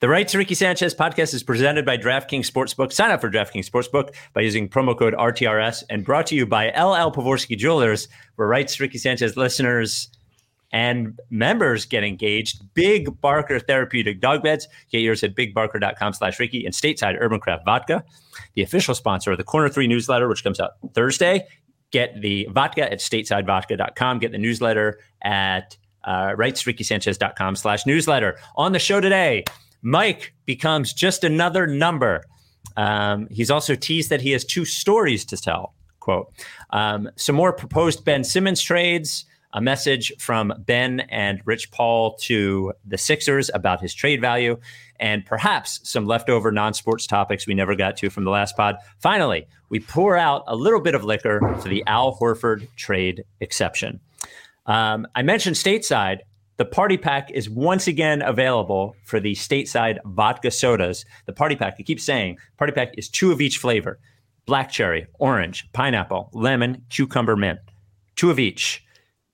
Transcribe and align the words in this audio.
The 0.00 0.08
Right 0.08 0.28
to 0.28 0.38
Ricky 0.38 0.54
Sanchez 0.54 0.94
podcast 0.94 1.34
is 1.34 1.42
presented 1.42 1.84
by 1.84 1.96
DraftKings 1.96 2.48
Sportsbook. 2.48 2.92
Sign 2.92 3.10
up 3.10 3.20
for 3.20 3.28
DraftKings 3.28 3.68
Sportsbook 3.68 4.14
by 4.32 4.42
using 4.42 4.68
promo 4.68 4.96
code 4.96 5.12
RTRS 5.12 5.82
and 5.90 6.04
brought 6.04 6.28
to 6.28 6.36
you 6.36 6.46
by 6.46 6.68
LL 6.68 7.10
Pavorsky 7.10 7.58
Jewelers, 7.58 8.06
where 8.36 8.46
Right 8.46 8.68
to 8.68 8.80
Ricky 8.80 8.98
Sanchez 8.98 9.36
listeners 9.36 10.08
and 10.70 11.18
members 11.30 11.84
get 11.84 12.04
engaged. 12.04 12.62
Big 12.74 13.20
Barker 13.20 13.58
Therapeutic 13.58 14.20
Dog 14.20 14.44
Beds. 14.44 14.68
Get 14.92 15.00
yours 15.00 15.24
at 15.24 15.34
bigbarker.com 15.34 16.12
slash 16.12 16.38
Ricky 16.38 16.64
and 16.64 16.72
Stateside 16.72 17.16
Urban 17.18 17.40
Craft 17.40 17.64
Vodka, 17.64 18.04
the 18.54 18.62
official 18.62 18.94
sponsor 18.94 19.32
of 19.32 19.38
the 19.38 19.42
Corner 19.42 19.68
3 19.68 19.88
newsletter, 19.88 20.28
which 20.28 20.44
comes 20.44 20.60
out 20.60 20.74
Thursday. 20.94 21.44
Get 21.90 22.20
the 22.22 22.46
vodka 22.52 22.88
at 22.92 23.00
statesidevodka.com. 23.00 24.20
Get 24.20 24.30
the 24.30 24.38
newsletter 24.38 25.00
at 25.22 25.76
uh, 26.04 26.34
rightsrickysanchez.com 26.36 27.56
slash 27.56 27.84
newsletter. 27.84 28.38
On 28.54 28.70
the 28.70 28.78
show 28.78 29.00
today, 29.00 29.42
Mike 29.82 30.34
becomes 30.44 30.92
just 30.92 31.24
another 31.24 31.66
number. 31.66 32.24
Um, 32.76 33.28
he's 33.30 33.50
also 33.50 33.74
teased 33.74 34.10
that 34.10 34.20
he 34.20 34.30
has 34.32 34.44
two 34.44 34.64
stories 34.64 35.24
to 35.26 35.36
tell. 35.36 35.74
Quote, 36.00 36.32
um, 36.70 37.10
some 37.16 37.36
more 37.36 37.52
proposed 37.52 38.04
Ben 38.04 38.24
Simmons 38.24 38.62
trades, 38.62 39.26
a 39.52 39.60
message 39.60 40.12
from 40.18 40.52
Ben 40.58 41.00
and 41.00 41.40
Rich 41.44 41.70
Paul 41.70 42.16
to 42.22 42.72
the 42.86 42.98
Sixers 42.98 43.50
about 43.52 43.80
his 43.80 43.94
trade 43.94 44.20
value, 44.20 44.58
and 45.00 45.24
perhaps 45.24 45.80
some 45.82 46.06
leftover 46.06 46.52
non 46.52 46.74
sports 46.74 47.06
topics 47.06 47.46
we 47.46 47.54
never 47.54 47.74
got 47.74 47.96
to 47.98 48.10
from 48.10 48.24
the 48.24 48.30
last 48.30 48.56
pod. 48.56 48.76
Finally, 48.98 49.46
we 49.68 49.80
pour 49.80 50.16
out 50.16 50.44
a 50.46 50.56
little 50.56 50.80
bit 50.80 50.94
of 50.94 51.04
liquor 51.04 51.40
for 51.60 51.68
the 51.68 51.84
Al 51.86 52.16
Horford 52.16 52.68
trade 52.76 53.24
exception. 53.40 54.00
Um, 54.66 55.06
I 55.14 55.22
mentioned 55.22 55.56
stateside. 55.56 56.18
The 56.58 56.64
party 56.64 56.96
pack 56.96 57.30
is 57.30 57.48
once 57.48 57.86
again 57.86 58.20
available 58.20 58.96
for 59.04 59.20
the 59.20 59.34
stateside 59.34 59.98
vodka 60.04 60.50
sodas. 60.50 61.04
The 61.26 61.32
party 61.32 61.54
pack, 61.54 61.76
I 61.78 61.84
keep 61.84 62.00
saying, 62.00 62.38
party 62.56 62.72
pack 62.72 62.98
is 62.98 63.08
two 63.08 63.30
of 63.30 63.40
each 63.40 63.58
flavor 63.58 63.98
black 64.44 64.70
cherry, 64.70 65.06
orange, 65.20 65.70
pineapple, 65.72 66.30
lemon, 66.32 66.82
cucumber, 66.88 67.36
mint. 67.36 67.60
Two 68.16 68.30
of 68.30 68.40
each. 68.40 68.82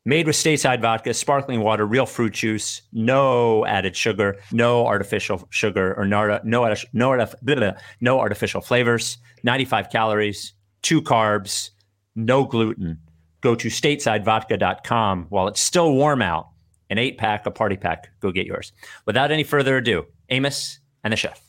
Made 0.04 0.26
with 0.26 0.36
stateside 0.36 0.82
vodka, 0.82 1.14
sparkling 1.14 1.60
water, 1.60 1.86
real 1.86 2.04
fruit 2.04 2.34
juice, 2.34 2.82
no 2.92 3.64
added 3.64 3.96
sugar, 3.96 4.36
no 4.52 4.86
artificial 4.86 5.46
sugar, 5.48 5.94
or 5.96 6.04
no, 6.04 6.40
no, 6.44 6.74
no, 6.92 7.74
no 8.00 8.20
artificial 8.20 8.60
flavors, 8.60 9.16
95 9.44 9.88
calories, 9.88 10.52
two 10.82 11.00
carbs, 11.00 11.70
no 12.14 12.44
gluten. 12.44 12.98
Go 13.40 13.54
to 13.54 13.68
statesidevodka.com 13.68 15.26
while 15.30 15.48
it's 15.48 15.60
still 15.60 15.94
warm 15.94 16.20
out 16.20 16.48
an 16.90 16.98
eight 16.98 17.18
pack, 17.18 17.46
a 17.46 17.50
party 17.50 17.76
pack. 17.76 18.10
Go 18.20 18.32
get 18.32 18.46
yours. 18.46 18.72
Without 19.06 19.30
any 19.30 19.44
further 19.44 19.76
ado, 19.76 20.06
Amos 20.28 20.78
and 21.02 21.12
the 21.12 21.16
chef. 21.16 21.40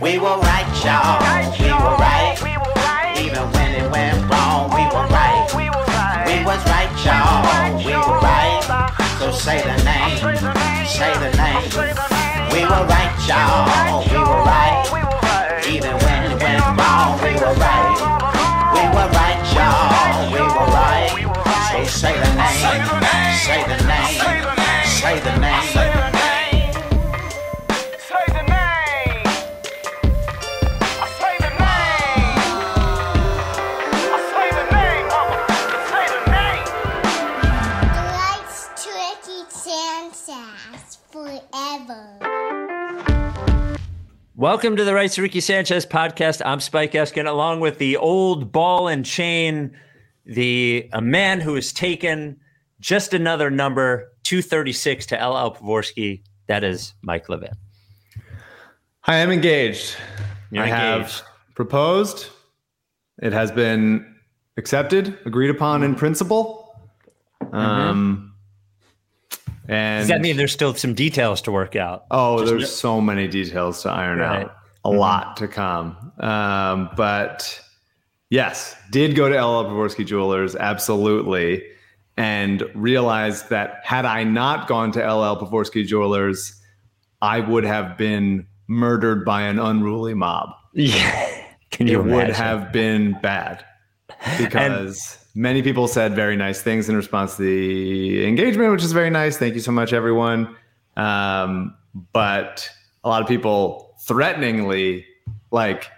We 0.00 0.18
were 0.18 0.36
right, 0.36 0.84
y'all. 0.84 1.33
Say 9.44 9.60
the 9.60 9.76
name. 9.84 10.16
Say 10.86 11.12
the 11.20 11.30
name. 11.36 11.60
We 12.50 12.64
were 12.64 12.84
right, 12.88 13.12
y'all. 13.28 14.00
We 14.08 14.16
were 14.16 14.42
right. 14.48 15.60
Even 15.68 15.92
when 16.00 16.32
it 16.32 16.42
went 16.42 16.64
wrong, 16.78 17.20
we 17.20 17.32
were 17.36 17.52
right. 17.60 17.98
We 18.72 18.84
were 18.96 19.10
right, 19.20 19.40
y'all. 19.52 20.32
We 20.32 20.40
were 20.40 20.70
right. 20.72 21.10
So 21.70 21.84
say 21.84 22.14
the 22.24 22.32
name. 22.40 22.56
Say 23.44 23.60
the 23.68 23.78
name. 23.84 24.20
Say 24.86 25.20
the 25.20 25.38
name. 25.38 25.83
Welcome 44.44 44.76
to 44.76 44.84
the 44.84 44.92
Rights 44.92 45.14
to 45.14 45.22
Ricky 45.22 45.40
Sanchez 45.40 45.86
podcast. 45.86 46.42
I'm 46.44 46.60
Spike 46.60 46.92
Eskin, 46.92 47.26
along 47.26 47.60
with 47.60 47.78
the 47.78 47.96
old 47.96 48.52
ball 48.52 48.88
and 48.88 49.02
chain, 49.02 49.74
the 50.26 50.86
a 50.92 51.00
man 51.00 51.40
who 51.40 51.54
has 51.54 51.72
taken 51.72 52.38
just 52.78 53.14
another 53.14 53.50
number 53.50 54.12
236 54.24 55.06
to 55.06 55.14
LL 55.14 55.54
Pavorsky. 55.54 56.20
That 56.46 56.62
is 56.62 56.92
Mike 57.00 57.30
Levin. 57.30 57.54
I 59.04 59.16
am 59.16 59.30
engaged. 59.30 59.96
You're 60.50 60.64
I 60.64 60.66
engaged. 60.66 61.20
have 61.20 61.22
proposed. 61.54 62.26
It 63.22 63.32
has 63.32 63.50
been 63.50 64.14
accepted, 64.58 65.18
agreed 65.24 65.48
upon 65.48 65.82
in 65.82 65.94
principle. 65.94 66.76
Um, 67.50 68.33
and 69.68 69.70
Mm-hmm. 69.70 69.98
Does 70.00 70.08
that 70.08 70.20
mean 70.20 70.36
there's 70.36 70.52
still 70.52 70.74
some 70.74 70.94
details 70.94 71.40
to 71.42 71.52
work 71.52 71.76
out? 71.76 72.04
oh, 72.10 72.38
Just- 72.40 72.50
there's 72.50 72.74
so 72.74 73.00
many 73.00 73.26
details 73.28 73.82
to 73.82 73.90
iron 73.90 74.18
Right. 74.18 74.42
out. 74.44 74.56
A 74.84 74.90
lot 74.90 75.36
to 75.38 75.48
come. 75.48 76.12
Um, 76.20 76.90
but 76.96 77.58
yes, 78.30 78.76
did 78.90 79.14
go 79.16 79.28
to 79.30 79.34
LL 79.34 79.64
Pavorsky 79.70 80.04
Jewelers, 80.06 80.54
absolutely, 80.54 81.64
and 82.18 82.62
realized 82.74 83.48
that 83.48 83.80
had 83.82 84.04
I 84.04 84.24
not 84.24 84.68
gone 84.68 84.92
to 84.92 85.00
LL 85.00 85.36
Pavorsky 85.40 85.86
Jewelers, 85.86 86.60
I 87.22 87.40
would 87.40 87.64
have 87.64 87.96
been 87.96 88.46
murdered 88.68 89.24
by 89.24 89.42
an 89.42 89.58
unruly 89.58 90.14
mob. 90.14 90.50
Yeah. 90.74 91.30
Can 91.70 91.86
you 91.88 92.00
it 92.00 92.04
would 92.04 92.30
have 92.30 92.70
been 92.72 93.18
bad 93.22 93.64
because 94.38 95.18
many 95.34 95.62
people 95.62 95.88
said 95.88 96.14
very 96.14 96.36
nice 96.36 96.62
things 96.62 96.88
in 96.88 96.96
response 96.96 97.36
to 97.36 97.42
the 97.42 98.26
engagement, 98.26 98.70
which 98.72 98.84
is 98.84 98.92
very 98.92 99.10
nice. 99.10 99.36
Thank 99.36 99.54
you 99.54 99.60
so 99.60 99.72
much, 99.72 99.92
everyone. 99.92 100.56
Um, 100.96 101.74
but 102.12 102.68
a 103.02 103.08
lot 103.08 103.22
of 103.22 103.28
people 103.28 103.96
threateningly, 104.02 105.06
like, 105.50 105.90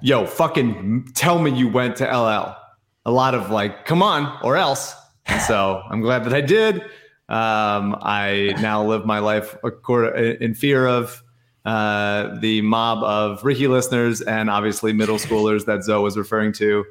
yo, 0.00 0.26
fucking 0.26 1.10
tell 1.14 1.38
me 1.38 1.50
you 1.50 1.68
went 1.68 1.96
to 1.96 2.04
LL. 2.04 2.56
A 3.04 3.10
lot 3.10 3.34
of 3.34 3.50
like, 3.50 3.84
come 3.84 4.02
on, 4.02 4.38
or 4.42 4.56
else. 4.56 4.94
And 5.26 5.40
so 5.42 5.82
I'm 5.90 6.00
glad 6.00 6.24
that 6.24 6.32
I 6.32 6.40
did. 6.40 6.82
Um, 7.28 7.96
I 8.00 8.54
now 8.60 8.84
live 8.84 9.06
my 9.06 9.20
life 9.20 9.56
in 9.64 10.54
fear 10.54 10.86
of 10.86 11.22
uh, 11.64 12.38
the 12.40 12.60
mob 12.62 13.02
of 13.04 13.44
Ricky 13.44 13.68
listeners 13.68 14.20
and 14.20 14.50
obviously 14.50 14.92
middle 14.92 15.16
schoolers 15.16 15.64
that 15.66 15.84
Zoe 15.84 16.02
was 16.02 16.16
referring 16.16 16.52
to. 16.54 16.84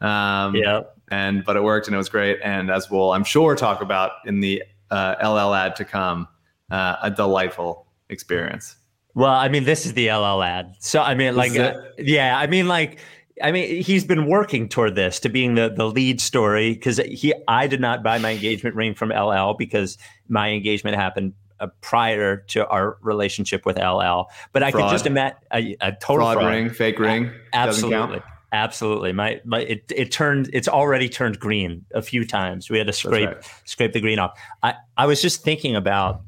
Um, 0.00 0.54
Yeah. 0.56 0.82
And 1.10 1.44
but 1.44 1.56
it 1.56 1.62
worked 1.62 1.86
and 1.86 1.94
it 1.94 1.98
was 1.98 2.08
great. 2.08 2.38
And 2.42 2.70
as 2.70 2.90
we'll, 2.90 3.12
I'm 3.12 3.24
sure, 3.24 3.54
talk 3.54 3.80
about 3.80 4.12
in 4.24 4.40
the 4.40 4.62
uh, 4.90 5.14
LL 5.22 5.54
ad 5.54 5.76
to 5.76 5.84
come, 5.84 6.28
uh, 6.70 6.96
a 7.02 7.10
delightful 7.10 7.86
experience. 8.08 8.76
Well, 9.14 9.32
I 9.32 9.48
mean, 9.48 9.64
this 9.64 9.86
is 9.86 9.94
the 9.94 10.10
LL 10.10 10.42
ad. 10.42 10.74
So, 10.80 11.00
I 11.00 11.14
mean, 11.14 11.36
like, 11.36 11.56
uh, 11.56 11.74
yeah, 11.96 12.38
I 12.38 12.46
mean, 12.46 12.68
like, 12.68 12.98
I 13.42 13.50
mean, 13.52 13.82
he's 13.82 14.04
been 14.04 14.26
working 14.26 14.68
toward 14.68 14.94
this 14.94 15.20
to 15.20 15.28
being 15.28 15.54
the 15.54 15.68
the 15.68 15.86
lead 15.86 16.20
story 16.20 16.74
because 16.74 16.98
he, 16.98 17.34
I 17.48 17.66
did 17.66 17.80
not 17.80 18.02
buy 18.02 18.18
my 18.18 18.32
engagement 18.32 18.76
ring 18.76 18.94
from 18.94 19.10
LL 19.10 19.54
because 19.54 19.98
my 20.28 20.50
engagement 20.50 20.96
happened 20.96 21.34
uh, 21.60 21.68
prior 21.80 22.36
to 22.48 22.66
our 22.68 22.98
relationship 23.02 23.64
with 23.64 23.78
LL. 23.78 24.24
But 24.52 24.62
I 24.62 24.70
could 24.70 24.90
just 24.90 25.06
imagine 25.06 25.38
a, 25.52 25.76
a 25.80 25.92
total 25.92 26.26
Fraud, 26.26 26.34
fraud. 26.38 26.50
ring, 26.50 26.70
fake 26.70 26.98
ring, 26.98 27.24
count. 27.26 27.36
Absolutely. 27.54 28.22
Absolutely. 28.56 29.12
My, 29.12 29.40
my 29.44 29.60
it, 29.60 29.92
it 29.94 30.10
turned 30.10 30.48
it's 30.52 30.66
already 30.66 31.10
turned 31.10 31.38
green 31.38 31.84
a 31.92 32.00
few 32.00 32.24
times. 32.26 32.70
We 32.70 32.78
had 32.78 32.86
to 32.86 32.92
scrape 32.92 33.28
right. 33.28 33.50
scrape 33.64 33.92
the 33.92 34.00
green 34.00 34.18
off. 34.18 34.38
I, 34.62 34.74
I 34.96 35.06
was 35.06 35.20
just 35.20 35.42
thinking 35.42 35.76
about 35.76 36.22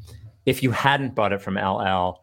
if 0.44 0.62
you 0.62 0.70
hadn't 0.70 1.14
bought 1.14 1.32
it 1.32 1.40
from 1.40 1.54
LL, 1.54 2.22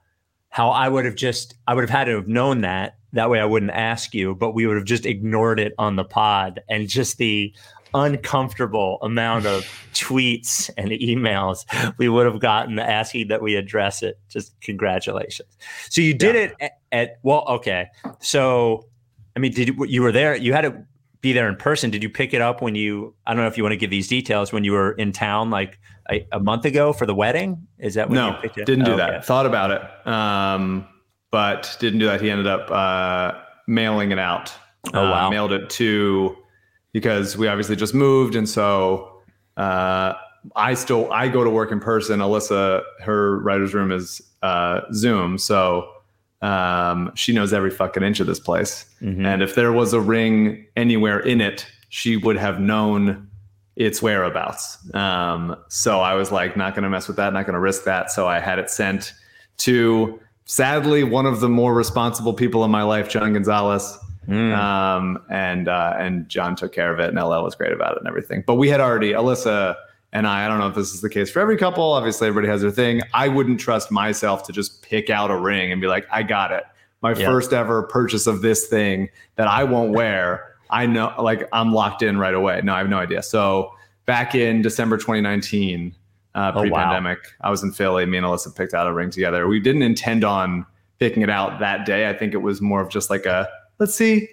how 0.49 0.69
I 0.69 0.87
would 0.89 1.05
have 1.05 1.15
just 1.15 1.55
I 1.67 1.73
would 1.73 1.81
have 1.81 1.89
had 1.89 2.05
to 2.05 2.15
have 2.15 2.27
known 2.27 2.61
that. 2.61 2.97
That 3.13 3.29
way 3.31 3.39
I 3.39 3.45
wouldn't 3.45 3.71
ask 3.71 4.13
you, 4.13 4.35
but 4.35 4.53
we 4.53 4.67
would 4.67 4.75
have 4.75 4.85
just 4.85 5.05
ignored 5.07 5.59
it 5.59 5.73
on 5.79 5.95
the 5.95 6.03
pod 6.03 6.61
and 6.69 6.87
just 6.87 7.17
the 7.17 7.55
uncomfortable 7.95 8.99
amount 9.01 9.45
of 9.47 9.63
tweets 9.93 10.69
and 10.77 10.89
emails 10.89 11.65
we 11.97 12.09
would 12.09 12.25
have 12.25 12.39
gotten 12.41 12.77
asking 12.77 13.29
that 13.29 13.41
we 13.41 13.55
address 13.55 14.03
it. 14.03 14.19
Just 14.29 14.59
congratulations. 14.61 15.49
So 15.89 16.01
you 16.01 16.13
did 16.13 16.35
Yeah. 16.35 16.41
it 16.41 16.55
at, 16.59 16.71
at 16.91 17.19
well, 17.23 17.43
okay. 17.47 17.87
So 18.19 18.85
I 19.35 19.39
mean, 19.39 19.51
did 19.51 19.67
you, 19.69 19.85
you 19.85 20.01
were 20.01 20.11
there? 20.11 20.35
You 20.35 20.53
had 20.53 20.61
to 20.61 20.83
be 21.21 21.33
there 21.33 21.47
in 21.49 21.55
person. 21.55 21.89
Did 21.91 22.03
you 22.03 22.09
pick 22.09 22.33
it 22.33 22.41
up 22.41 22.61
when 22.61 22.75
you? 22.75 23.15
I 23.25 23.33
don't 23.33 23.41
know 23.43 23.47
if 23.47 23.57
you 23.57 23.63
want 23.63 23.73
to 23.73 23.77
give 23.77 23.89
these 23.89 24.07
details 24.07 24.53
when 24.53 24.63
you 24.63 24.71
were 24.71 24.91
in 24.93 25.11
town, 25.11 25.49
like 25.49 25.79
a, 26.11 26.25
a 26.31 26.39
month 26.39 26.65
ago 26.65 26.93
for 26.93 27.05
the 27.05 27.15
wedding. 27.15 27.67
Is 27.79 27.95
that 27.95 28.09
when 28.09 28.17
you 28.23 28.31
No, 28.31 28.37
picked 28.41 28.57
it? 28.57 28.65
didn't 28.65 28.85
do 28.85 28.91
Okay. 28.93 28.97
that. 29.11 29.25
Thought 29.25 29.45
about 29.45 29.71
it, 29.71 30.07
um, 30.07 30.87
but 31.31 31.75
didn't 31.79 31.99
do 31.99 32.05
that. 32.05 32.21
He 32.21 32.29
ended 32.29 32.47
up 32.47 32.69
uh, 32.71 33.37
mailing 33.67 34.11
it 34.11 34.19
out. 34.19 34.53
Oh, 34.93 34.99
Uh, 34.99 35.11
wow. 35.11 35.29
mailed 35.29 35.51
it 35.51 35.69
to 35.71 36.35
because 36.93 37.35
we 37.35 37.47
obviously 37.47 37.75
just 37.75 37.93
moved, 37.95 38.35
and 38.35 38.47
so 38.47 39.21
uh, 39.57 40.13
I 40.55 40.75
still 40.75 41.11
I 41.11 41.27
go 41.27 41.43
to 41.43 41.49
work 41.49 41.71
in 41.71 41.79
person. 41.79 42.19
Alyssa, 42.19 42.83
her 43.01 43.39
writer's 43.39 43.73
room 43.73 43.91
is 43.91 44.21
uh, 44.43 44.81
Zoom, 44.93 45.37
so 45.39 45.89
um, 46.45 47.11
she 47.15 47.33
knows 47.33 47.53
every 47.53 47.71
fucking 47.71 48.03
inch 48.03 48.19
of 48.19 48.27
this 48.27 48.39
place. 48.39 48.85
Mhm. 49.01 49.25
And 49.25 49.41
if 49.41 49.55
there 49.55 49.73
was 49.73 49.93
a 49.93 49.99
ring 49.99 50.65
anywhere 50.75 51.19
in 51.19 51.41
it, 51.41 51.65
she 51.89 52.17
would 52.17 52.37
have 52.37 52.59
known 52.59 53.27
its 53.75 54.01
whereabouts. 54.01 54.77
Um, 54.93 55.55
so 55.69 55.99
I 56.01 56.13
was 56.13 56.31
like, 56.31 56.55
not 56.55 56.75
going 56.75 56.83
to 56.83 56.89
mess 56.89 57.07
with 57.07 57.17
that, 57.17 57.33
not 57.33 57.45
going 57.45 57.55
to 57.55 57.59
risk 57.59 57.83
that. 57.85 58.11
So 58.11 58.27
I 58.27 58.39
had 58.39 58.59
it 58.59 58.69
sent 58.69 59.13
to, 59.57 60.19
sadly, 60.45 61.03
one 61.03 61.25
of 61.25 61.39
the 61.39 61.49
more 61.49 61.73
responsible 61.73 62.33
people 62.33 62.63
in 62.63 62.71
my 62.71 62.83
life, 62.83 63.09
John 63.09 63.33
Gonzalez. 63.33 63.97
Mm. 64.27 64.57
Um, 64.57 65.23
and 65.29 65.67
uh, 65.67 65.93
and 65.99 66.27
John 66.29 66.55
took 66.55 66.73
care 66.73 66.91
of 66.91 66.99
it, 66.99 67.09
and 67.09 67.17
LL 67.17 67.43
was 67.43 67.53
great 67.53 67.71
about 67.71 67.91
it 67.93 67.99
and 67.99 68.07
everything. 68.07 68.43
But 68.47 68.55
we 68.55 68.69
had 68.69 68.81
already, 68.81 69.11
Alyssa 69.11 69.75
and 70.15 70.25
I, 70.25 70.45
I 70.45 70.47
don't 70.47 70.59
know 70.59 70.67
if 70.67 70.75
this 70.75 70.93
is 70.93 71.01
the 71.01 71.09
case 71.09 71.29
for 71.29 71.39
every 71.41 71.57
couple. 71.57 71.83
Obviously, 71.91 72.27
everybody 72.29 72.49
has 72.49 72.61
their 72.61 72.71
thing. 72.71 73.01
I 73.13 73.27
wouldn't 73.27 73.59
trust 73.59 73.91
myself 73.91 74.43
to 74.43 74.53
just 74.53 74.81
pick 74.81 75.09
out 75.09 75.29
a 75.29 75.35
ring 75.35 75.71
and 75.73 75.81
be 75.81 75.87
like, 75.87 76.07
I 76.09 76.23
got 76.23 76.51
it. 76.53 76.63
My 77.01 77.13
Yeah. 77.13 77.25
first 77.27 77.51
ever 77.51 77.83
purchase 77.83 78.25
of 78.25 78.41
this 78.41 78.67
thing 78.67 79.09
that 79.35 79.47
I 79.47 79.65
won't 79.65 79.91
wear. 79.91 80.53
I 80.69 80.85
know, 80.85 81.13
like, 81.19 81.47
I'm 81.51 81.73
locked 81.73 82.01
in 82.01 82.17
right 82.17 82.33
away. 82.33 82.61
No, 82.63 82.73
I 82.73 82.77
have 82.77 82.87
no 82.89 82.97
idea. 82.97 83.21
So 83.23 83.71
back 84.05 84.35
in 84.35 84.61
December 84.61 84.97
2019, 84.97 85.93
uh, 86.33 86.39
Oh, 86.39 86.41
wow. 86.59 86.61
pre-pandemic, 86.61 87.19
I 87.41 87.49
was 87.49 87.61
in 87.63 87.71
Philly. 87.73 88.05
Me 88.05 88.17
and 88.17 88.25
Alyssa 88.25 88.55
picked 88.55 88.73
out 88.73 88.87
a 88.87 88.93
ring 88.93 89.09
together. 89.09 89.47
We 89.47 89.59
didn't 89.59 89.81
intend 89.83 90.23
on 90.23 90.65
picking 90.99 91.23
it 91.23 91.29
out 91.29 91.59
that 91.59 91.85
day. 91.85 92.09
I 92.09 92.13
think 92.13 92.33
it 92.33 92.37
was 92.41 92.61
more 92.61 92.79
of 92.81 92.89
just 92.89 93.09
like 93.09 93.25
a 93.25 93.49
let's 93.79 93.93
see, 93.93 94.29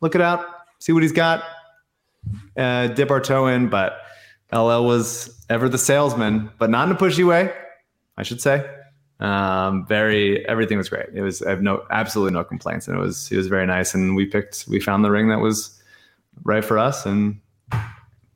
look 0.00 0.14
it 0.14 0.22
out, 0.22 0.46
see 0.78 0.92
what 0.92 1.02
he's 1.02 1.12
got, 1.12 1.44
uh, 2.56 2.86
dip 2.88 3.10
our 3.10 3.20
toe 3.20 3.46
in. 3.48 3.68
But 3.68 4.00
LL 4.52 4.84
was 4.84 5.44
ever 5.50 5.68
the 5.68 5.78
salesman, 5.78 6.50
but 6.58 6.70
not 6.70 6.88
in 6.88 6.94
a 6.94 6.98
pushy 6.98 7.26
way, 7.26 7.52
I 8.16 8.22
should 8.22 8.40
say. 8.40 8.68
Um, 9.20 9.84
very 9.86 10.46
everything 10.46 10.78
was 10.78 10.88
great. 10.88 11.08
It 11.12 11.22
was 11.22 11.42
I 11.42 11.50
have 11.50 11.60
no 11.62 11.84
absolutely 11.90 12.32
no 12.34 12.44
complaints, 12.44 12.86
and 12.88 12.96
it 12.96 13.00
was 13.00 13.28
he 13.28 13.36
was 13.36 13.48
very 13.48 13.66
nice. 13.66 13.94
And 13.94 14.14
we 14.14 14.26
picked 14.26 14.66
we 14.68 14.78
found 14.80 15.04
the 15.04 15.10
ring 15.10 15.28
that 15.28 15.40
was 15.40 15.82
right 16.44 16.64
for 16.64 16.78
us, 16.78 17.04
and 17.04 17.40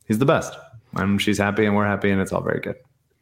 he's 0.07 0.19
the 0.19 0.27
best. 0.27 0.55
And 0.95 1.23
she's 1.23 1.39
happy, 1.39 1.65
and 1.65 1.77
we're 1.77 1.87
happy, 1.87 2.11
and 2.11 2.21
it's 2.21 2.33
all 2.33 2.43
very 2.43 2.61
good. 2.61 2.77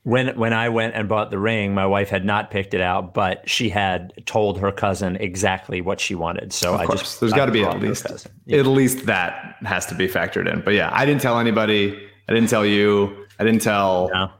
When 0.04 0.28
when 0.38 0.54
I 0.54 0.70
went 0.70 0.94
and 0.94 1.06
bought 1.08 1.31
the 1.31 1.38
ring, 1.38 1.75
my 1.75 1.84
wife 1.84 2.08
had 2.08 2.25
not 2.25 2.50
picked 2.50 2.72
it 2.72 2.81
out, 2.81 3.12
but 3.12 3.46
she 3.48 3.69
had 3.69 4.14
told 4.25 4.58
her 4.58 4.72
cousin 4.72 5.16
exactly 5.16 5.82
what 5.82 6.00
she 6.00 6.14
wanted. 6.14 6.54
So 6.54 6.72
Of 6.75 6.81
I 6.81 6.87
course, 6.87 7.00
just 7.00 7.20
there's 7.20 7.34
got 7.34 7.46
to 7.46 7.52
be 7.52 7.62
at 7.62 7.78
least. 7.78 8.06
Yeah. 8.46 8.60
at 8.60 8.66
least 8.66 9.04
that 9.04 9.56
has 9.60 9.84
to 9.87 9.94
be 9.94 10.08
factored 10.08 10.50
in. 10.50 10.62
But 10.62 10.72
yeah, 10.72 10.88
I 10.92 11.04
didn't 11.04 11.20
tell 11.20 11.38
anybody. 11.38 12.06
I 12.31 12.35
didn't 12.35 12.49
tell 12.49 12.65
you. 12.65 13.27
I 13.41 13.44
didn't 13.44 13.61
tell. 13.61 14.09
No. 14.12 14.31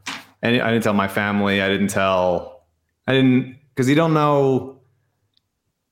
any, 0.45 0.61
I 0.61 0.71
didn't 0.71 0.85
tell 0.85 0.95
my 0.95 1.09
family. 1.09 1.61
I 1.61 1.69
didn't 1.69 1.89
tell. 1.89 2.65
I 3.09 3.13
didn't 3.15 3.59
because 3.71 3.89
you 3.89 3.97
don't 3.97 4.15
know. 4.15 4.81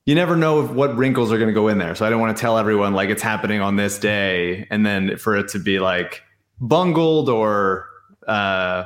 You 0.07 0.15
never 0.15 0.37
know 0.37 0.65
if, 0.65 0.71
what 0.71 0.97
wrinkles 0.97 1.33
are 1.33 1.37
going 1.37 1.49
to 1.49 1.55
go 1.55 1.69
in 1.69 1.79
there. 1.79 1.95
So 1.95 2.07
I 2.07 2.11
don't 2.11 2.21
want 2.21 2.35
to 2.35 2.41
tell 2.41 2.57
everyone 2.57 2.95
like 2.95 3.11
it's 3.11 3.21
happening 3.21 3.61
on 3.61 3.77
this 3.77 3.99
day, 3.99 4.67
and 4.71 4.87
then 4.87 5.17
for 5.17 5.37
it 5.37 5.49
to 5.49 5.59
be 5.59 5.81
like 5.81 6.23
bungled 6.61 7.29
or 7.29 7.87
uh, 8.29 8.85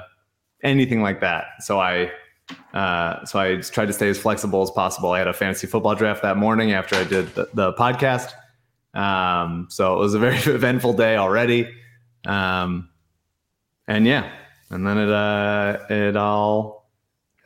anything 0.65 1.03
like 1.03 1.21
that. 1.21 1.45
So 1.61 1.79
I. 1.79 2.11
Uh, 2.75 3.25
so 3.25 3.39
I 3.39 3.57
just 3.57 3.73
tried 3.73 3.87
to 3.87 3.93
stay 3.93 4.09
as 4.09 4.19
flexible 4.19 4.63
as 4.63 4.71
possible. 4.71 5.13
I 5.13 5.19
had 5.19 5.29
a 5.29 5.33
fantasy 5.33 5.67
football 5.67 5.95
draft 5.95 6.23
that 6.23 6.37
morning 6.37 6.73
after 6.73 6.97
I 6.97 7.05
did 7.05 7.35
the, 7.35 7.49
the 7.55 7.73
podcast. 7.75 8.33
Um, 8.95 9.69
so 9.71 9.95
it 9.95 9.99
was 9.99 10.13
a 10.13 10.19
very 10.19 10.37
eventful 10.55 10.95
day 10.95 11.17
already. 11.17 11.71
Um, 12.27 12.91
and 13.93 14.07
yeah, 14.07 14.33
and 14.71 14.87
then 14.87 14.97
it 14.97 15.11
uh, 15.11 15.79
it 15.91 16.17
all 16.17 16.89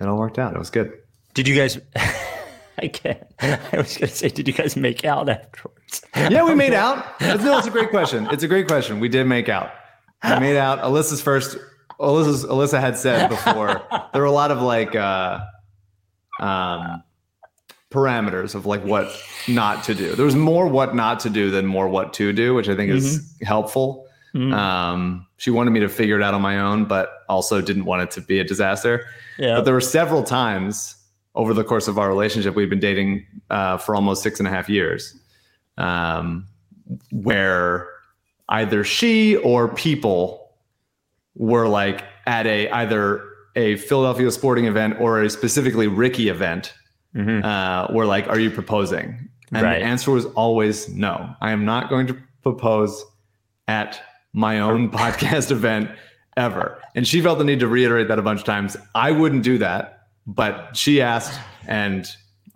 it 0.01 0.07
all 0.07 0.17
worked 0.17 0.39
out. 0.39 0.55
It 0.55 0.59
was 0.59 0.71
good. 0.71 0.93
Did 1.35 1.49
you 1.49 1.57
guys? 1.57 1.79
I 2.79 2.89
can't. 2.89 3.23
I 3.41 3.59
was 3.73 3.97
going 3.97 4.09
to 4.11 4.15
say, 4.15 4.29
did 4.29 4.47
you 4.47 4.53
guys 4.53 4.77
make 4.77 5.05
out 5.05 5.29
afterwards? 5.29 6.03
Yeah, 6.15 6.45
we 6.45 6.55
made 6.55 6.73
out. 6.85 7.19
That's, 7.19 7.43
no, 7.43 7.59
it's 7.59 7.67
a 7.67 7.71
great 7.71 7.91
question. 7.91 8.29
It's 8.31 8.43
a 8.43 8.49
great 8.49 8.67
question. 8.69 9.01
We 9.01 9.09
did 9.09 9.25
make 9.25 9.49
out. 9.49 9.71
We 10.23 10.39
made 10.39 10.57
out. 10.57 10.81
Alyssa's 10.81 11.23
first. 11.23 11.57
Alyssa's 11.99 12.45
Alyssa 12.45 12.79
had 12.79 12.99
said 12.99 13.29
before 13.29 13.83
there 14.13 14.21
were 14.21 14.27
a 14.27 14.33
lot 14.33 14.51
of 14.51 14.61
like 14.61 14.95
uh, 14.95 15.41
um, 16.39 17.03
parameters 17.91 18.55
of 18.55 18.67
like 18.67 18.85
what 18.85 19.11
not 19.49 19.85
to 19.85 19.95
do. 19.95 20.15
There 20.15 20.27
was 20.27 20.37
more 20.37 20.69
what 20.69 20.95
not 20.95 21.21
to 21.21 21.31
do 21.31 21.51
than 21.51 21.67
more 21.67 21.89
what 21.89 22.13
to 22.15 22.33
do, 22.35 22.55
which 22.55 22.69
I 22.69 22.77
think 22.77 22.93
is 22.93 23.35
helpful. 23.43 24.06
Mhm. 24.37 24.53
Um, 24.53 25.27
she 25.39 25.51
wanted 25.51 25.71
me 25.71 25.81
to 25.81 25.89
figure 25.89 26.17
it 26.17 26.23
out 26.23 26.35
on 26.35 26.43
my 26.43 26.59
own, 26.61 26.85
but 26.85 27.23
also 27.29 27.61
didn't 27.61 27.85
want 27.87 28.03
it 28.03 28.11
to 28.13 28.21
be 28.21 28.39
a 28.39 28.45
disaster. 28.45 29.07
Yeah. 29.39 29.57
But 29.57 29.65
there 29.65 29.75
were 29.75 29.81
several 29.81 30.23
times 30.23 30.95
over 31.35 31.53
the 31.55 31.65
course 31.65 31.89
of 31.89 31.99
our 31.99 32.09
relationship, 32.09 32.55
we've 32.55 32.71
been 32.71 32.81
dating 32.81 33.27
uh, 33.51 33.77
for 33.79 33.95
almost 33.95 34.23
six 34.23 34.39
and 34.41 34.47
a 34.47 34.51
half 34.51 34.69
years, 34.69 35.15
um, 35.79 36.47
where 37.11 37.89
either 38.49 38.85
she 38.85 39.37
or 39.37 39.69
people 39.69 40.51
were 41.35 41.69
like 41.69 42.05
at 42.27 42.47
a 42.47 42.71
either 42.71 43.23
a 43.55 43.77
Philadelphia 43.77 44.31
sporting 44.31 44.67
event 44.67 44.97
or 45.01 45.23
a 45.23 45.31
specifically 45.31 45.87
Ricky 45.87 46.29
event, 46.29 46.75
Mhm. 47.15 47.43
uh, 47.45 47.93
were 47.93 48.07
like, 48.07 48.29
"Are 48.29 48.39
you 48.39 48.51
proposing?" 48.51 49.29
And 49.53 49.63
Right. 49.63 49.79
the 49.79 49.85
answer 49.85 50.11
was 50.11 50.27
always 50.27 50.89
no. 50.89 51.35
I 51.41 51.53
am 51.53 51.65
not 51.65 51.89
going 51.89 52.07
to 52.09 52.17
propose 52.43 53.05
at 53.69 54.01
my 54.37 54.61
own 54.61 54.91
podcast 54.91 55.51
event 55.51 55.91
ever. 56.37 56.81
And 56.95 57.09
she 57.09 57.21
felt 57.23 57.39
the 57.39 57.45
need 57.45 57.61
to 57.61 57.69
reiterate 57.69 58.09
that 58.09 58.19
a 58.19 58.23
bunch 58.23 58.41
of 58.41 58.47
times. 58.47 58.77
I 58.95 59.11
wouldn't 59.11 59.43
do 59.43 59.57
that, 59.59 60.09
but 60.27 60.77
she 60.77 61.01
asked, 61.01 61.41
and 61.67 62.07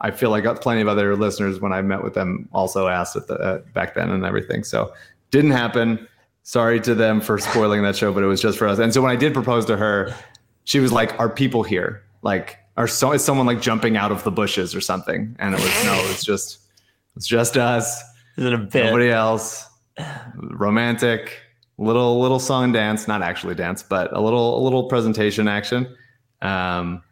I 0.00 0.10
feel 0.10 0.28
like 0.30 0.44
plenty 0.60 0.82
of 0.82 0.88
other 0.88 1.16
listeners 1.16 1.58
when 1.58 1.72
I 1.72 1.80
met 1.80 2.04
with 2.04 2.12
them 2.12 2.48
also 2.52 2.86
asked 2.86 3.16
at 3.16 3.26
the 3.26 3.34
uh, 3.34 3.58
back 3.72 3.94
then 3.94 4.10
and 4.10 4.24
everything. 4.26 4.62
So 4.62 4.92
didn't 5.30 5.52
happen. 5.52 6.06
Sorry 6.42 6.80
to 6.80 6.94
them 6.94 7.20
for 7.20 7.38
spoiling 7.38 7.82
that 7.82 7.96
show, 7.96 8.12
but 8.12 8.22
it 8.22 8.26
was 8.26 8.42
just 8.42 8.58
for 8.58 8.68
us. 8.68 8.78
And 8.78 8.92
so 8.92 9.00
when 9.00 9.10
I 9.10 9.16
did 9.16 9.32
propose 9.32 9.64
to 9.66 9.76
her, 9.76 10.14
she 10.64 10.80
was 10.80 10.92
like, 10.92 11.18
"Are 11.18 11.28
people 11.28 11.62
here? 11.62 12.02
Like, 12.22 12.58
are 12.76 12.88
so 12.88 13.12
is 13.12 13.24
someone 13.24 13.46
like 13.46 13.60
jumping 13.62 13.96
out 13.96 14.12
of 14.12 14.22
the 14.24 14.30
bushes 14.30 14.74
or 14.74 14.80
something?" 14.80 15.34
And 15.38 15.54
it 15.54 15.60
was 15.60 15.84
no, 15.84 15.94
it's 16.10 16.24
just 16.24 16.58
it's 17.16 17.26
just 17.26 17.56
us, 17.56 18.02
Is 18.36 18.44
it 18.44 18.52
a 18.52 18.58
bit? 18.58 18.86
nobody 18.86 19.10
else. 19.10 19.66
Romantic, 20.34 21.38
little 21.84 22.20
little 22.20 22.38
song 22.38 22.64
and 22.64 22.72
dance, 22.72 23.08
not 23.08 23.22
actually 23.22 23.54
dance, 23.54 23.82
but 23.82 24.12
a 24.12 24.20
little 24.20 24.60
a 24.60 24.62
little 24.62 24.88
presentation 24.88 25.48
action. 25.48 25.94
Um, 26.42 27.02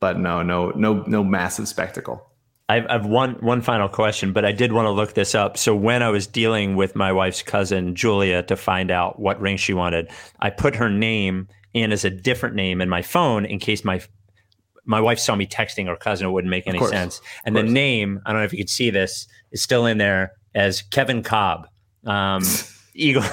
but 0.00 0.18
no, 0.18 0.42
no, 0.42 0.70
no, 0.70 1.02
no 1.06 1.24
massive 1.24 1.66
spectacle. 1.66 2.30
I've, 2.68 2.86
I've 2.88 3.06
one 3.06 3.34
one 3.40 3.62
final 3.62 3.88
question, 3.88 4.32
but 4.32 4.44
I 4.44 4.52
did 4.52 4.72
want 4.72 4.86
to 4.86 4.90
look 4.90 5.14
this 5.14 5.34
up. 5.34 5.56
So 5.56 5.74
when 5.74 6.02
I 6.02 6.08
was 6.10 6.26
dealing 6.26 6.76
with 6.76 6.96
my 6.96 7.12
wife's 7.12 7.42
cousin 7.42 7.94
Julia 7.94 8.42
to 8.44 8.56
find 8.56 8.90
out 8.90 9.18
what 9.18 9.40
ring 9.40 9.56
she 9.56 9.74
wanted, 9.74 10.10
I 10.40 10.50
put 10.50 10.76
her 10.76 10.88
name 10.88 11.48
in 11.74 11.92
as 11.92 12.04
a 12.04 12.10
different 12.10 12.54
name 12.54 12.80
in 12.80 12.88
my 12.88 13.02
phone 13.02 13.44
in 13.44 13.58
case 13.58 13.84
my 13.84 14.00
my 14.86 15.00
wife 15.00 15.18
saw 15.18 15.34
me 15.34 15.46
texting 15.46 15.86
her 15.86 15.96
cousin. 15.96 16.26
It 16.26 16.30
wouldn't 16.30 16.50
make 16.50 16.66
any 16.66 16.78
course, 16.78 16.90
sense. 16.90 17.20
And 17.44 17.56
the 17.56 17.62
name, 17.62 18.20
I 18.24 18.32
don't 18.32 18.40
know 18.40 18.44
if 18.44 18.52
you 18.52 18.58
could 18.58 18.70
see 18.70 18.90
this, 18.90 19.26
is 19.50 19.62
still 19.62 19.86
in 19.86 19.98
there 19.98 20.32
as 20.54 20.82
Kevin 20.82 21.22
Cobb. 21.22 21.66
Um, 22.04 22.42
Eagle, 22.94 23.24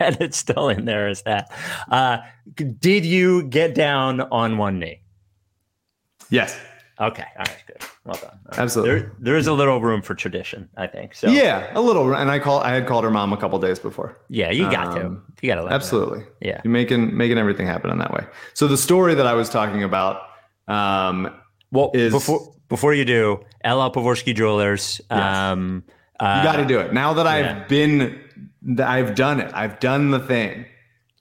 and 0.00 0.16
it's 0.20 0.36
still 0.36 0.68
in 0.68 0.84
there 0.86 1.08
as 1.08 1.22
that. 1.22 1.50
Uh, 1.90 2.18
did 2.80 3.04
you 3.04 3.44
get 3.44 3.74
down 3.74 4.20
on 4.22 4.58
one 4.58 4.78
knee? 4.78 5.02
Yes, 6.30 6.58
Okay, 7.00 7.24
all 7.38 7.38
right, 7.46 7.62
good. 7.66 7.78
Well 8.04 8.18
done. 8.20 8.38
Right. 8.44 8.58
absolutely. 8.58 9.00
There, 9.00 9.12
there 9.20 9.36
is 9.38 9.46
a 9.46 9.54
little 9.54 9.80
room 9.80 10.02
for 10.02 10.14
tradition, 10.14 10.68
I 10.76 10.86
think. 10.86 11.14
So 11.14 11.30
Yeah, 11.30 11.70
a 11.74 11.80
little. 11.80 12.14
And 12.14 12.30
I 12.30 12.38
call 12.38 12.60
I 12.60 12.74
had 12.74 12.86
called 12.86 13.04
her 13.04 13.10
mom 13.10 13.32
a 13.32 13.38
couple 13.38 13.58
days 13.58 13.78
before. 13.78 14.18
yeah, 14.28 14.50
you 14.50 14.70
got 14.70 14.94
to, 14.96 15.06
Um, 15.06 15.22
you 15.40 15.48
got 15.50 15.62
to. 15.62 15.72
Absolutely. 15.72 16.24
Yeah. 16.42 16.60
You're 16.62 16.72
making 16.72 17.16
making 17.16 17.38
everything 17.38 17.66
happen 17.66 17.90
in 17.90 17.96
that 18.00 18.12
way. 18.12 18.26
So 18.52 18.68
the 18.68 18.76
story 18.76 19.14
that 19.14 19.26
I 19.26 19.32
was 19.32 19.48
talking 19.48 19.82
about, 19.82 20.20
um, 20.68 21.34
Well, 21.72 21.90
is- 21.94 22.12
before 22.12 22.52
before 22.68 22.92
you 22.92 23.06
do, 23.06 23.40
LL 23.64 23.90
Pavorsky 23.90 24.34
Jewelers. 24.34 25.00
Um, 25.08 25.82
uh, 26.20 26.42
you 26.44 26.52
got 26.52 26.56
to 26.56 26.66
do 26.66 26.80
it. 26.80 26.92
Now 26.92 27.14
that 27.14 27.26
I've 27.26 27.44
yeah. 27.46 27.64
been, 27.66 28.20
I've 28.78 29.14
done 29.14 29.40
it. 29.40 29.50
I've 29.54 29.80
done 29.80 30.10
the 30.10 30.18
thing. 30.20 30.66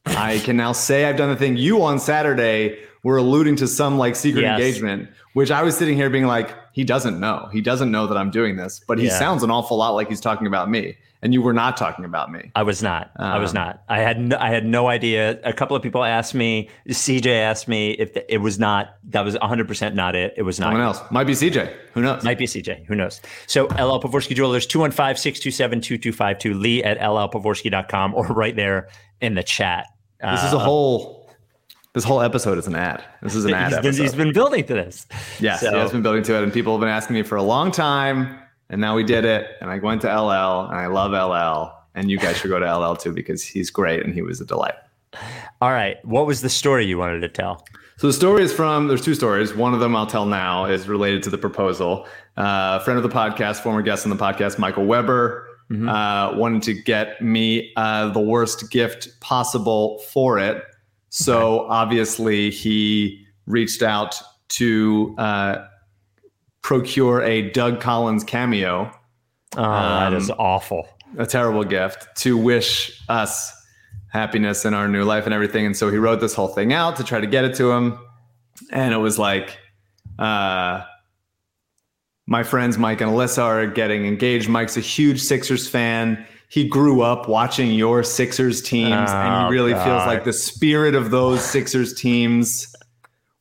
I 0.06 0.40
can 0.40 0.58
now 0.58 0.72
say 0.72 1.06
I've 1.06 1.18
done 1.18 1.30
the 1.30 1.36
thing. 1.36 1.56
You 1.58 1.82
on 1.84 2.00
Saturday 2.00 2.80
were 3.04 3.18
alluding 3.18 3.56
to 3.58 3.68
some 3.68 3.98
like 3.98 4.16
secret 4.16 4.42
Yes. 4.42 4.60
engagement, 4.60 5.10
which 5.34 5.52
I 5.52 5.62
was 5.64 5.78
sitting 5.78 5.96
here 5.96 6.10
being 6.10 6.26
like, 6.26 6.54
he 6.74 6.84
doesn't 6.84 7.20
know. 7.20 7.48
He 7.52 7.62
doesn't 7.62 7.92
know 7.92 8.08
that 8.08 8.18
I'm 8.18 8.30
doing 8.32 8.56
this, 8.58 8.82
but 8.88 8.98
he 9.00 9.06
Yeah. 9.06 9.18
sounds 9.20 9.44
an 9.44 9.52
awful 9.52 9.78
lot 9.78 9.92
like 9.92 10.10
he's 10.10 10.20
talking 10.22 10.48
about 10.48 10.70
me. 10.70 10.98
And 11.22 11.34
you 11.34 11.42
were 11.42 11.52
not 11.52 11.76
talking 11.76 12.06
about 12.06 12.32
me. 12.32 12.50
I 12.56 12.64
was 12.64 12.82
not. 12.82 13.12
I 13.18 13.40
was 13.40 13.52
Um, 13.52 13.56
not. 13.56 13.84
I 13.90 14.00
had 14.00 14.22
no, 14.22 14.38
I 14.40 14.50
had 14.52 14.66
no 14.66 14.88
idea. 14.88 15.38
A 15.44 15.52
couple 15.52 15.76
of 15.76 15.84
people 15.84 16.02
asked 16.06 16.34
me. 16.34 16.70
CJ 16.88 17.28
asked 17.42 17.68
me 17.68 17.92
if 17.92 18.14
th- 18.14 18.26
it 18.30 18.38
was 18.38 18.58
not. 18.58 18.96
That 19.10 19.26
was 19.26 19.34
100 19.38 19.68
percent 19.68 19.96
not 19.96 20.16
it. 20.16 20.34
It 20.38 20.44
was 20.44 20.62
not. 20.62 20.68
Someone 20.68 20.82
else 20.82 21.02
might 21.12 21.26
be 21.26 21.34
CJ. 21.34 21.74
Who 21.94 22.02
knows? 22.02 22.24
Might 22.24 22.38
be 22.38 22.46
CJ. 22.46 22.86
Who 22.86 22.96
knows? 22.96 23.20
So 23.48 23.66
LL 23.66 24.00
Pavorsky 24.00 24.34
Jewelers 24.34 24.66
215-627-2252. 24.68 26.60
Lee 26.60 26.84
at 26.84 27.00
llpavorsky.com 27.00 28.16
or 28.16 28.26
right 28.28 28.56
there 28.56 28.88
in 29.22 29.36
the 29.36 29.44
chat. 29.44 29.88
This 30.22 30.44
is 30.44 30.54
a 30.54 30.60
whole. 30.60 31.20
This 31.94 32.04
whole 32.04 32.22
episode 32.22 32.58
is 32.60 32.68
an 32.68 32.76
ad. 32.76 33.04
This 33.24 33.34
is 33.36 33.46
an 33.46 33.54
ad 33.56 33.72
he's 33.72 33.82
been, 33.98 34.04
he's 34.06 34.14
been 34.16 34.32
building 34.32 34.64
to 34.66 34.74
this. 34.76 35.08
Yes, 35.40 35.62
So- 35.62 35.72
he 35.72 35.78
has 35.78 35.92
been 35.92 36.04
building 36.04 36.22
to 36.24 36.36
it, 36.38 36.44
and 36.44 36.54
people 36.54 36.74
have 36.74 36.80
been 36.80 36.88
asking 36.90 37.16
me 37.16 37.24
for 37.24 37.36
a 37.36 37.42
long 37.44 37.72
time, 37.72 38.38
and 38.70 38.80
now 38.80 38.96
we 38.96 39.04
did 39.04 39.26
it. 39.26 39.48
And 39.62 39.70
I 39.70 39.80
went 39.80 40.02
to 40.02 40.08
LL, 40.08 40.68
and 40.68 40.76
I 40.76 40.88
love 40.88 41.12
LL, 41.12 41.74
and 41.96 42.10
you 42.10 42.18
guys 42.18 42.38
should 42.38 42.50
go 42.50 42.60
to 42.60 42.78
LL 42.78 42.96
too 42.96 43.14
because 43.14 43.44
he's 43.44 43.70
great 43.70 44.06
and 44.06 44.14
he 44.14 44.22
was 44.22 44.40
a 44.42 44.46
delight. 44.46 44.76
All 45.62 45.72
right. 45.72 46.04
What 46.06 46.26
was 46.26 46.42
the 46.42 46.50
story 46.50 46.86
you 46.86 46.98
wanted 46.98 47.22
to 47.22 47.30
tell? 47.30 47.66
So 47.98 48.08
the 48.08 48.14
story 48.14 48.44
is 48.44 48.54
from. 48.54 48.88
There's 48.88 49.04
two 49.04 49.16
stories. 49.16 49.54
One 49.54 49.74
of 49.74 49.82
them 49.82 49.96
I'll 49.96 50.08
tell 50.08 50.26
now 50.26 50.66
is 50.66 50.88
related 50.88 51.24
to 51.24 51.30
the 51.30 51.38
proposal. 51.38 52.08
Uh, 52.38 52.80
a 52.80 52.84
friend 52.86 52.98
of 52.98 53.04
the 53.04 53.10
podcast, 53.10 53.58
former 53.58 53.82
guest 53.82 54.06
on 54.06 54.10
the 54.10 54.16
podcast, 54.16 54.58
Michael 54.58 54.86
Weber, 54.86 55.46
uh, 55.88 56.34
wanted 56.36 56.64
to 56.64 56.74
get 56.74 57.22
me 57.22 57.74
uh, 57.76 58.10
the 58.10 58.20
worst 58.20 58.72
gift 58.72 59.20
possible 59.20 60.00
for 60.12 60.40
it. 60.40 60.64
So 61.10 61.68
obviously 61.70 62.50
he 62.50 63.26
reached 63.46 63.84
out 63.84 64.20
to 64.50 65.14
uh, 65.18 65.66
procure 66.70 67.20
a 67.24 67.50
Doug 67.50 67.82
Collins 67.82 68.24
cameo, 68.24 68.92
Oh, 69.58 69.62
that 69.64 70.08
Um, 70.10 70.14
is 70.14 70.30
awful. 70.38 70.88
a 71.18 71.26
terrible 71.26 71.64
gift, 71.64 72.08
to 72.18 72.38
wish 72.38 73.02
us 73.10 73.52
happiness 74.10 74.66
in 74.66 74.76
our 74.76 74.88
new 74.88 75.04
life 75.04 75.26
and 75.26 75.34
everything. 75.34 75.66
And 75.66 75.76
so 75.76 75.90
he 75.90 75.98
wrote 75.98 76.20
this 76.22 76.36
whole 76.36 76.48
thing 76.50 76.72
out 76.72 76.98
to 76.98 77.04
try 77.04 77.20
to 77.20 77.26
get 77.26 77.44
it 77.44 77.56
to 77.56 77.72
him. 77.72 77.98
And 78.72 78.94
it 78.94 78.98
was 78.98 79.18
like, 79.18 79.58
uh, 80.20 80.84
my 82.28 82.44
friends 82.44 82.78
Mike 82.78 83.02
and 83.02 83.10
Alyssa 83.12 83.42
are 83.44 83.66
getting 83.66 84.06
engaged. 84.06 84.48
Mike's 84.48 84.78
a 84.78 84.82
huge 84.82 85.20
Sixers 85.22 85.68
fan. 85.68 86.24
He 86.50 86.68
grew 86.68 87.02
up 87.02 87.28
watching 87.28 87.72
your 87.72 88.04
Sixers 88.04 88.62
teams, 88.62 88.92
and 89.10 89.34
Oh, 89.34 89.48
he 89.48 89.52
really 89.54 89.74
feels 89.74 90.06
like 90.06 90.24
the 90.24 90.34
spirit 90.34 90.94
of 90.94 91.10
those 91.10 91.44
Sixers 91.44 91.96
teams 91.96 92.76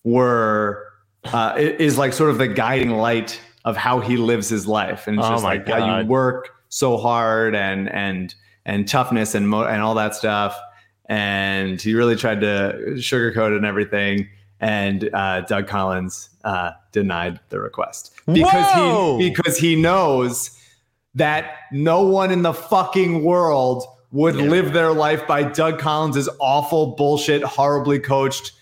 were 0.05 0.87
uh, 1.25 1.55
is 1.59 1.99
like 1.99 2.13
sort 2.13 2.31
of 2.31 2.39
the 2.39 2.49
guiding 2.49 2.91
light 2.91 3.41
of 3.65 3.77
how 3.77 4.01
he 4.01 4.17
lives 4.17 4.49
his 4.49 4.67
life, 4.67 5.07
and 5.07 5.19
it's 5.19 5.27
Oh 5.27 5.31
just 5.31 5.45
like 5.45 5.67
how 5.69 6.01
you 6.01 6.07
work 6.07 6.51
so 6.69 6.97
hard 6.97 7.55
and 7.55 7.89
and 7.91 8.35
and 8.65 8.87
toughness 8.87 9.35
and 9.35 9.49
mo- 9.49 9.65
and 9.65 9.83
all 9.83 9.95
that 9.95 10.15
stuff. 10.15 10.59
And 11.07 11.81
he 11.81 11.95
really 11.95 12.17
tried 12.17 12.41
to 12.43 12.95
sugarcoat 12.97 13.53
it 13.53 13.57
and 13.57 13.67
everything. 13.67 14.29
And 14.61 15.09
uh, 15.15 15.43
Doug 15.43 15.69
Collins 15.69 16.31
uh, 16.45 16.73
denied 16.93 17.41
the 17.49 17.61
request 17.61 18.13
because 18.27 18.67
Whoa! 18.75 19.19
he 19.19 19.31
because 19.31 19.57
he 19.57 19.77
knows 19.77 20.51
that 21.15 21.57
no 21.73 22.03
one 22.03 22.31
in 22.31 22.43
the 22.43 22.53
fucking 22.53 23.25
world 23.25 23.85
would 24.11 24.37
live 24.37 24.73
their 24.73 24.93
life 24.93 25.27
by 25.27 25.43
Doug 25.43 25.79
Collins' 25.79 26.29
awful 26.41 26.95
bullshit, 26.97 27.43
horribly 27.43 27.99
coached, 27.99 28.53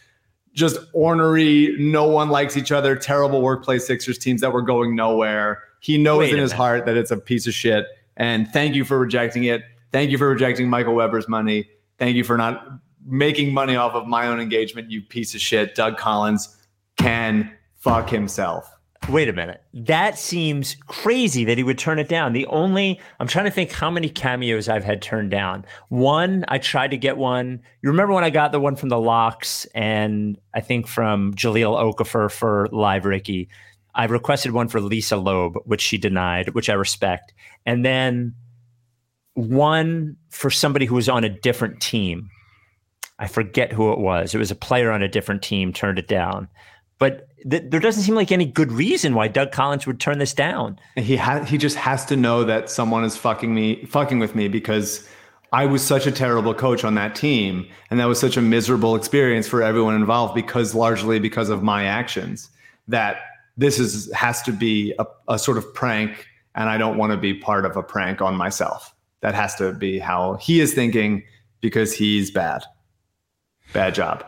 just 0.57 0.79
ornery, 0.95 1.77
no 1.79 2.09
one 2.09 2.31
likes 2.31 2.57
each 2.57 2.73
other, 2.73 2.97
terrible 2.97 3.43
workplace 3.43 3.87
Sixers 3.87 4.19
teams 4.19 4.41
that 4.41 4.53
were 4.53 4.63
going 4.63 4.97
nowhere. 4.97 5.63
He 5.81 5.99
knows 5.99 6.21
Wait 6.21 6.33
in 6.33 6.41
his 6.41 6.51
minute. 6.51 6.57
heart 6.57 6.87
that 6.87 6.97
it's 6.97 7.11
a 7.11 7.17
piece 7.17 7.47
of 7.47 7.55
shit. 7.55 7.87
And 8.17 8.49
thank 8.49 8.75
you 8.75 8.85
for 8.85 8.99
rejecting 8.99 9.45
it. 9.45 9.63
Thank 9.93 10.11
you 10.11 10.19
for 10.19 10.29
rejecting 10.29 10.69
Michael 10.69 10.95
Weber's 10.95 11.29
money. 11.29 11.69
Thank 11.99 12.17
you 12.17 12.25
for 12.25 12.39
not 12.39 12.67
making 13.05 13.53
money 13.53 13.77
off 13.77 13.93
of 13.93 14.07
my 14.07 14.27
own 14.27 14.41
engagement, 14.41 14.91
you 14.91 15.03
piece 15.03 15.35
of 15.35 15.41
shit. 15.41 15.75
Doug 15.75 15.99
Collins 15.99 16.57
can 16.97 17.53
fuck 17.77 18.09
himself. 18.09 18.76
Wait 19.09 19.29
a 19.29 19.33
minute. 19.33 19.63
That 19.73 20.19
seems 20.19 20.77
crazy 20.87 21.45
that 21.45 21.57
he 21.57 21.63
would 21.63 21.79
turn 21.79 21.99
it 21.99 22.09
down. 22.09 22.33
The 22.33 22.47
only, 22.47 23.01
I'm 23.21 23.29
trying 23.29 23.45
to 23.45 23.51
think 23.51 23.71
how 23.71 23.91
many 23.91 24.09
cameos 24.09 24.69
I've 24.69 24.85
had 24.85 25.01
turned 25.01 25.31
down. 25.31 25.65
One, 25.89 26.45
I 26.49 26.59
tried 26.59 26.91
to 26.91 26.97
get 26.97 27.17
one. 27.17 27.61
You 27.83 27.91
remember 27.91 28.15
when 28.15 28.25
I 28.25 28.31
got 28.31 28.53
the 28.53 28.61
one 28.61 28.75
from 28.75 28.89
the 28.89 28.99
Locks 28.99 29.65
and 29.75 30.39
I 30.55 30.61
think 30.61 30.89
from 30.89 31.35
Jahlil 31.35 31.95
Okafor 31.95 32.31
for 32.31 32.69
Live 32.73 33.05
Ricky? 33.05 33.49
I 33.95 34.07
requested 34.07 34.53
one 34.53 34.69
for 34.69 34.81
Lisa 34.81 35.17
Loeb, 35.17 35.55
which 35.65 35.81
she 35.81 35.99
denied, 35.99 36.51
which 36.51 36.69
I 36.69 36.75
respect. 36.75 37.33
And 37.65 37.85
then 37.85 38.35
one 39.35 40.17
for 40.31 40.51
somebody 40.51 40.85
who 40.87 40.97
was 40.97 41.09
on 41.09 41.23
a 41.23 41.29
different 41.29 41.81
team. 41.81 42.29
I 43.19 43.29
forget 43.29 43.73
who 43.73 43.93
it 43.93 43.99
was. 43.99 44.35
It 44.35 44.39
was 44.39 44.51
a 44.51 44.57
player 44.57 44.91
on 44.91 45.03
a 45.03 45.09
different 45.09 45.43
team 45.43 45.73
turned 45.73 45.99
it 45.99 46.09
down. 46.09 46.49
But 46.99 47.29
th- 47.49 47.65
there 47.69 47.81
doesn't 47.81 48.03
seem 48.03 48.15
like 48.15 48.33
any 48.33 48.45
good 48.45 48.73
reason 48.73 49.15
why 49.15 49.29
Doug 49.29 49.53
Collins 49.53 49.87
would 49.87 50.01
turn 50.01 50.19
this 50.19 50.35
down. 50.35 50.79
he 50.97 51.17
he 51.17 51.59
just 51.59 51.77
has 51.77 52.05
to 52.07 52.17
know 52.17 52.45
that 52.45 52.71
someone 52.71 53.05
is 53.05 53.17
fucking 53.17 53.55
me 53.55 53.85
fucking 53.87 54.19
with 54.19 54.35
me 54.35 54.49
because 54.49 55.09
I 55.53 55.67
was 55.67 55.83
such 55.83 56.07
a 56.07 56.13
terrible 56.13 56.55
coach 56.55 56.85
on 56.85 56.95
that 56.97 57.15
team 57.15 57.67
and 57.91 58.01
that 58.01 58.07
was 58.07 58.19
such 58.19 58.37
a 58.37 58.43
miserable 58.43 58.97
experience 58.97 59.47
for 59.49 59.63
everyone 59.63 59.95
involved 59.95 60.35
because 60.35 60.75
largely 60.75 61.19
because 61.19 61.49
of 61.49 61.63
my 61.63 61.85
actions 61.85 62.51
that 62.89 63.19
this 63.57 63.79
is 63.79 64.13
has 64.13 64.43
to 64.43 64.53
be 64.53 64.95
a, 64.99 65.07
a 65.29 65.39
sort 65.39 65.57
of 65.57 65.73
prank 65.75 66.27
and 66.55 66.69
I 66.69 66.79
don't 66.79 66.97
want 66.97 67.13
to 67.13 67.17
be 67.17 67.35
part 67.35 67.65
of 67.65 67.77
a 67.77 67.83
prank 67.83 68.21
on 68.21 68.35
myself. 68.35 68.95
That 69.21 69.35
has 69.35 69.55
to 69.57 69.73
be 69.73 69.99
how 69.99 70.35
he 70.35 70.61
is 70.61 70.75
thinking 70.75 71.23
because 71.61 71.93
he's 71.93 72.31
bad. 72.31 72.65
Bad 73.73 73.95
job. 73.95 74.25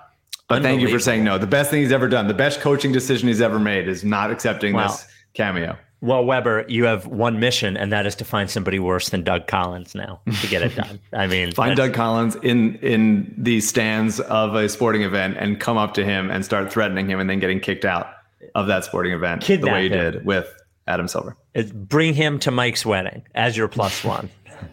But 0.49 0.63
thank 0.63 0.81
you 0.81 0.89
for 0.89 0.99
saying 0.99 1.25
no. 1.25 1.37
The 1.39 1.47
best 1.47 1.71
thing 1.71 1.83
he's 1.83 1.93
ever 1.93 2.09
done, 2.09 2.27
the 2.27 2.35
best 2.35 2.61
coaching 2.61 2.91
decision 2.93 3.29
he's 3.29 3.41
ever 3.43 3.59
made 3.59 3.87
is 3.89 4.03
not 4.05 4.31
accepting 4.31 4.73
Wow. 4.75 4.89
this 4.89 5.07
cameo. 5.35 5.77
Well, 6.01 6.25
Weber, 6.25 6.65
you 6.69 6.85
have 6.85 7.07
one 7.09 7.41
mission, 7.41 7.77
and 7.77 7.93
that 7.93 8.07
is 8.07 8.15
to 8.17 8.25
find 8.25 8.49
somebody 8.49 8.79
worse 8.79 9.09
than 9.09 9.25
Doug 9.25 9.49
Collins 9.49 9.97
now 9.97 10.21
to 10.41 10.47
get 10.47 10.63
it 10.63 10.77
done. 10.77 11.01
I 11.13 11.27
mean, 11.27 11.51
Find 11.53 11.77
Doug 11.77 11.93
Collins 11.93 12.37
in 12.37 12.77
in 12.77 13.35
the 13.37 13.61
stands 13.61 14.21
of 14.21 14.55
a 14.55 14.69
sporting 14.69 15.03
event 15.03 15.37
and 15.39 15.59
come 15.59 15.77
up 15.77 15.95
to 15.95 16.05
him 16.05 16.31
and 16.31 16.45
start 16.45 16.73
threatening 16.73 17.09
him 17.11 17.19
and 17.19 17.29
then 17.29 17.41
getting 17.41 17.59
kicked 17.59 17.85
out 17.85 18.07
of 18.55 18.69
that 18.69 18.85
sporting 18.85 19.13
event 19.13 19.45
the 19.45 19.59
way 19.67 19.89
he 19.89 19.95
him. 19.95 20.13
did 20.13 20.25
with 20.25 20.49
Adam 20.87 21.09
Silver. 21.09 21.37
it's- 21.53 21.73
bring 21.75 22.15
him 22.15 22.39
to 22.39 22.51
Mike's 22.53 22.87
wedding 22.87 23.25
as 23.35 23.57
your 23.57 23.67
plus 23.69 24.05
one. 24.05 24.31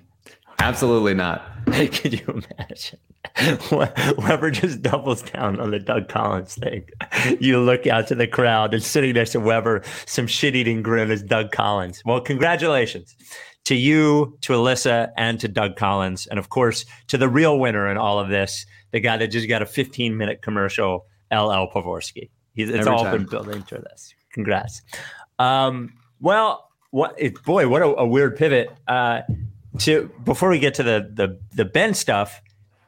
Absolutely 0.59 1.15
not. 1.15 1.43
Could 1.65 2.13
you 2.13 2.43
imagine? 2.59 2.99
Weber 4.17 4.51
just 4.51 4.81
doubles 4.81 5.21
down 5.21 5.59
on 5.59 5.71
the 5.71 5.79
Doug 5.79 6.07
Collins 6.09 6.55
thing. 6.55 6.85
You 7.39 7.59
look 7.59 7.87
out 7.87 8.07
to 8.07 8.15
the 8.15 8.27
crowd 8.27 8.73
and 8.73 8.83
sitting 8.83 9.13
next 9.13 9.31
to 9.31 9.39
Weber, 9.39 9.83
some 10.05 10.27
shit 10.27 10.55
eating 10.55 10.81
grin 10.81 11.11
is 11.11 11.23
Doug 11.23 11.51
Collins. 11.51 12.01
Well, 12.05 12.21
congratulations 12.21 13.15
to 13.65 13.75
you, 13.75 14.37
to 14.41 14.53
Alyssa, 14.53 15.11
and 15.17 15.39
to 15.39 15.47
Doug 15.47 15.75
Collins. 15.75 16.27
And 16.27 16.39
of 16.39 16.49
course, 16.49 16.85
to 17.07 17.17
the 17.17 17.27
real 17.27 17.59
winner 17.59 17.89
in 17.89 17.97
all 17.97 18.19
of 18.19 18.29
this, 18.29 18.65
the 18.91 18.99
guy 18.99 19.17
that 19.17 19.27
just 19.27 19.49
got 19.49 19.61
a 19.61 19.65
15 19.65 20.15
minute 20.15 20.41
commercial, 20.41 21.05
LL 21.31 21.67
Pavorsky. 21.73 22.29
He's, 22.53 22.69
it's 22.69 22.79
Every 22.79 22.91
all 22.91 23.03
time. 23.03 23.17
been 23.17 23.25
building 23.25 23.63
to 23.63 23.75
this. 23.79 24.13
Congrats. 24.31 24.81
Um, 25.39 25.93
well, 26.21 26.69
what 26.91 27.13
it, 27.17 27.43
boy, 27.43 27.67
what 27.67 27.81
a, 27.81 27.87
a 27.87 28.07
weird 28.07 28.37
pivot. 28.37 28.69
Uh, 28.87 29.21
to 29.79 30.09
before 30.23 30.49
we 30.49 30.59
get 30.59 30.75
to 30.75 30.83
the 30.83 31.11
the 31.13 31.39
the 31.53 31.65
Ben 31.65 31.93
stuff, 31.93 32.41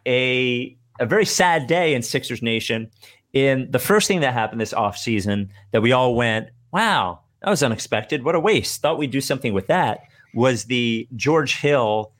a 0.07 0.75
a 0.99 1.05
very 1.05 1.25
sad 1.25 1.67
day 1.67 1.93
in 1.93 2.01
Sixers 2.01 2.41
Nation. 2.41 2.89
In 3.33 3.69
the 3.69 3.79
first 3.79 4.07
thing 4.07 4.21
that 4.21 4.33
happened 4.33 4.59
this 4.59 4.73
offseason 4.73 5.49
that 5.71 5.81
we 5.81 5.91
all 5.91 6.15
went, 6.15 6.47
wow, 6.71 7.19
that 7.43 7.49
was 7.49 7.61
unexpected. 7.61 8.23
What 8.23 8.33
a 8.33 8.39
waste. 8.39 8.81
Thought 8.81 8.97
we'd 8.97 9.11
do 9.11 9.21
something 9.21 9.53
with 9.53 9.67
that. 9.67 9.99
Was 10.33 10.65
the 10.65 11.07
George 11.15 11.57
Hill 11.57 12.11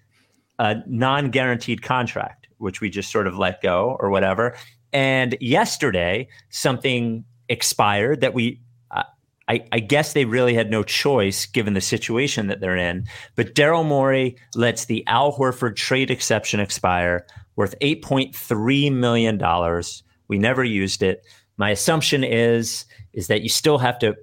uh, 0.59 0.75
non-guaranteed 0.85 1.81
contract, 1.81 2.47
which 2.57 2.81
we 2.81 2.89
just 2.89 3.11
sort 3.11 3.27
of 3.27 3.37
let 3.37 3.61
go 3.61 3.97
or 3.99 4.09
whatever. 4.09 4.55
And 4.93 5.37
yesterday, 5.41 6.27
something 6.49 7.23
expired 7.49 8.21
that 8.21 8.33
we 8.33 8.61
uh, 8.91 9.03
I, 9.47 9.65
I 9.71 9.79
guess 9.79 10.13
they 10.13 10.25
really 10.25 10.53
had 10.53 10.69
no 10.69 10.83
choice 10.83 11.45
given 11.45 11.73
the 11.73 11.81
situation 11.81 12.47
that 12.47 12.59
they're 12.59 12.75
in. 12.75 13.05
But 13.35 13.55
Daryl 13.55 13.85
Morey 13.85 14.35
lets 14.55 14.85
the 14.85 15.05
Al 15.07 15.33
Horford 15.33 15.75
trade 15.75 16.11
exception 16.11 16.59
expire, 16.59 17.25
worth 17.57 17.75
$8.3 17.81 18.93
million. 18.93 19.83
We 20.29 20.37
never 20.37 20.63
used 20.63 21.03
it. 21.03 21.25
My 21.57 21.71
assumption 21.71 22.23
is 22.23 22.85
is 23.11 23.27
that 23.27 23.41
you 23.41 23.49
still 23.49 23.79
have 23.79 23.99
to 23.99 24.15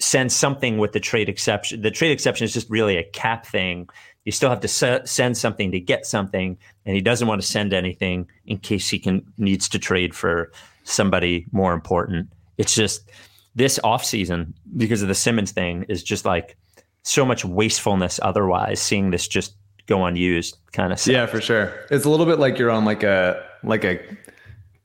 send 0.00 0.32
something 0.32 0.78
with 0.78 0.92
the 0.92 1.00
trade 1.00 1.28
exception. 1.28 1.82
The 1.82 1.90
trade 1.90 2.10
exception 2.10 2.44
is 2.44 2.52
just 2.52 2.68
really 2.68 2.96
a 2.96 3.04
cap 3.04 3.46
thing. 3.46 3.88
You 4.24 4.32
still 4.32 4.50
have 4.50 4.60
to 4.60 4.68
se- 4.68 5.02
send 5.04 5.36
something 5.36 5.70
to 5.72 5.80
get 5.80 6.06
something, 6.06 6.56
and 6.86 6.94
he 6.94 7.02
doesn't 7.02 7.28
want 7.28 7.40
to 7.40 7.46
send 7.46 7.72
anything 7.72 8.28
in 8.46 8.58
case 8.58 8.88
he 8.88 8.98
can 8.98 9.22
needs 9.36 9.68
to 9.68 9.78
trade 9.78 10.14
for 10.14 10.50
somebody 10.84 11.46
more 11.52 11.74
important. 11.74 12.30
It's 12.56 12.74
just 12.74 13.10
this 13.54 13.78
offseason, 13.84 14.54
because 14.76 15.02
of 15.02 15.08
the 15.08 15.14
Simmons 15.14 15.52
thing, 15.52 15.84
is 15.88 16.02
just 16.02 16.24
like 16.24 16.56
so 17.02 17.24
much 17.24 17.44
wastefulness 17.44 18.18
otherwise, 18.22 18.80
seeing 18.80 19.10
this 19.10 19.28
just 19.28 19.56
go 19.86 20.04
unused 20.04 20.56
kind 20.72 20.92
of 20.92 20.98
stuff. 21.00 21.12
Yeah, 21.12 21.26
for 21.26 21.40
sure. 21.40 21.72
It's 21.90 22.04
a 22.04 22.10
little 22.10 22.26
bit 22.26 22.38
like 22.38 22.58
you're 22.58 22.70
on 22.70 22.84
like 22.84 23.02
a 23.02 23.44
like 23.62 23.84
a 23.84 24.00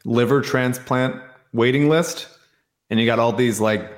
liver 0.05 0.41
transplant 0.41 1.15
waiting 1.53 1.89
list 1.89 2.27
and 2.89 2.99
you 2.99 3.05
got 3.05 3.19
all 3.19 3.31
these 3.33 3.59
like 3.59 3.91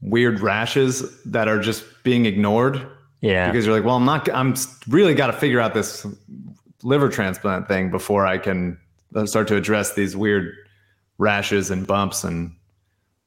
weird 0.00 0.40
rashes 0.40 1.22
that 1.24 1.48
are 1.48 1.58
just 1.60 1.84
being 2.02 2.26
ignored 2.26 2.86
Yeah. 3.20 3.50
because 3.50 3.64
you're 3.66 3.74
like, 3.74 3.84
well, 3.84 3.96
I'm 3.96 4.04
not 4.04 4.28
I'm 4.34 4.54
really 4.88 5.14
got 5.14 5.28
to 5.28 5.32
figure 5.32 5.60
out 5.60 5.74
this 5.74 6.06
liver 6.82 7.08
transplant 7.08 7.68
thing 7.68 7.90
before 7.90 8.26
I 8.26 8.38
can 8.38 8.78
uh, 9.14 9.26
start 9.26 9.48
to 9.48 9.56
address 9.56 9.94
these 9.94 10.16
weird 10.16 10.52
rashes 11.18 11.70
and 11.70 11.86
bumps 11.86 12.24
and 12.24 12.52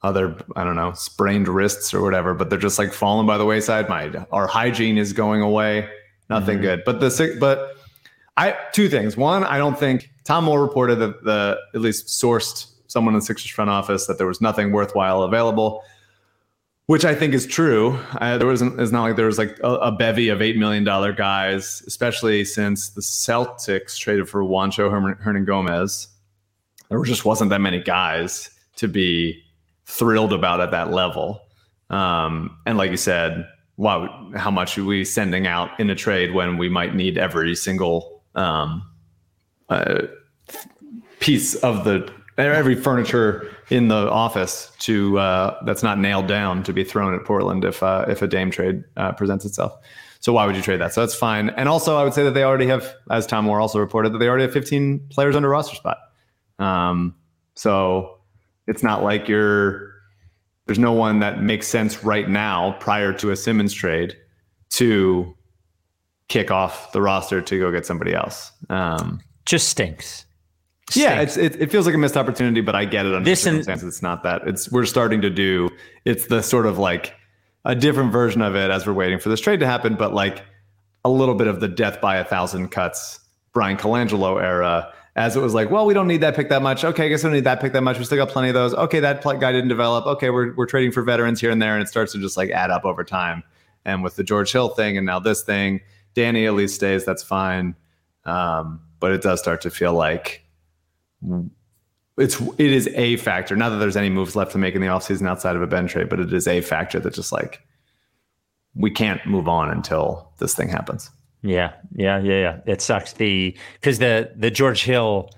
other 0.04 0.36
I 0.56 0.64
don't 0.64 0.76
know 0.76 0.94
sprained 0.94 1.48
wrists 1.48 1.94
or 1.94 2.02
whatever. 2.04 2.34
But 2.36 2.50
they're 2.50 2.60
just 2.60 2.78
like 2.78 2.94
falling 2.94 3.26
by 3.26 3.38
the 3.38 3.46
wayside. 3.46 3.90
My 3.90 4.12
our 4.32 4.46
hygiene 4.48 4.98
is 4.98 5.14
going 5.14 5.42
away. 5.42 5.90
Nothing 6.30 6.62
good. 6.62 6.84
But 6.86 7.00
the. 7.00 7.38
But 7.40 7.78
I 8.36 8.56
two 8.72 8.90
things. 8.90 9.18
One, 9.18 9.44
I 9.44 9.58
don't 9.58 9.78
think 9.78 10.12
Tom 10.24 10.46
Moore 10.46 10.62
reported 10.62 10.96
that 10.98 11.24
the 11.24 11.58
at 11.74 11.82
least 11.82 12.08
sourced 12.08 12.72
someone 12.88 13.14
in 13.14 13.20
the 13.20 13.26
Sixers 13.26 13.52
front 13.52 13.70
office 13.70 14.08
that 14.08 14.18
there 14.18 14.28
was 14.28 14.42
nothing 14.42 14.72
worthwhile 14.72 15.24
available. 15.24 15.84
Which 16.86 17.04
I 17.04 17.14
think 17.16 17.34
is 17.34 17.46
true. 17.46 18.00
Uh, 18.22 18.38
there 18.38 18.48
wasn't. 18.48 18.80
It's 18.80 18.94
not 18.94 19.02
like 19.04 19.18
there 19.18 19.26
was 19.26 19.38
like 19.38 19.60
a, 19.60 19.74
a 19.74 19.92
bevy 19.92 20.30
of 20.30 20.42
eight 20.42 20.56
million 20.56 20.86
dollar 20.86 21.12
guys, 21.12 21.84
especially 21.86 22.46
since 22.46 22.90
the 22.90 23.02
Celtics 23.02 23.98
traded 23.98 24.30
for 24.30 24.42
Juancho 24.42 24.90
Hernan, 24.90 25.18
Hernan 25.20 25.44
Gomez. 25.44 26.08
There 26.90 27.04
just 27.04 27.26
wasn't 27.26 27.50
that 27.50 27.60
many 27.60 27.82
guys 27.82 28.50
to 28.78 28.88
be 28.88 29.44
thrilled 29.86 30.32
about 30.32 30.62
at 30.62 30.72
that 30.72 30.92
level. 30.92 31.42
Um, 31.90 32.58
and 32.66 32.78
like 32.78 32.92
you 32.92 32.98
said, 32.98 33.46
wow, 33.78 34.32
how 34.36 34.52
much 34.52 34.78
are 34.78 34.84
we 34.84 35.06
sending 35.06 35.48
out 35.48 35.80
in 35.80 35.90
a 35.90 35.96
trade 35.96 36.34
when 36.34 36.58
we 36.58 36.68
might 36.68 36.96
need 36.96 37.18
every 37.18 37.56
single 37.56 38.24
um, 38.36 38.84
uh, 39.70 40.04
piece 41.20 41.56
of 41.56 41.84
the 41.86 42.12
every 42.38 42.76
furniture 42.76 43.52
in 43.70 43.88
the 43.88 44.10
office 44.12 44.72
to 44.80 45.18
uh, 45.18 45.60
that's 45.66 45.84
not 45.84 45.98
nailed 45.98 46.28
down 46.28 46.64
to 46.64 46.74
be 46.74 46.84
thrown 46.84 47.14
at 47.14 47.26
Portland 47.26 47.64
if 47.64 47.82
uh, 47.82 48.06
if 48.08 48.22
a 48.22 48.28
Dame 48.28 48.52
trade 48.52 48.84
uh, 48.98 49.12
presents 49.14 49.46
itself. 49.46 49.74
So 50.20 50.34
why 50.34 50.46
would 50.46 50.56
you 50.56 50.62
trade 50.62 50.82
that? 50.82 50.94
So 50.94 51.02
that's 51.02 51.16
fine. 51.16 51.50
And 51.52 51.70
also, 51.70 51.96
I 51.96 52.04
would 52.04 52.14
say 52.14 52.24
that 52.24 52.34
they 52.34 52.44
already 52.44 52.68
have, 52.68 52.92
as 53.12 53.28
Tom 53.28 53.46
Moore 53.46 53.62
also 53.62 53.80
reported, 53.80 54.14
that 54.14 54.18
they 54.18 54.28
already 54.28 54.44
have 54.44 54.54
15 54.54 55.08
players 55.10 55.36
under 55.36 55.48
roster 55.48 55.76
spot. 55.76 56.00
Um, 56.58 57.16
so 57.54 58.18
it's 58.66 58.82
not 58.82 59.04
like 59.04 59.28
you're 59.28 59.94
there's 60.68 60.80
no 60.80 60.92
one 60.94 61.20
that 61.20 61.42
makes 61.42 61.68
sense 61.68 62.04
right 62.04 62.30
now 62.30 62.74
prior 62.80 63.12
to 63.14 63.32
a 63.32 63.36
Simmons 63.36 63.74
trade 63.74 64.16
to 64.72 65.36
kick 66.30 66.52
off 66.52 66.92
the 66.92 67.02
roster 67.02 67.42
to 67.42 67.60
go 67.60 67.72
get 67.72 67.86
somebody 67.86 68.14
else. 68.14 68.52
Um, 68.70 69.22
just 69.46 69.70
stinks. 69.70 70.26
yeah, 70.94 71.22
it's 71.22 71.38
it, 71.38 71.60
it 71.62 71.72
feels 71.72 71.86
like 71.86 71.96
a 71.96 71.98
missed 71.98 72.18
opportunity, 72.18 72.62
but 72.62 72.76
I 72.76 72.86
get 72.86 73.06
it 73.06 73.14
under 73.16 73.24
This 73.30 73.46
and- 73.46 73.56
circumstances. 73.58 73.96
it's 73.96 74.02
not 74.02 74.24
that. 74.24 74.42
It's 74.48 74.72
we're 74.72 74.86
starting 74.86 75.22
to 75.22 75.30
do. 75.30 75.70
It's 76.06 76.28
the 76.28 76.42
sort 76.44 76.66
of 76.66 76.78
like 76.78 77.14
a 77.66 77.76
different 77.76 78.12
version 78.12 78.42
of 78.42 78.56
it 78.56 78.70
as 78.72 78.86
we're 78.86 78.94
waiting 78.94 79.20
for 79.20 79.30
this 79.30 79.40
trade 79.42 79.60
to 79.62 79.66
happen, 79.66 79.96
but 79.96 80.14
like 80.14 80.44
a 81.06 81.10
little 81.10 81.36
bit 81.36 81.48
of 81.48 81.60
the 81.62 81.68
death 81.68 82.00
by 82.02 82.18
a 82.18 82.24
thousand 82.26 82.70
cuts 82.70 83.20
Bryan 83.54 83.78
Colangelo 83.78 84.42
era. 84.42 84.94
As 85.18 85.36
it 85.36 85.42
was 85.42 85.56
like, 85.56 85.72
well, 85.72 85.88
we 85.88 85.96
don't 85.96 86.08
need 86.08 86.22
that 86.22 86.36
pick 86.36 86.48
that 86.50 86.62
much. 86.62 86.86
Okay, 86.86 87.08
I 87.08 87.10
guess 87.10 87.24
we 87.24 87.30
don't 87.30 87.34
need 87.34 87.44
that 87.46 87.60
pick 87.60 87.74
that 87.74 87.82
much. 87.82 87.98
We 87.98 88.06
still 88.06 88.20
got 88.20 88.30
plenty 88.30 88.50
of 88.50 88.54
those. 88.54 88.76
Okay, 88.76 89.00
that 89.00 89.24
guy 89.24 89.52
didn't 89.52 89.68
develop. 89.68 90.06
Okay, 90.06 90.30
we're 90.30 90.54
we're 90.54 90.68
trading 90.68 90.92
for 90.92 91.02
veterans 91.02 91.42
here 91.42 91.50
and 91.50 91.60
there, 91.60 91.74
and 91.74 91.82
it 91.82 91.88
starts 91.88 92.12
to 92.12 92.20
just 92.20 92.38
like 92.38 92.52
add 92.52 92.70
up 92.70 92.86
over 92.86 93.04
time. 93.04 93.44
And 93.84 94.04
with 94.04 94.16
the 94.16 94.24
George 94.24 94.52
Hill 94.52 94.70
thing, 94.70 94.96
and 94.96 95.08
now 95.08 95.18
this 95.18 95.42
thing, 95.42 95.82
Danny 96.14 96.46
at 96.46 96.54
least 96.54 96.76
stays. 96.76 97.04
That's 97.04 97.24
fine. 97.24 97.76
Um, 98.26 98.80
but 99.00 99.12
it 99.12 99.24
does 99.24 99.40
start 99.40 99.62
to 99.62 99.72
feel 99.72 99.94
like 99.94 100.44
it's 102.18 102.40
it 102.40 102.72
is 102.72 102.88
a 102.94 103.18
factor. 103.18 103.56
Not 103.56 103.70
that 103.70 103.78
there's 103.78 103.98
any 103.98 104.10
moves 104.10 104.36
left 104.36 104.52
to 104.52 104.60
make 104.60 104.76
in 104.76 104.82
the 104.82 104.88
offseason 104.88 105.28
outside 105.28 105.56
of 105.56 105.64
a 105.64 105.68
Ben 105.68 105.88
trade, 105.88 106.10
but 106.10 106.20
it 106.20 106.32
is 106.32 106.48
a 106.48 106.62
factor 106.62 107.00
that 107.00 107.16
just 107.16 107.32
like 107.32 107.62
we 108.76 108.92
can't 108.92 109.26
move 109.26 109.48
on 109.48 109.72
until 109.72 110.32
this 110.38 110.54
thing 110.54 110.70
happens. 110.70 111.10
Yeah, 111.41 111.73
yeah, 111.95 112.19
yeah, 112.19 112.39
yeah. 112.39 112.60
It 112.65 112.82
sucks. 112.82 113.13
The 113.13 113.58
because 113.76 114.00
the 114.00 114.32
the 114.36 114.52
George 114.52 114.84
Hill 114.84 115.30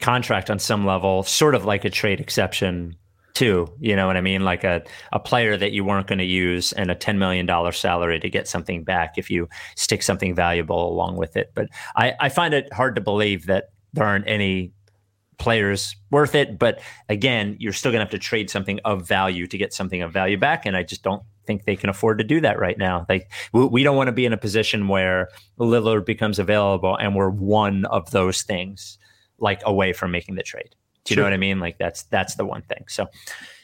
contract 0.00 0.50
on 0.50 0.58
some 0.58 0.84
level, 0.86 1.22
sort 1.22 1.54
of 1.54 1.64
like 1.64 1.84
a 1.84 1.90
trade 1.90 2.20
exception 2.20 2.96
too. 3.34 3.66
You 3.80 3.94
know 3.96 4.06
what 4.06 4.16
I 4.16 4.20
mean? 4.20 4.42
Like 4.42 4.64
a 4.64 4.82
a 5.12 5.18
player 5.20 5.56
that 5.56 5.72
you 5.72 5.84
weren't 5.84 6.06
going 6.06 6.18
to 6.18 6.24
use 6.24 6.72
and 6.72 6.90
a 6.90 6.94
ten 6.94 7.18
million 7.18 7.46
dollar 7.46 7.72
salary 7.72 8.18
to 8.20 8.30
get 8.30 8.48
something 8.48 8.84
back 8.84 9.18
if 9.18 9.30
you 9.30 9.48
stick 9.76 10.02
something 10.02 10.34
valuable 10.34 10.88
along 10.88 11.16
with 11.16 11.36
it. 11.36 11.52
But 11.54 11.68
I 11.96 12.14
I 12.20 12.28
find 12.30 12.54
it 12.54 12.72
hard 12.72 12.94
to 12.94 13.00
believe 13.00 13.46
that 13.46 13.70
there 13.92 14.06
aren't 14.06 14.28
any 14.28 14.72
players 15.38 15.94
worth 16.10 16.34
it. 16.34 16.58
But 16.58 16.80
again, 17.08 17.56
you're 17.58 17.72
still 17.72 17.92
going 17.92 18.00
to 18.00 18.04
have 18.04 18.10
to 18.12 18.18
trade 18.18 18.50
something 18.50 18.80
of 18.84 19.06
value 19.06 19.46
to 19.48 19.58
get 19.58 19.74
something 19.74 20.00
of 20.00 20.12
value 20.12 20.38
back, 20.38 20.64
and 20.64 20.76
I 20.76 20.82
just 20.84 21.02
don't 21.02 21.22
think 21.46 21.64
they 21.64 21.76
can 21.76 21.90
afford 21.90 22.18
to 22.18 22.24
do 22.24 22.40
that 22.40 22.58
right 22.58 22.78
now. 22.78 23.06
Like 23.08 23.30
we, 23.52 23.64
we 23.66 23.82
don't 23.82 23.96
want 23.96 24.08
to 24.08 24.12
be 24.12 24.26
in 24.26 24.32
a 24.32 24.38
position 24.38 24.88
where 24.88 25.28
Lillard 25.58 26.04
becomes 26.04 26.38
available 26.38 26.96
and 26.96 27.14
we're 27.14 27.30
one 27.30 27.84
of 27.86 28.10
those 28.10 28.42
things 28.42 28.98
like 29.38 29.60
away 29.64 29.92
from 29.92 30.10
making 30.10 30.36
the 30.36 30.42
trade. 30.42 30.74
Do 31.04 31.12
you 31.12 31.16
know 31.16 31.24
what 31.24 31.34
I 31.34 31.38
mean? 31.38 31.60
Like 31.60 31.78
that's 31.78 32.04
that's 32.04 32.36
the 32.36 32.46
one 32.46 32.62
thing. 32.62 32.84
So 32.88 33.06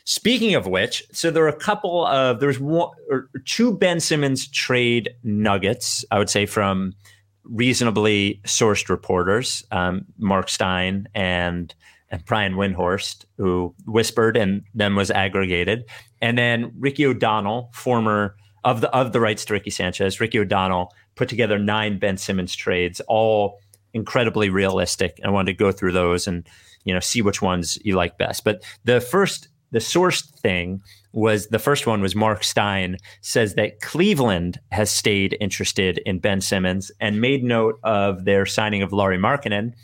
speaking 0.04 0.54
of 0.54 0.66
which, 0.66 1.02
so 1.12 1.30
there 1.30 1.44
are 1.44 1.48
a 1.48 1.56
couple 1.56 2.06
of 2.06 2.40
there's 2.40 2.60
one 2.60 2.90
or 3.08 3.30
two 3.46 3.72
Ben 3.72 3.98
Simmons 4.00 4.46
trade 4.48 5.10
nuggets, 5.22 6.04
I 6.10 6.18
would 6.18 6.28
say 6.28 6.44
from 6.44 6.94
reasonably 7.50 8.40
sourced 8.44 8.88
reporters, 8.88 9.64
um, 9.70 10.04
Mark 10.18 10.48
Stein 10.48 11.08
and 11.14 11.74
and 12.12 12.24
Brian 12.24 12.54
Windhorst, 12.54 13.24
who 13.36 13.74
whispered 13.86 14.36
and 14.36 14.62
then 14.74 14.96
was 14.96 15.10
aggregated, 15.10 15.84
and 16.20 16.36
then 16.36 16.72
Ricky 16.78 17.06
O'Donnell, 17.06 17.70
former 17.72 18.36
of 18.64 18.80
the 18.80 18.90
of 18.94 19.12
the 19.12 19.20
rights 19.20 19.44
to 19.46 19.52
Ricky 19.52 19.70
Sanchez, 19.70 20.20
Ricky 20.20 20.38
O'Donnell 20.38 20.92
put 21.14 21.28
together 21.28 21.58
nine 21.58 21.98
Ben 21.98 22.16
Simmons 22.16 22.54
trades, 22.54 23.00
all 23.08 23.60
incredibly 23.92 24.50
realistic. 24.50 25.20
I 25.24 25.30
wanted 25.30 25.52
to 25.52 25.58
go 25.58 25.72
through 25.72 25.92
those 25.92 26.26
and 26.26 26.46
you 26.84 26.94
know 26.94 27.00
see 27.00 27.22
which 27.22 27.42
ones 27.42 27.78
you 27.84 27.96
like 27.96 28.18
best. 28.18 28.44
But 28.44 28.62
the 28.84 29.00
first, 29.00 29.48
the 29.70 29.78
sourced 29.78 30.28
thing 30.40 30.82
was 31.12 31.48
the 31.48 31.58
first 31.58 31.86
one 31.86 32.00
was 32.00 32.14
Mark 32.14 32.44
Stein 32.44 32.96
says 33.20 33.54
that 33.54 33.80
Cleveland 33.80 34.60
has 34.70 34.90
stayed 34.90 35.36
interested 35.40 35.98
in 36.06 36.18
Ben 36.18 36.40
Simmons 36.40 36.90
and 37.00 37.20
made 37.20 37.42
note 37.42 37.80
of 37.82 38.24
their 38.24 38.46
signing 38.46 38.82
of 38.82 38.92
Lauri 38.92 39.18
Markkanen 39.18 39.74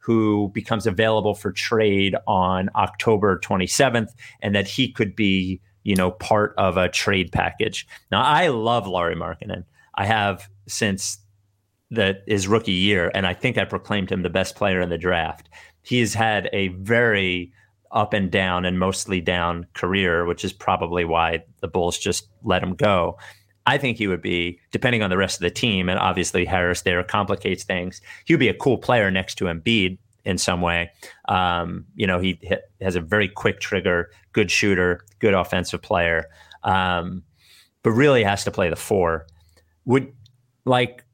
who 0.00 0.50
becomes 0.54 0.86
available 0.86 1.34
for 1.34 1.52
trade 1.52 2.16
on 2.26 2.70
October 2.74 3.38
27th, 3.38 4.08
and 4.40 4.54
that 4.54 4.66
he 4.66 4.90
could 4.90 5.14
be, 5.14 5.60
you 5.84 5.94
know, 5.94 6.10
part 6.10 6.54
of 6.56 6.76
a 6.76 6.88
trade 6.88 7.30
package. 7.30 7.86
Now, 8.10 8.22
I 8.22 8.48
love 8.48 8.88
Lauri 8.88 9.14
Markkanen. 9.14 9.64
I 9.94 10.06
have 10.06 10.48
since 10.66 11.18
that 11.90 12.22
his 12.26 12.48
rookie 12.48 12.72
year, 12.72 13.12
and 13.14 13.26
I 13.26 13.34
think 13.34 13.58
I 13.58 13.64
proclaimed 13.64 14.10
him 14.10 14.22
the 14.22 14.30
best 14.30 14.56
player 14.56 14.80
in 14.80 14.88
the 14.88 14.98
draft. 14.98 15.48
He's 15.82 16.14
had 16.14 16.48
a 16.52 16.68
very 16.68 17.52
up 17.92 18.12
and 18.12 18.30
down 18.30 18.64
and 18.64 18.78
mostly 18.78 19.20
down 19.20 19.66
career, 19.74 20.24
which 20.24 20.44
is 20.44 20.52
probably 20.52 21.04
why 21.04 21.42
the 21.60 21.68
Bulls 21.68 21.98
just 21.98 22.28
let 22.42 22.62
him 22.62 22.74
go. 22.74 23.18
I 23.66 23.78
think 23.78 23.98
he 23.98 24.06
would 24.06 24.22
be, 24.22 24.58
depending 24.70 25.02
on 25.02 25.10
the 25.10 25.16
rest 25.16 25.36
of 25.36 25.42
the 25.42 25.50
team, 25.50 25.88
and 25.88 25.98
obviously 25.98 26.44
Harris 26.44 26.82
there 26.82 27.02
complicates 27.02 27.64
things. 27.64 28.00
He 28.24 28.32
would 28.32 28.40
be 28.40 28.48
a 28.48 28.54
cool 28.54 28.78
player 28.78 29.10
next 29.10 29.36
to 29.36 29.44
Embiid 29.44 29.98
in 30.24 30.38
some 30.38 30.60
way. 30.60 30.90
Um, 31.28 31.86
you 31.94 32.06
know, 32.06 32.18
he 32.18 32.40
has 32.80 32.96
a 32.96 33.00
very 33.00 33.28
quick 33.28 33.60
trigger, 33.60 34.10
good 34.32 34.50
shooter, 34.50 35.04
good 35.18 35.34
offensive 35.34 35.82
player, 35.82 36.26
um, 36.62 37.22
but 37.82 37.90
really 37.90 38.24
has 38.24 38.44
to 38.44 38.50
play 38.50 38.70
the 38.70 38.76
four. 38.76 39.26
Would 39.84 40.12
like 40.64 41.04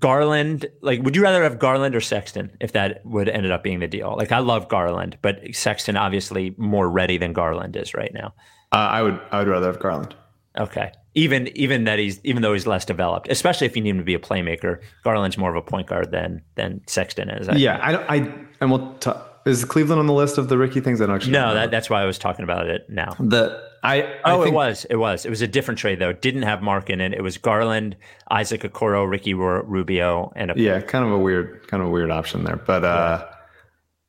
Garland, 0.00 0.66
like, 0.80 1.02
would 1.02 1.14
you 1.14 1.22
rather 1.22 1.42
have 1.42 1.58
Garland 1.58 1.94
or 1.94 2.00
Sexton 2.00 2.56
if 2.60 2.72
that 2.72 3.04
would 3.06 3.28
ended 3.28 3.52
up 3.52 3.62
being 3.62 3.78
the 3.78 3.86
deal? 3.86 4.14
Like, 4.16 4.32
I 4.32 4.40
love 4.40 4.68
Garland, 4.68 5.16
but 5.22 5.40
Sexton 5.52 5.96
obviously 5.96 6.54
more 6.56 6.88
ready 6.88 7.18
than 7.18 7.32
Garland 7.32 7.76
is 7.76 7.94
right 7.94 8.12
now. 8.12 8.34
Uh, 8.72 8.76
I 8.76 9.02
would 9.02 9.20
I 9.30 9.38
would 9.38 9.48
rather 9.48 9.66
have 9.68 9.80
Garland. 9.80 10.14
Okay. 10.58 10.92
Even 11.14 11.48
even 11.56 11.84
that 11.84 11.98
he's 11.98 12.20
even 12.24 12.42
though 12.42 12.52
he's 12.52 12.66
less 12.66 12.84
developed, 12.84 13.28
especially 13.28 13.66
if 13.66 13.76
you 13.76 13.82
need 13.82 13.90
him 13.90 13.98
to 13.98 14.04
be 14.04 14.14
a 14.14 14.18
playmaker, 14.18 14.80
Garland's 15.04 15.38
more 15.38 15.50
of 15.50 15.56
a 15.56 15.62
point 15.62 15.86
guard 15.86 16.10
than 16.10 16.42
than 16.56 16.80
Sexton 16.86 17.30
is. 17.30 17.48
I 17.48 17.56
yeah, 17.56 17.74
think. 17.74 17.84
I 17.84 17.92
don't. 17.92 18.28
I 18.30 18.46
and 18.60 18.70
we'll 18.70 18.94
t- 18.94 19.10
is 19.46 19.64
Cleveland 19.64 20.00
on 20.00 20.06
the 20.06 20.12
list 20.12 20.38
of 20.38 20.48
the 20.48 20.58
Ricky 20.58 20.80
things? 20.80 21.00
I 21.00 21.06
don't 21.06 21.16
actually. 21.16 21.32
No, 21.32 21.54
that, 21.54 21.70
that's 21.70 21.88
why 21.88 22.02
I 22.02 22.04
was 22.04 22.18
talking 22.18 22.42
about 22.42 22.68
it 22.68 22.88
now. 22.88 23.14
the 23.18 23.67
I. 23.82 24.02
I 24.02 24.32
Oh, 24.32 24.42
think, 24.42 24.52
it 24.52 24.56
was. 24.56 24.84
It 24.90 24.96
was. 24.96 25.24
It 25.24 25.30
was 25.30 25.42
a 25.42 25.48
different 25.48 25.78
trade 25.78 25.98
though. 25.98 26.10
It 26.10 26.22
didn't 26.22 26.42
have 26.42 26.62
Mark 26.62 26.90
in 26.90 27.00
it. 27.00 27.12
It 27.12 27.22
was 27.22 27.38
Garland, 27.38 27.96
Isaac 28.30 28.62
Okoro, 28.62 29.08
Ricky 29.08 29.34
Rubio, 29.34 30.32
and 30.36 30.50
a 30.50 30.54
Yeah, 30.56 30.80
kind 30.80 31.04
of 31.04 31.12
a 31.12 31.18
weird, 31.18 31.66
kind 31.68 31.82
of 31.82 31.88
a 31.88 31.92
weird 31.92 32.10
option 32.10 32.44
there. 32.44 32.56
But 32.56 32.84
uh, 32.84 33.26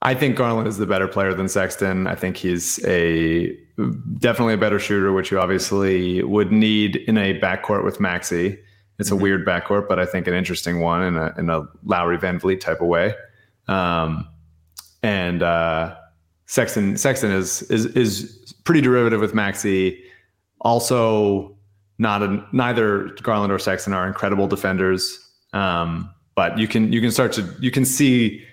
I 0.01 0.13
think 0.13 0.37
Garland 0.37 0.67
is 0.67 0.77
the 0.77 0.85
better 0.85 1.07
player 1.07 1.33
than 1.33 1.49
Sexton. 1.49 2.07
I 2.07 2.15
think 2.15 2.37
he's 2.37 2.83
a 2.85 3.55
definitely 4.17 4.53
a 4.53 4.57
better 4.57 4.79
shooter, 4.79 5.13
which 5.13 5.31
you 5.31 5.39
obviously 5.39 6.23
would 6.23 6.51
need 6.51 6.95
in 6.95 7.17
a 7.17 7.39
backcourt 7.39 7.83
with 7.83 7.99
Maxey. 7.99 8.59
It's 8.97 9.09
mm-hmm. 9.09 9.19
a 9.19 9.21
weird 9.21 9.45
backcourt, 9.45 9.87
but 9.87 9.99
I 9.99 10.05
think 10.05 10.27
an 10.27 10.33
interesting 10.33 10.79
one 10.81 11.03
in 11.03 11.17
a 11.17 11.33
in 11.37 11.49
a 11.49 11.65
Lowry 11.83 12.17
VanVleet 12.17 12.59
type 12.59 12.81
of 12.81 12.87
way. 12.87 13.13
Um, 13.67 14.27
and 15.03 15.41
uh, 15.43 15.95
Sexton 16.49 16.97
Sexton 16.97 17.31
is 17.31 17.61
is 17.63 17.85
is 17.85 18.53
pretty 18.63 18.81
derivative 18.81 19.21
with 19.21 19.35
Maxey. 19.35 20.03
Also, 20.61 21.55
not 21.99 22.23
a, 22.23 22.43
neither 22.51 23.09
Garland 23.21 23.53
or 23.53 23.59
Sexton 23.59 23.93
are 23.93 24.07
incredible 24.07 24.47
defenders. 24.47 25.19
Um, 25.53 26.09
but 26.33 26.57
you 26.57 26.67
can 26.67 26.91
you 26.91 27.01
can 27.01 27.11
start 27.11 27.33
to 27.33 27.47
you 27.59 27.69
can 27.69 27.85
see 27.85 28.43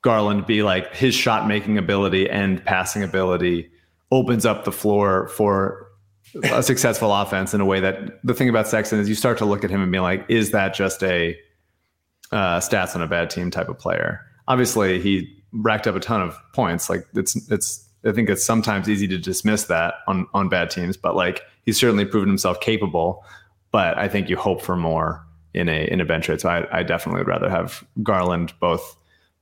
Garland 0.00 0.46
be 0.46 0.62
like 0.62 0.94
his 0.94 1.14
shot 1.14 1.46
making 1.46 1.76
ability 1.76 2.30
and 2.30 2.64
passing 2.64 3.02
ability 3.02 3.70
opens 4.10 4.46
up 4.46 4.64
the 4.64 4.72
floor 4.72 5.28
for 5.28 5.86
a 6.44 6.62
successful 6.62 7.14
offense 7.14 7.52
in 7.52 7.60
a 7.60 7.66
way 7.66 7.78
that 7.78 8.24
the 8.24 8.32
thing 8.32 8.48
about 8.48 8.66
Sexton 8.66 9.00
is 9.00 9.08
you 9.08 9.14
start 9.14 9.36
to 9.36 9.44
look 9.44 9.64
at 9.64 9.70
him 9.70 9.82
and 9.82 9.92
be 9.92 10.00
like, 10.00 10.24
is 10.30 10.50
that 10.52 10.72
just 10.72 11.02
a 11.02 11.36
uh, 12.32 12.58
stats 12.58 12.94
on 12.94 13.02
a 13.02 13.06
bad 13.06 13.28
team 13.28 13.50
type 13.50 13.68
of 13.68 13.78
player? 13.78 14.22
Obviously, 14.46 14.98
he 14.98 15.37
racked 15.52 15.86
up 15.86 15.94
a 15.94 16.00
ton 16.00 16.20
of 16.20 16.36
points. 16.52 16.90
Like 16.90 17.06
it's 17.14 17.50
it's 17.50 17.88
I 18.04 18.12
think 18.12 18.28
it's 18.28 18.44
sometimes 18.44 18.88
easy 18.88 19.08
to 19.08 19.18
dismiss 19.18 19.64
that 19.64 19.94
on 20.06 20.26
on 20.34 20.48
bad 20.48 20.70
teams, 20.70 20.96
but 20.96 21.16
like 21.16 21.42
he's 21.64 21.78
certainly 21.78 22.04
proven 22.04 22.28
himself 22.28 22.60
capable. 22.60 23.24
But 23.70 23.98
I 23.98 24.08
think 24.08 24.28
you 24.28 24.36
hope 24.36 24.62
for 24.62 24.76
more 24.76 25.24
in 25.54 25.68
a 25.68 25.86
in 25.90 26.00
a 26.00 26.04
bench 26.04 26.26
trade. 26.26 26.40
So 26.40 26.48
I, 26.48 26.78
I 26.78 26.82
definitely 26.82 27.20
would 27.20 27.28
rather 27.28 27.50
have 27.50 27.84
Garland 28.02 28.52
both 28.60 28.96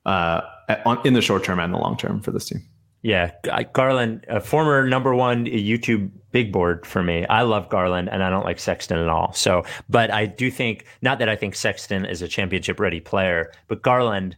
uh, 0.05 0.41
on, 0.85 0.99
in 1.05 1.13
the 1.13 1.21
short 1.21 1.43
term 1.43 1.59
and 1.59 1.73
the 1.73 1.77
long 1.77 1.97
term 1.97 2.21
for 2.21 2.31
this 2.31 2.45
team. 2.45 2.63
Yeah, 3.03 3.31
Garland, 3.73 4.25
a 4.27 4.41
former 4.41 4.85
number 4.87 5.13
one 5.13 5.45
YouTube 5.45 6.11
big 6.31 6.51
board 6.51 6.85
for 6.85 7.03
me. 7.03 7.25
I 7.27 7.43
love 7.43 7.69
Garland 7.69 8.09
and 8.09 8.23
I 8.23 8.29
don't 8.29 8.43
like 8.43 8.59
Sexton 8.59 8.97
at 8.97 9.07
all. 9.07 9.31
So, 9.33 9.63
but 9.87 10.11
I 10.11 10.25
do 10.25 10.51
think, 10.51 10.85
not 11.01 11.19
that 11.19 11.29
I 11.29 11.35
think 11.35 11.55
Sexton 11.55 12.05
is 12.05 12.21
a 12.21 12.27
championship 12.27 12.79
ready 12.79 12.99
player, 12.99 13.51
but 13.67 13.81
Garland 13.81 14.35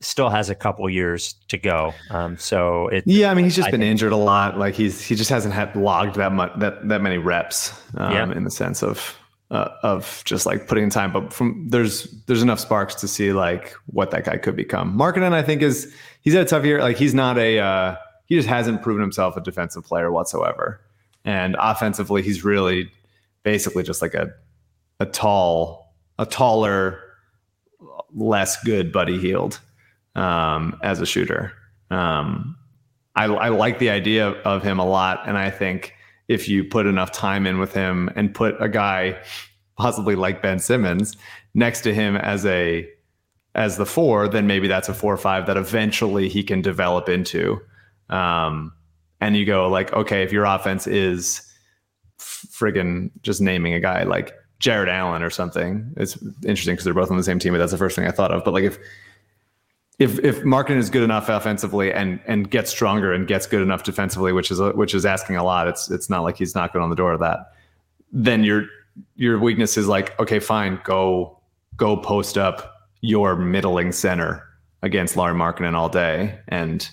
still 0.00 0.30
has 0.30 0.48
a 0.48 0.54
couple 0.54 0.88
years 0.88 1.34
to 1.48 1.58
go. 1.58 1.92
Um, 2.10 2.38
so 2.38 2.88
it, 2.88 3.04
yeah, 3.06 3.30
I 3.30 3.34
mean, 3.34 3.44
he's 3.44 3.56
just 3.56 3.68
I 3.68 3.70
been 3.70 3.80
think, 3.80 3.90
injured 3.90 4.12
a 4.12 4.16
lot. 4.16 4.58
Like 4.58 4.74
he's, 4.74 5.00
he 5.00 5.14
just 5.14 5.30
hasn't 5.30 5.54
had 5.54 5.76
logged 5.76 6.16
that 6.16 6.32
much, 6.32 6.52
that, 6.58 6.88
that 6.88 7.02
many 7.02 7.18
reps 7.18 7.72
um, 7.96 8.12
yeah. 8.12 8.32
in 8.32 8.44
the 8.44 8.50
sense 8.50 8.82
of, 8.82 9.18
uh, 9.50 9.68
of 9.82 10.22
just 10.24 10.46
like 10.46 10.66
putting 10.68 10.84
in 10.84 10.90
time. 10.90 11.12
But 11.12 11.32
from 11.32 11.68
there's 11.68 12.04
there's 12.26 12.42
enough 12.42 12.60
sparks 12.60 12.94
to 12.96 13.08
see 13.08 13.32
like 13.32 13.74
what 13.86 14.10
that 14.12 14.24
guy 14.24 14.36
could 14.36 14.56
become. 14.56 14.96
Markkanen, 14.96 15.32
I 15.32 15.42
think, 15.42 15.60
is 15.60 15.92
he's 16.22 16.34
had 16.34 16.46
a 16.46 16.48
tough 16.48 16.64
year. 16.64 16.80
Like 16.80 16.96
he's 16.96 17.14
not 17.14 17.36
a 17.36 17.58
uh, 17.58 17.96
he 18.26 18.36
just 18.36 18.48
hasn't 18.48 18.82
proven 18.82 19.02
himself 19.02 19.36
a 19.36 19.40
defensive 19.40 19.84
player 19.84 20.10
whatsoever. 20.12 20.80
And 21.24 21.56
offensively, 21.58 22.22
he's 22.22 22.44
really 22.44 22.90
basically 23.42 23.82
just 23.82 24.00
like 24.00 24.14
a 24.14 24.32
a 25.00 25.06
tall, 25.06 25.94
a 26.18 26.26
taller, 26.26 27.00
less 28.14 28.62
good 28.62 28.92
Buddy 28.92 29.18
Hield 29.18 29.58
um, 30.20 30.78
as 30.82 31.00
a 31.00 31.06
shooter. 31.06 31.52
Um, 31.90 32.56
I, 33.16 33.24
I 33.24 33.48
like 33.48 33.78
the 33.78 33.90
idea 33.90 34.28
of 34.28 34.62
him 34.62 34.78
a 34.78 34.86
lot, 34.86 35.22
and 35.26 35.36
I 35.36 35.50
think 35.50 35.94
if 36.28 36.48
you 36.48 36.64
put 36.64 36.86
enough 36.86 37.10
time 37.10 37.46
in 37.46 37.58
with 37.58 37.72
him 37.72 38.10
and 38.14 38.32
put 38.32 38.54
a 38.60 38.68
guy 38.68 39.18
possibly 39.76 40.14
like 40.14 40.42
Ben 40.42 40.58
Simmons 40.58 41.16
next 41.54 41.80
to 41.80 41.94
him 41.94 42.16
as 42.16 42.44
a 42.46 42.88
as 43.56 43.78
the 43.78 43.86
four, 43.86 44.28
then 44.28 44.46
maybe 44.46 44.68
that's 44.68 44.88
a 44.88 44.94
four 44.94 45.12
or 45.12 45.16
five 45.16 45.46
that 45.46 45.56
eventually 45.56 46.28
he 46.28 46.44
can 46.44 46.62
develop 46.62 47.08
into. 47.08 47.60
Um, 48.08 48.72
and 49.20 49.36
you 49.36 49.44
go 49.44 49.68
like, 49.68 49.92
okay, 49.92 50.22
if 50.22 50.30
your 50.30 50.44
offense 50.44 50.86
is 50.86 51.42
friggin' 52.20 53.10
just 53.22 53.40
naming 53.40 53.74
a 53.74 53.80
guy 53.80 54.04
like 54.04 54.32
Jarrett 54.60 54.88
Allen 54.88 55.22
or 55.22 55.30
something, 55.30 55.92
it's 55.96 56.16
interesting 56.44 56.74
because 56.74 56.84
they're 56.84 56.94
both 56.94 57.10
on 57.10 57.16
the 57.16 57.24
same 57.24 57.40
team. 57.40 57.52
But 57.52 57.58
that's 57.58 57.72
the 57.72 57.78
first 57.78 57.96
thing 57.96 58.06
I 58.06 58.12
thought 58.12 58.30
of. 58.30 58.44
But 58.44 58.54
like 58.54 58.64
if 58.64 58.78
if 60.00 60.18
if 60.20 60.40
Markkanen 60.42 60.78
is 60.78 60.88
good 60.90 61.02
enough 61.02 61.28
offensively 61.28 61.92
and 61.92 62.20
and 62.26 62.50
gets 62.50 62.70
stronger 62.70 63.12
and 63.12 63.28
gets 63.28 63.46
good 63.46 63.60
enough 63.60 63.84
defensively, 63.84 64.32
which 64.32 64.50
is 64.50 64.58
a, 64.58 64.70
which 64.72 64.94
is 64.94 65.04
asking 65.04 65.36
a 65.36 65.44
lot. 65.44 65.68
It's 65.68 65.90
it's 65.90 66.08
not 66.08 66.22
like 66.22 66.38
he's 66.38 66.54
knocking 66.54 66.80
on 66.80 66.88
the 66.88 66.96
door 66.96 67.12
of 67.12 67.20
that. 67.20 67.52
Then 68.10 68.42
your 68.42 68.64
your 69.16 69.38
weakness 69.38 69.76
is 69.76 69.86
like, 69.86 70.18
okay, 70.18 70.40
fine, 70.40 70.80
go 70.84 71.38
go 71.76 71.98
post 71.98 72.38
up 72.38 72.88
your 73.02 73.36
middling 73.36 73.92
center 73.92 74.42
against 74.82 75.16
Lauri 75.16 75.34
Markkanen 75.34 75.74
all 75.74 75.90
day, 75.90 76.38
and 76.48 76.88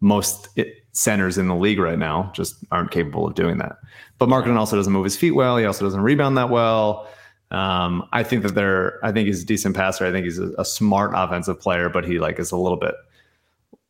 most 0.00 0.48
it, 0.56 0.74
centers 0.92 1.38
in 1.38 1.46
the 1.46 1.54
league 1.54 1.78
right 1.78 1.98
now 1.98 2.32
just 2.34 2.56
aren't 2.72 2.90
capable 2.90 3.24
of 3.24 3.36
doing 3.36 3.58
that. 3.58 3.76
But 4.18 4.28
Markkanen 4.28 4.56
also 4.56 4.74
doesn't 4.74 4.92
move 4.92 5.04
his 5.04 5.16
feet 5.16 5.30
well. 5.30 5.56
He 5.56 5.64
also 5.64 5.84
doesn't 5.84 6.00
rebound 6.00 6.36
that 6.38 6.50
well. 6.50 7.08
Um, 7.50 8.06
I 8.12 8.22
think 8.22 8.42
that 8.42 8.54
they're. 8.54 9.04
I 9.04 9.12
think 9.12 9.26
he's 9.26 9.42
a 9.42 9.46
decent 9.46 9.74
passer. 9.74 10.04
I 10.06 10.12
think 10.12 10.24
he's 10.24 10.38
a, 10.38 10.52
a, 10.58 10.64
smart 10.64 11.12
offensive 11.14 11.58
player, 11.58 11.88
but 11.88 12.04
he 12.04 12.18
like 12.18 12.38
is 12.38 12.52
a 12.52 12.56
little 12.56 12.76
bit 12.76 12.94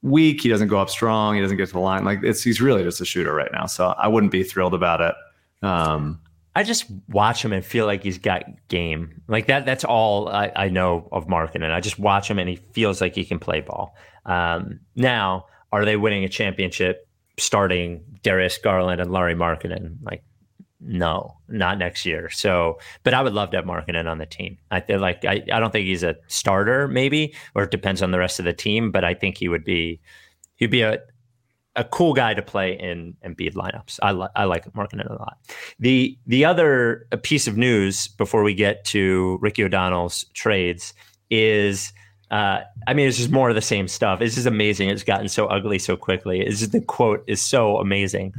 weak. 0.03 0.41
He 0.41 0.49
doesn't 0.49 0.69
go 0.69 0.79
up 0.79 0.91
strong. 0.91 1.35
He 1.35 1.41
doesn't 1.41 1.57
get 1.57 1.67
to 1.67 1.73
the 1.73 1.81
line. 1.81 2.05
Like 2.05 2.21
it's 2.23 2.43
he's 2.43 2.61
really 2.61 2.85
just 2.85 3.01
a 3.01 3.05
shooter 3.05 3.35
right 3.35 3.51
now. 3.53 3.67
So 3.67 3.89
I 3.99 4.07
wouldn't 4.07 4.31
be 4.31 4.45
thrilled 4.45 4.75
about 4.75 5.01
it. 5.01 5.15
Um, 5.67 6.21
I 6.55 6.63
just 6.63 6.87
watch 7.09 7.45
him 7.45 7.53
and 7.53 7.65
feel 7.65 7.87
like 7.87 8.03
he's 8.03 8.19
got 8.19 8.45
game. 8.69 9.23
Like 9.29 9.47
that. 9.47 9.67
That's 9.67 9.85
all 9.85 10.29
I, 10.29 10.53
I 10.55 10.69
know 10.69 11.09
of 11.13 11.27
Markkanen. 11.27 11.73
I 11.73 11.81
just 11.81 11.99
watch 11.99 12.31
him 12.31 12.39
and 12.39 12.49
he 12.49 12.57
feels 12.73 13.01
like 13.01 13.15
he 13.15 13.25
can 13.25 13.39
play 13.39 13.61
ball. 13.61 13.95
Um, 14.25 14.81
now, 14.97 15.47
are 15.73 15.85
they 15.85 15.97
winning 15.97 16.25
a 16.25 16.29
championship 16.29 17.09
starting 17.39 18.05
Darius 18.23 18.59
Garland 18.59 19.01
and 19.01 19.13
Lauri 19.13 19.35
Markkanen? 19.35 19.99
Like 20.03 20.23
no, 20.81 21.37
not 21.49 21.79
next 21.79 22.07
year. 22.07 22.31
So, 22.31 22.79
but 23.03 23.15
I 23.15 23.23
would 23.23 23.33
love 23.33 23.51
to 23.51 23.57
have 23.57 23.65
Markkanen 23.65 24.09
on 24.09 24.19
the 24.19 24.27
team. 24.27 24.59
I 24.71 24.81
feel 24.81 25.01
like 25.01 25.25
I, 25.25 25.43
I 25.53 25.59
don't 25.59 25.73
think 25.73 25.87
he's 25.87 26.05
a 26.05 26.17
starter, 26.29 26.87
maybe, 26.87 27.35
or 27.55 27.65
it 27.65 27.71
depends 27.71 28.03
on 28.03 28.13
the 28.13 28.19
rest 28.19 28.39
of 28.39 28.45
the 28.45 28.53
team. 28.53 28.93
But 28.93 29.05
I 29.05 29.15
think 29.15 29.39
he 29.39 29.49
would 29.49 29.65
be 29.65 30.01
he'd 30.57 30.71
be 30.71 30.83
a 30.83 31.01
a 31.75 31.85
cool 31.85 32.13
guy 32.13 32.35
to 32.35 32.43
play 32.43 32.79
in 32.79 33.17
and 33.23 33.37
Embiid 33.37 33.55
lineups. 33.55 33.99
I 34.03 34.13
like 34.13 34.31
I 34.37 34.45
like 34.45 34.73
Markkanen 34.73 35.11
a 35.11 35.15
lot. 35.15 35.39
The 35.81 36.17
the 36.27 36.45
other 36.45 37.07
piece 37.23 37.47
of 37.49 37.57
news 37.57 38.09
before 38.09 38.43
we 38.43 38.55
get 38.55 38.85
to 38.87 39.39
Ricky 39.41 39.65
O'Donnell's 39.65 40.25
trades 40.35 40.95
is. 41.31 41.93
Uh, 42.31 42.61
I 42.87 42.93
mean, 42.93 43.09
it's 43.09 43.17
just 43.17 43.31
more 43.31 43.49
of 43.49 43.55
the 43.55 43.63
same 43.63 43.89
stuff. 43.89 44.21
It's 44.21 44.35
just 44.35 44.47
amazing. 44.47 44.91
It's 44.91 45.03
gotten 45.03 45.29
so 45.31 45.47
ugly 45.47 45.79
so 45.79 45.97
quickly. 45.97 46.41
It's 46.41 46.59
just 46.59 46.73
the 46.73 46.83
quote 46.83 47.25
is 47.27 47.41
so 47.41 47.79
amazing. 47.79 48.35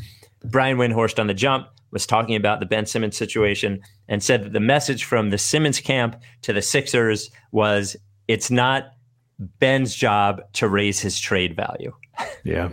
Brian 0.45 0.77
Windhorst 0.77 1.17
on 1.17 1.25
the 1.25 1.33
jump 1.33 1.69
was 1.91 2.05
talking 2.05 2.35
about 2.35 2.59
the 2.59 2.65
Ben 2.65 2.85
Simmons 2.85 3.17
situation 3.17 3.81
and 4.07 4.23
said 4.23 4.43
that 4.43 4.53
the 4.53 4.59
message 4.59 5.03
from 5.03 5.29
the 5.29 5.37
Simmons 5.37 5.79
camp 5.79 6.15
to 6.43 6.53
the 6.53 6.61
Sixers 6.61 7.29
was 7.51 7.95
it's 8.27 8.51
not 8.51 8.91
Ben's 9.39 9.95
job 9.95 10.41
to 10.53 10.67
raise 10.67 10.99
his 10.99 11.19
trade 11.19 11.55
value. 11.55 11.93
Yeah. 12.43 12.69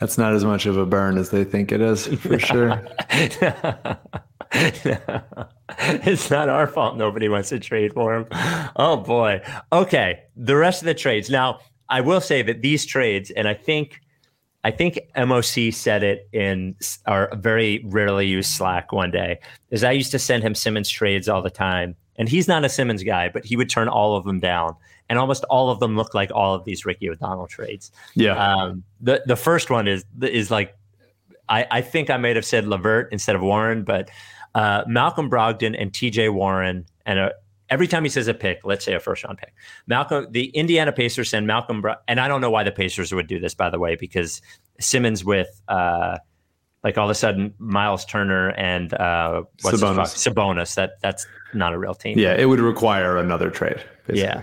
That's 0.00 0.18
not 0.18 0.32
as 0.32 0.44
much 0.44 0.66
of 0.66 0.76
a 0.76 0.84
burn 0.84 1.16
as 1.16 1.30
they 1.30 1.44
think 1.44 1.70
it 1.70 1.80
is, 1.80 2.08
for 2.08 2.36
sure. 2.40 2.82
it's 4.52 6.30
not 6.30 6.48
our 6.48 6.66
fault 6.66 6.96
nobody 6.96 7.28
wants 7.28 7.50
to 7.50 7.60
trade 7.60 7.92
for 7.92 8.16
him. 8.16 8.26
Oh 8.74 8.96
boy. 8.96 9.42
Okay. 9.72 10.24
The 10.34 10.56
rest 10.56 10.82
of 10.82 10.86
the 10.86 10.94
trades. 10.94 11.30
Now, 11.30 11.60
I 11.88 12.00
will 12.00 12.20
say 12.20 12.42
that 12.42 12.62
these 12.62 12.84
trades, 12.84 13.30
and 13.30 13.46
I 13.46 13.54
think 13.54 14.00
I 14.64 14.70
think 14.70 15.00
MOC 15.16 15.74
said 15.74 16.02
it 16.02 16.28
in 16.32 16.76
our 17.06 17.34
very 17.36 17.82
rarely 17.84 18.26
used 18.26 18.52
Slack 18.52 18.92
one 18.92 19.10
day. 19.10 19.40
Is 19.70 19.82
I 19.82 19.90
used 19.92 20.12
to 20.12 20.18
send 20.18 20.44
him 20.44 20.54
Simmons 20.54 20.88
trades 20.88 21.28
all 21.28 21.42
the 21.42 21.50
time, 21.50 21.96
and 22.16 22.28
he's 22.28 22.46
not 22.46 22.64
a 22.64 22.68
Simmons 22.68 23.02
guy, 23.02 23.28
but 23.28 23.44
he 23.44 23.56
would 23.56 23.68
turn 23.68 23.88
all 23.88 24.16
of 24.16 24.24
them 24.24 24.38
down, 24.38 24.76
and 25.08 25.18
almost 25.18 25.44
all 25.44 25.70
of 25.70 25.80
them 25.80 25.96
look 25.96 26.14
like 26.14 26.30
all 26.32 26.54
of 26.54 26.64
these 26.64 26.86
Ricky 26.86 27.10
O'Donnell 27.10 27.48
trades. 27.48 27.90
Yeah. 28.14 28.36
Um, 28.36 28.84
the 29.00 29.22
the 29.26 29.36
first 29.36 29.68
one 29.68 29.88
is 29.88 30.04
is 30.20 30.50
like 30.50 30.76
I, 31.48 31.66
I 31.70 31.80
think 31.80 32.08
I 32.08 32.16
might 32.16 32.36
have 32.36 32.46
said 32.46 32.66
LeVert 32.66 33.12
instead 33.12 33.34
of 33.34 33.42
Warren, 33.42 33.82
but 33.82 34.10
uh, 34.54 34.84
Malcolm 34.86 35.28
Brogdon 35.28 35.74
and 35.78 35.92
T.J. 35.92 36.28
Warren 36.28 36.86
and 37.04 37.18
a 37.18 37.32
every 37.72 37.88
time 37.88 38.04
he 38.04 38.10
says 38.10 38.28
a 38.28 38.34
pick, 38.34 38.60
let's 38.64 38.84
say 38.84 38.92
a 38.92 39.00
first 39.00 39.24
round 39.24 39.38
pick, 39.38 39.54
Malcolm, 39.86 40.26
the 40.30 40.50
Indiana 40.50 40.92
Pacers 40.92 41.30
send 41.30 41.46
Malcolm, 41.46 41.82
and 42.06 42.20
I 42.20 42.28
don't 42.28 42.42
know 42.42 42.50
why 42.50 42.64
the 42.64 42.70
Pacers 42.70 43.12
would 43.12 43.26
do 43.26 43.40
this, 43.40 43.54
by 43.54 43.70
the 43.70 43.78
way, 43.78 43.96
because 43.96 44.42
Simmons 44.78 45.24
with, 45.24 45.48
uh, 45.68 46.18
like 46.84 46.98
all 46.98 47.06
of 47.06 47.10
a 47.10 47.14
sudden 47.14 47.54
Miles 47.58 48.04
Turner 48.04 48.50
and 48.50 48.92
uh, 48.92 49.44
what's 49.62 49.80
Sabonis. 49.80 50.34
Sabonis. 50.34 50.74
That 50.74 51.00
that's 51.00 51.26
not 51.54 51.72
a 51.72 51.78
real 51.78 51.94
team. 51.94 52.18
Yeah, 52.18 52.34
it 52.34 52.46
would 52.46 52.60
require 52.60 53.16
another 53.16 53.50
trade. 53.50 53.82
Basically. 54.06 54.22
Yeah, 54.22 54.42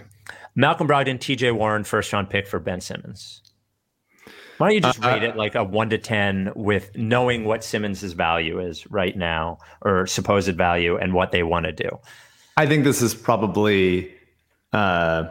Malcolm 0.56 0.88
Brogdon, 0.88 1.20
T.J. 1.20 1.52
Warren, 1.52 1.84
first 1.84 2.12
round 2.12 2.30
pick 2.30 2.48
for 2.48 2.60
Ben 2.60 2.82
Simmons. 2.82 3.42
Why 4.58 4.68
don't 4.68 4.76
you 4.76 4.82
just 4.82 5.04
uh, 5.04 5.08
rate 5.10 5.24
it 5.24 5.36
like 5.36 5.56
a 5.56 5.64
one 5.64 5.90
to 5.90 5.98
ten 5.98 6.52
with 6.56 6.96
knowing 6.96 7.44
what 7.44 7.64
Simmons' 7.64 8.02
value 8.14 8.60
is 8.60 8.90
right 8.90 9.16
now 9.16 9.60
or 9.82 10.08
supposed 10.08 10.56
value 10.56 10.98
and 10.98 11.14
what 11.14 11.32
they 11.32 11.44
want 11.44 11.66
to 11.66 11.74
do? 11.74 11.90
I 12.60 12.66
think 12.66 12.84
this 12.84 13.02
is 13.02 13.16
probably. 13.16 14.14
Uh, 14.74 15.30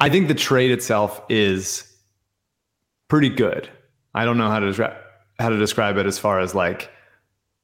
I 0.00 0.08
think 0.08 0.26
the 0.26 0.34
trade 0.34 0.70
itself 0.70 1.20
is 1.28 1.84
pretty 3.08 3.28
good. 3.28 3.68
I 4.14 4.24
don't 4.24 4.38
know 4.38 4.48
how 4.48 4.58
to 4.58 4.66
describe 4.68 4.96
how 5.38 5.50
to 5.50 5.58
describe 5.58 5.98
it 5.98 6.06
as 6.06 6.18
far 6.18 6.40
as 6.40 6.54
like 6.54 6.90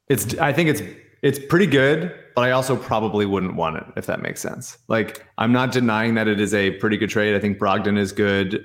it's 0.08 0.36
I 0.38 0.52
think 0.52 0.68
it's 0.68 0.82
it's 1.22 1.38
pretty 1.38 1.64
good, 1.64 2.14
but 2.34 2.42
I 2.42 2.50
also 2.50 2.76
probably 2.76 3.24
wouldn't 3.24 3.56
want 3.56 3.78
it 3.78 3.84
if 3.96 4.04
that 4.04 4.20
makes 4.20 4.42
sense. 4.42 4.76
Like 4.88 5.26
I'm 5.38 5.50
not 5.50 5.72
denying 5.72 6.16
that 6.16 6.28
it 6.28 6.40
is 6.40 6.52
a 6.52 6.72
pretty 6.72 6.98
good 6.98 7.08
trade. 7.08 7.34
I 7.34 7.40
think 7.40 7.58
Brogdon 7.58 7.96
is 7.96 8.12
good, 8.12 8.62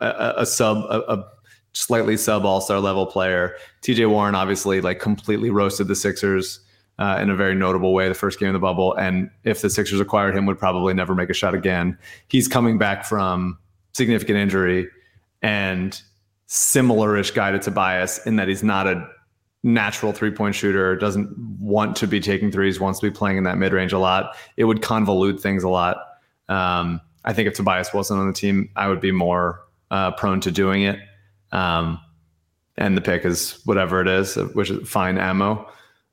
a, 0.00 0.32
a 0.38 0.46
sub 0.46 0.78
a, 0.88 1.00
a 1.12 1.24
slightly 1.74 2.16
sub 2.16 2.46
All 2.46 2.62
Star 2.62 2.80
level 2.80 3.04
player. 3.04 3.56
T.J. 3.82 4.06
Warren 4.06 4.34
obviously 4.34 4.80
like 4.80 5.00
completely 5.00 5.50
roasted 5.50 5.88
the 5.88 5.94
Sixers. 5.94 6.63
Uh, 6.96 7.18
in 7.20 7.28
a 7.28 7.34
very 7.34 7.56
notable 7.56 7.92
way, 7.92 8.06
the 8.06 8.14
first 8.14 8.38
game 8.38 8.50
of 8.50 8.52
the 8.52 8.60
bubble, 8.60 8.94
and 8.94 9.28
if 9.42 9.62
the 9.62 9.68
Sixers 9.68 9.98
acquired 9.98 10.36
him, 10.36 10.46
would 10.46 10.60
probably 10.60 10.94
never 10.94 11.12
make 11.12 11.28
a 11.28 11.34
shot 11.34 11.52
again. 11.52 11.98
He's 12.28 12.46
coming 12.46 12.78
back 12.78 13.04
from 13.04 13.58
significant 13.94 14.38
injury, 14.38 14.88
and 15.42 16.00
similar-ish 16.46 17.32
guy 17.32 17.50
to 17.50 17.58
Tobias 17.58 18.24
in 18.26 18.36
that 18.36 18.46
he's 18.46 18.62
not 18.62 18.86
a 18.86 19.08
natural 19.64 20.12
three-point 20.12 20.54
shooter, 20.54 20.94
doesn't 20.94 21.36
want 21.58 21.96
to 21.96 22.06
be 22.06 22.20
taking 22.20 22.52
threes, 22.52 22.78
wants 22.78 23.00
to 23.00 23.10
be 23.10 23.10
playing 23.10 23.38
in 23.38 23.44
that 23.44 23.58
mid-range 23.58 23.92
a 23.92 23.98
lot. 23.98 24.36
It 24.56 24.64
would 24.64 24.80
convolute 24.80 25.40
things 25.40 25.64
a 25.64 25.68
lot. 25.68 25.96
Um, 26.48 27.00
I 27.24 27.32
think 27.32 27.48
if 27.48 27.54
Tobias 27.54 27.92
wasn't 27.92 28.20
on 28.20 28.26
the 28.28 28.32
team, 28.32 28.70
I 28.76 28.86
would 28.86 29.00
be 29.00 29.10
more 29.10 29.62
uh, 29.90 30.12
prone 30.12 30.40
to 30.42 30.50
doing 30.52 30.82
it. 30.82 31.00
Um, 31.50 31.98
and 32.76 32.96
the 32.96 33.00
pick 33.00 33.24
is 33.24 33.60
whatever 33.64 34.00
it 34.00 34.06
is, 34.06 34.36
which 34.36 34.70
is 34.70 34.88
fine 34.88 35.18
ammo. 35.18 35.68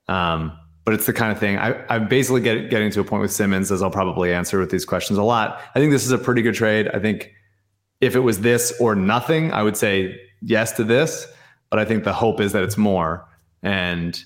Um, 0.08 0.58
but 0.84 0.94
it's 0.94 1.06
the 1.06 1.12
kind 1.12 1.30
of 1.30 1.38
thing 1.38 1.58
I, 1.58 1.84
I'm 1.88 2.08
basically 2.08 2.40
get, 2.40 2.70
getting 2.70 2.90
to 2.92 3.00
a 3.00 3.04
point 3.04 3.22
with 3.22 3.32
Simmons, 3.32 3.70
as 3.70 3.82
I'll 3.82 3.90
probably 3.90 4.32
answer 4.32 4.58
with 4.58 4.70
these 4.70 4.84
questions 4.84 5.18
a 5.18 5.22
lot. 5.22 5.60
I 5.74 5.78
think 5.78 5.92
this 5.92 6.04
is 6.04 6.12
a 6.12 6.18
pretty 6.18 6.42
good 6.42 6.54
trade. 6.54 6.88
I 6.92 6.98
think 6.98 7.32
if 8.00 8.16
it 8.16 8.20
was 8.20 8.40
this 8.40 8.72
or 8.80 8.94
nothing, 8.94 9.52
I 9.52 9.62
would 9.62 9.76
say 9.76 10.18
yes 10.40 10.72
to 10.72 10.84
this. 10.84 11.26
But 11.70 11.78
I 11.78 11.86
think 11.86 12.04
the 12.04 12.12
hope 12.12 12.38
is 12.40 12.52
that 12.52 12.62
it's 12.62 12.76
more, 12.76 13.26
and 13.62 14.22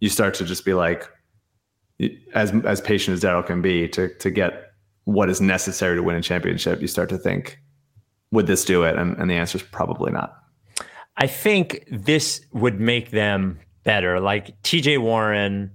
you 0.00 0.08
start 0.08 0.32
to 0.34 0.44
just 0.44 0.64
be 0.64 0.72
like, 0.72 1.06
as 2.32 2.54
as 2.64 2.80
patient 2.80 3.14
as 3.14 3.22
Daryl 3.22 3.44
can 3.44 3.60
be 3.60 3.88
to 3.88 4.14
to 4.14 4.30
get 4.30 4.72
what 5.04 5.28
is 5.28 5.40
necessary 5.40 5.96
to 5.96 6.02
win 6.02 6.16
a 6.16 6.22
championship. 6.22 6.80
You 6.80 6.86
start 6.86 7.10
to 7.10 7.18
think, 7.18 7.58
would 8.30 8.46
this 8.46 8.64
do 8.64 8.84
it? 8.84 8.96
And, 8.96 9.18
and 9.18 9.30
the 9.30 9.34
answer 9.34 9.58
is 9.58 9.64
probably 9.64 10.12
not. 10.12 10.34
I 11.18 11.26
think 11.26 11.84
this 11.90 12.40
would 12.52 12.80
make 12.80 13.10
them 13.10 13.58
better. 13.88 14.20
Like 14.20 14.60
TJ 14.64 15.00
Warren, 15.00 15.70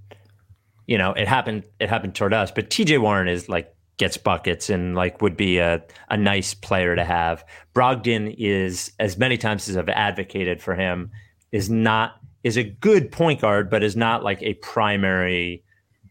you 0.86 0.96
know, 0.96 1.14
it 1.14 1.26
happened 1.26 1.64
it 1.80 1.88
happened 1.88 2.14
toward 2.14 2.32
us, 2.32 2.52
but 2.52 2.70
TJ 2.70 3.00
Warren 3.00 3.26
is 3.26 3.48
like 3.48 3.74
gets 3.96 4.16
buckets 4.16 4.70
and 4.70 4.94
like 4.94 5.20
would 5.20 5.36
be 5.36 5.58
a, 5.58 5.82
a 6.10 6.16
nice 6.16 6.54
player 6.54 6.94
to 6.94 7.02
have. 7.04 7.44
Brogdon 7.74 8.32
is 8.38 8.92
as 9.00 9.18
many 9.18 9.36
times 9.36 9.68
as 9.68 9.76
I've 9.76 9.88
advocated 9.88 10.62
for 10.62 10.76
him 10.76 11.10
is 11.50 11.68
not 11.68 12.20
is 12.44 12.56
a 12.56 12.62
good 12.62 13.10
point 13.10 13.40
guard, 13.40 13.68
but 13.68 13.82
is 13.82 13.96
not 13.96 14.22
like 14.22 14.40
a 14.42 14.54
primary 14.54 15.64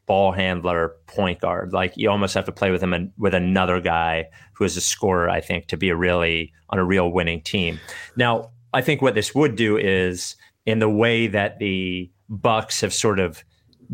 ball 0.05 0.33
handler 0.33 0.95
point 1.07 1.39
guard. 1.39 1.71
Like 1.71 1.93
you 1.95 2.09
almost 2.09 2.33
have 2.33 2.43
to 2.45 2.51
play 2.51 2.69
with 2.69 2.83
him 2.83 2.93
and 2.93 3.13
with 3.17 3.33
another 3.33 3.79
guy 3.79 4.25
who 4.51 4.65
is 4.65 4.75
a 4.75 4.81
scorer, 4.81 5.29
I 5.29 5.39
think, 5.39 5.67
to 5.67 5.77
be 5.77 5.87
a 5.87 5.95
really 5.95 6.51
on 6.69 6.79
a 6.79 6.83
real 6.83 7.13
winning 7.13 7.41
team. 7.41 7.79
Now, 8.17 8.51
I 8.73 8.81
think 8.81 9.01
what 9.01 9.15
this 9.15 9.33
would 9.33 9.55
do 9.55 9.77
is 9.77 10.35
in 10.65 10.79
the 10.79 10.89
way 10.89 11.27
that 11.27 11.59
the 11.59 12.09
Bucks 12.29 12.81
have 12.81 12.93
sort 12.93 13.19
of 13.19 13.43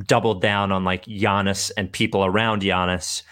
doubled 0.05 0.41
down 0.41 0.71
on 0.71 0.83
like 0.83 1.05
Giannis 1.05 1.71
and 1.75 1.91
people 1.91 2.23
around 2.23 2.61
Giannis 2.61 3.23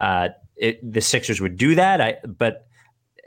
uh, 0.00 0.28
it, 0.56 0.92
the 0.92 1.00
Sixers 1.00 1.40
would 1.40 1.56
do 1.56 1.74
that. 1.74 2.00
I, 2.00 2.16
but 2.26 2.66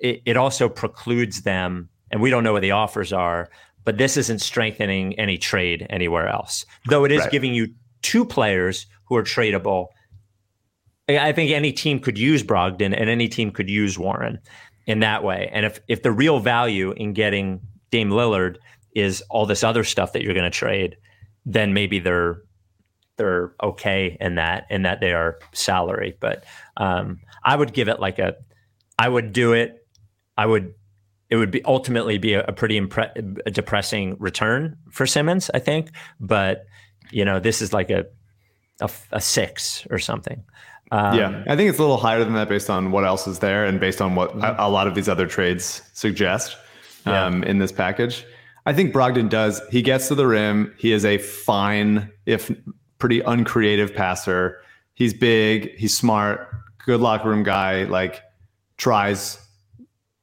it, 0.01 0.21
it 0.25 0.37
also 0.37 0.69
precludes 0.69 1.41
them, 1.41 1.89
and 2.11 2.21
we 2.21 2.29
don't 2.29 2.43
know 2.43 2.53
what 2.53 2.61
the 2.61 2.71
offers 2.71 3.13
are. 3.13 3.49
But 3.85 3.97
this 3.97 4.17
isn't 4.17 4.39
strengthening 4.39 5.17
any 5.17 5.37
trade 5.37 5.87
anywhere 5.89 6.27
else, 6.27 6.65
though 6.89 7.05
it 7.05 7.11
is 7.11 7.21
right. 7.21 7.31
giving 7.31 7.53
you 7.53 7.73
two 8.01 8.25
players 8.25 8.85
who 9.05 9.15
are 9.15 9.23
tradable. 9.23 9.87
I 11.07 11.31
think 11.31 11.51
any 11.51 11.71
team 11.71 11.99
could 11.99 12.17
use 12.17 12.43
Brogdon, 12.43 12.93
and 12.95 13.09
any 13.09 13.27
team 13.27 13.51
could 13.51 13.69
use 13.69 13.97
Warren 13.97 14.39
in 14.85 14.99
that 14.99 15.23
way. 15.23 15.49
And 15.51 15.65
if 15.65 15.79
if 15.87 16.03
the 16.03 16.11
real 16.11 16.39
value 16.39 16.91
in 16.91 17.13
getting 17.13 17.61
Dame 17.89 18.09
Lillard 18.09 18.57
is 18.95 19.21
all 19.29 19.45
this 19.45 19.63
other 19.63 19.83
stuff 19.83 20.13
that 20.13 20.23
you're 20.23 20.33
going 20.33 20.49
to 20.49 20.49
trade, 20.49 20.97
then 21.45 21.73
maybe 21.73 21.99
they're 21.99 22.41
they're 23.17 23.53
okay 23.61 24.17
in 24.19 24.35
that 24.35 24.65
in 24.69 24.83
that 24.83 25.01
they 25.01 25.11
are 25.11 25.39
salary. 25.51 26.17
But 26.19 26.45
um, 26.77 27.19
I 27.43 27.55
would 27.55 27.73
give 27.73 27.89
it 27.89 27.99
like 27.99 28.17
a, 28.17 28.35
I 28.97 29.09
would 29.09 29.33
do 29.33 29.53
it. 29.53 29.85
I 30.37 30.45
would. 30.45 30.73
It 31.29 31.35
would 31.35 31.51
be 31.51 31.63
ultimately 31.63 32.17
be 32.17 32.33
a, 32.33 32.43
a 32.43 32.53
pretty 32.53 32.79
impre- 32.79 33.39
a 33.45 33.51
depressing 33.51 34.17
return 34.17 34.77
for 34.89 35.05
Simmons, 35.05 35.51
I 35.53 35.59
think. 35.59 35.91
But 36.19 36.65
you 37.11 37.23
know, 37.23 37.39
this 37.39 37.61
is 37.61 37.71
like 37.71 37.91
a 37.91 38.05
a, 38.81 38.89
a 39.11 39.21
six 39.21 39.85
or 39.91 39.99
something. 39.99 40.43
Um, 40.91 41.15
yeah, 41.15 41.43
I 41.47 41.55
think 41.55 41.69
it's 41.69 41.77
a 41.77 41.81
little 41.81 41.97
higher 41.97 42.23
than 42.23 42.33
that 42.33 42.49
based 42.49 42.69
on 42.69 42.91
what 42.91 43.05
else 43.05 43.27
is 43.27 43.39
there 43.39 43.65
and 43.65 43.79
based 43.79 44.01
on 44.01 44.15
what 44.15 44.31
mm-hmm. 44.31 44.41
a, 44.41 44.67
a, 44.67 44.69
lot 44.69 44.87
of 44.87 44.95
these 44.95 45.07
other 45.07 45.27
trades 45.27 45.83
suggest 45.93 46.57
um, 47.05 47.43
yeah. 47.43 47.49
in 47.49 47.59
this 47.59 47.71
package. 47.71 48.25
I 48.65 48.73
think 48.73 48.93
Brogdon 48.93 49.29
does. 49.29 49.61
He 49.71 49.81
gets 49.81 50.07
to 50.09 50.15
the 50.15 50.27
rim. 50.27 50.73
He 50.77 50.91
is 50.91 51.05
a 51.05 51.17
fine, 51.17 52.11
if 52.25 52.51
pretty 52.97 53.21
uncreative 53.21 53.95
passer. 53.95 54.61
He's 54.93 55.13
big, 55.13 55.75
he's 55.75 55.97
smart, 55.97 56.53
good 56.85 56.99
locker 56.99 57.29
room 57.29 57.43
guy, 57.43 57.83
like 57.85 58.21
tries 58.77 59.39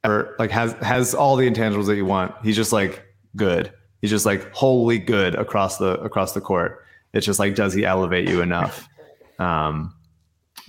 or 0.05 0.35
like 0.38 0.51
has 0.51 0.72
has 0.75 1.14
all 1.14 1.37
the 1.37 1.51
intangibles 1.51 1.87
that 1.87 1.96
you 1.96 2.05
want. 2.05 2.35
He's 2.42 2.57
just 2.57 2.72
like 2.72 3.05
good. 3.35 3.72
He's 4.01 4.11
just 4.11 4.27
like 4.27 4.53
wholly 4.55 4.99
good 4.99 5.35
across 5.35 5.79
the 5.79 5.99
across 6.01 6.33
the 6.33 6.40
court. 6.40 6.85
It's 7.12 7.27
just 7.27 7.38
like 7.38 7.55
does 7.55 7.72
he 7.72 7.85
elevate 7.85 8.29
you 8.29 8.42
enough? 8.42 8.88
Um 9.38 9.92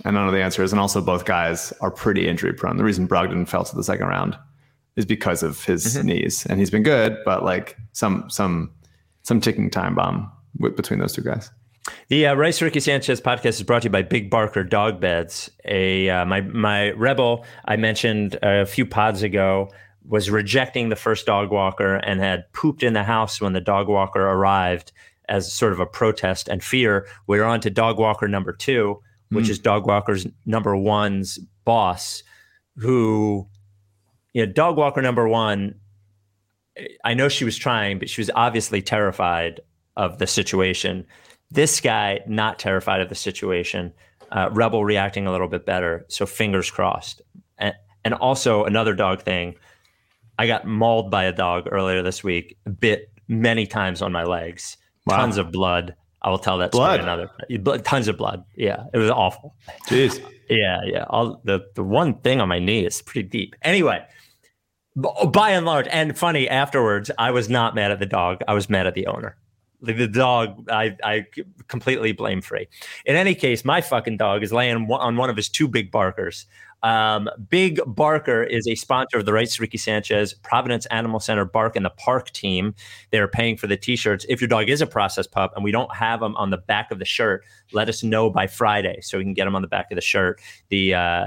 and 0.04 0.14
none 0.14 0.26
of 0.26 0.32
the 0.32 0.42
answers. 0.42 0.72
And 0.72 0.80
also 0.80 1.00
both 1.00 1.24
guys 1.24 1.72
are 1.80 1.90
pretty 1.90 2.28
injury 2.28 2.52
prone. 2.52 2.76
The 2.76 2.84
reason 2.84 3.08
Brogdon 3.08 3.48
fell 3.48 3.64
to 3.64 3.76
the 3.76 3.84
second 3.84 4.06
round 4.06 4.38
is 4.98 5.06
because 5.06 5.44
of 5.44 5.64
his 5.64 5.94
mm-hmm. 5.96 6.08
knees. 6.08 6.44
And 6.46 6.58
he's 6.58 6.70
been 6.70 6.82
good, 6.82 7.16
but 7.24 7.44
like 7.44 7.78
some 7.92 8.28
some 8.28 8.70
some 9.22 9.40
ticking 9.40 9.70
time 9.70 9.94
bomb 9.94 10.30
between 10.58 10.98
those 10.98 11.14
two 11.14 11.22
guys. 11.22 11.50
The 12.08 12.26
uh, 12.26 12.34
Rice 12.34 12.60
Ricky 12.60 12.80
Sanchez 12.80 13.20
podcast 13.20 13.46
is 13.46 13.62
brought 13.62 13.82
to 13.82 13.86
you 13.86 13.92
by 13.92 14.02
Big 14.02 14.28
Barker 14.28 14.64
Dog 14.64 15.00
Beds. 15.00 15.50
A 15.64 16.10
uh, 16.10 16.24
my 16.26 16.40
my 16.40 16.90
rebel 16.90 17.46
I 17.66 17.76
mentioned 17.76 18.38
a 18.42 18.66
few 18.66 18.84
pods 18.84 19.22
ago 19.22 19.70
was 20.04 20.30
rejecting 20.30 20.88
the 20.88 20.96
first 20.96 21.26
dog 21.26 21.52
walker 21.52 21.96
and 21.96 22.18
had 22.18 22.52
pooped 22.52 22.82
in 22.82 22.94
the 22.94 23.04
house 23.04 23.40
when 23.40 23.52
the 23.52 23.60
dog 23.60 23.88
walker 23.88 24.26
arrived 24.26 24.90
as 25.28 25.52
sort 25.52 25.72
of 25.72 25.78
a 25.78 25.86
protest 25.86 26.48
and 26.48 26.64
fear. 26.64 27.06
We're 27.28 27.44
on 27.44 27.60
to 27.60 27.70
dog 27.70 27.98
walker 27.98 28.26
number 28.26 28.52
two, 28.52 29.00
which 29.30 29.46
mm. 29.46 29.50
is 29.50 29.58
dog 29.60 29.86
walker's 29.86 30.26
number 30.44 30.74
one's 30.74 31.38
boss, 31.64 32.22
who 32.76 33.46
you 34.38 34.46
know, 34.46 34.52
dog 34.52 34.76
walker 34.76 35.02
number 35.02 35.28
one. 35.28 35.74
I 37.04 37.14
know 37.14 37.28
she 37.28 37.44
was 37.44 37.56
trying, 37.56 37.98
but 37.98 38.08
she 38.08 38.20
was 38.20 38.30
obviously 38.34 38.80
terrified 38.80 39.60
of 39.96 40.18
the 40.18 40.28
situation 40.28 41.06
this 41.50 41.80
guy, 41.80 42.20
not 42.26 42.58
terrified 42.58 43.00
of 43.00 43.08
the 43.08 43.14
situation. 43.14 43.92
Uh, 44.30 44.50
Rebel 44.52 44.84
reacting 44.84 45.26
a 45.26 45.32
little 45.32 45.48
bit 45.48 45.64
better. 45.64 46.04
So 46.08 46.26
fingers 46.26 46.70
crossed. 46.70 47.22
And, 47.56 47.74
and 48.04 48.14
also 48.14 48.64
another 48.64 48.94
dog 48.94 49.22
thing. 49.22 49.54
I 50.38 50.46
got 50.46 50.66
mauled 50.66 51.10
by 51.10 51.24
a 51.24 51.32
dog 51.32 51.68
earlier 51.70 52.02
this 52.02 52.22
week, 52.22 52.56
bit 52.78 53.10
many 53.26 53.66
times 53.66 54.02
on 54.02 54.12
my 54.12 54.24
legs, 54.24 54.76
wow. 55.06 55.16
tons 55.16 55.36
of 55.36 55.50
blood. 55.50 55.94
I 56.22 56.30
will 56.30 56.38
tell 56.38 56.58
that 56.58 56.72
blood. 56.72 57.00
story 57.00 57.26
another. 57.56 57.80
Tons 57.82 58.08
of 58.08 58.16
blood. 58.16 58.44
Yeah, 58.56 58.84
it 58.92 58.98
was 58.98 59.10
awful. 59.10 59.54
Jeez. 59.86 60.20
yeah, 60.48 60.80
yeah. 60.84 61.04
All 61.08 61.40
the 61.44 61.60
the 61.74 61.84
one 61.84 62.20
thing 62.20 62.40
on 62.40 62.48
my 62.48 62.58
knee 62.58 62.84
is 62.84 63.02
pretty 63.02 63.28
deep. 63.28 63.54
Anyway, 63.62 64.04
by 64.98 65.50
and 65.50 65.64
large, 65.64 65.86
and 65.90 66.16
funny 66.18 66.48
afterwards, 66.48 67.10
I 67.18 67.30
was 67.30 67.48
not 67.48 67.74
mad 67.74 67.90
at 67.90 67.98
the 67.98 68.06
dog. 68.06 68.42
I 68.48 68.54
was 68.54 68.68
mad 68.68 68.86
at 68.86 68.94
the 68.94 69.06
owner. 69.06 69.36
The 69.80 70.08
dog, 70.08 70.68
I, 70.70 70.96
I 71.04 71.26
completely 71.68 72.10
blame 72.10 72.40
free. 72.40 72.66
In 73.06 73.14
any 73.14 73.36
case, 73.36 73.64
my 73.64 73.80
fucking 73.80 74.16
dog 74.16 74.42
is 74.42 74.52
laying 74.52 74.90
on 74.90 75.16
one 75.16 75.30
of 75.30 75.36
his 75.36 75.48
two 75.48 75.68
big 75.68 75.92
barkers. 75.92 76.46
Um, 76.82 77.28
big 77.48 77.80
Barker 77.86 78.42
is 78.42 78.66
a 78.68 78.74
sponsor 78.74 79.18
of 79.18 79.26
the 79.26 79.32
Rights 79.32 79.58
Ricky 79.58 79.78
Sanchez 79.78 80.34
Providence 80.34 80.86
Animal 80.86 81.20
Center 81.20 81.44
Bark 81.44 81.76
in 81.76 81.82
the 81.82 81.90
Park 81.90 82.30
team. 82.30 82.74
They're 83.10 83.28
paying 83.28 83.56
for 83.56 83.66
the 83.66 83.76
t-shirts. 83.76 84.24
If 84.28 84.40
your 84.40 84.48
dog 84.48 84.68
is 84.68 84.80
a 84.80 84.86
process 84.86 85.26
pup 85.26 85.52
and 85.54 85.64
we 85.64 85.72
don't 85.72 85.94
have 85.94 86.20
them 86.20 86.36
on 86.36 86.50
the 86.50 86.58
back 86.58 86.90
of 86.90 86.98
the 86.98 87.04
shirt, 87.04 87.44
let 87.72 87.88
us 87.88 88.02
know 88.02 88.30
by 88.30 88.46
Friday 88.46 89.00
so 89.00 89.18
we 89.18 89.24
can 89.24 89.34
get 89.34 89.44
them 89.44 89.56
on 89.56 89.62
the 89.62 89.68
back 89.68 89.90
of 89.90 89.96
the 89.96 90.02
shirt. 90.02 90.40
The 90.68 90.94
uh, 90.94 91.26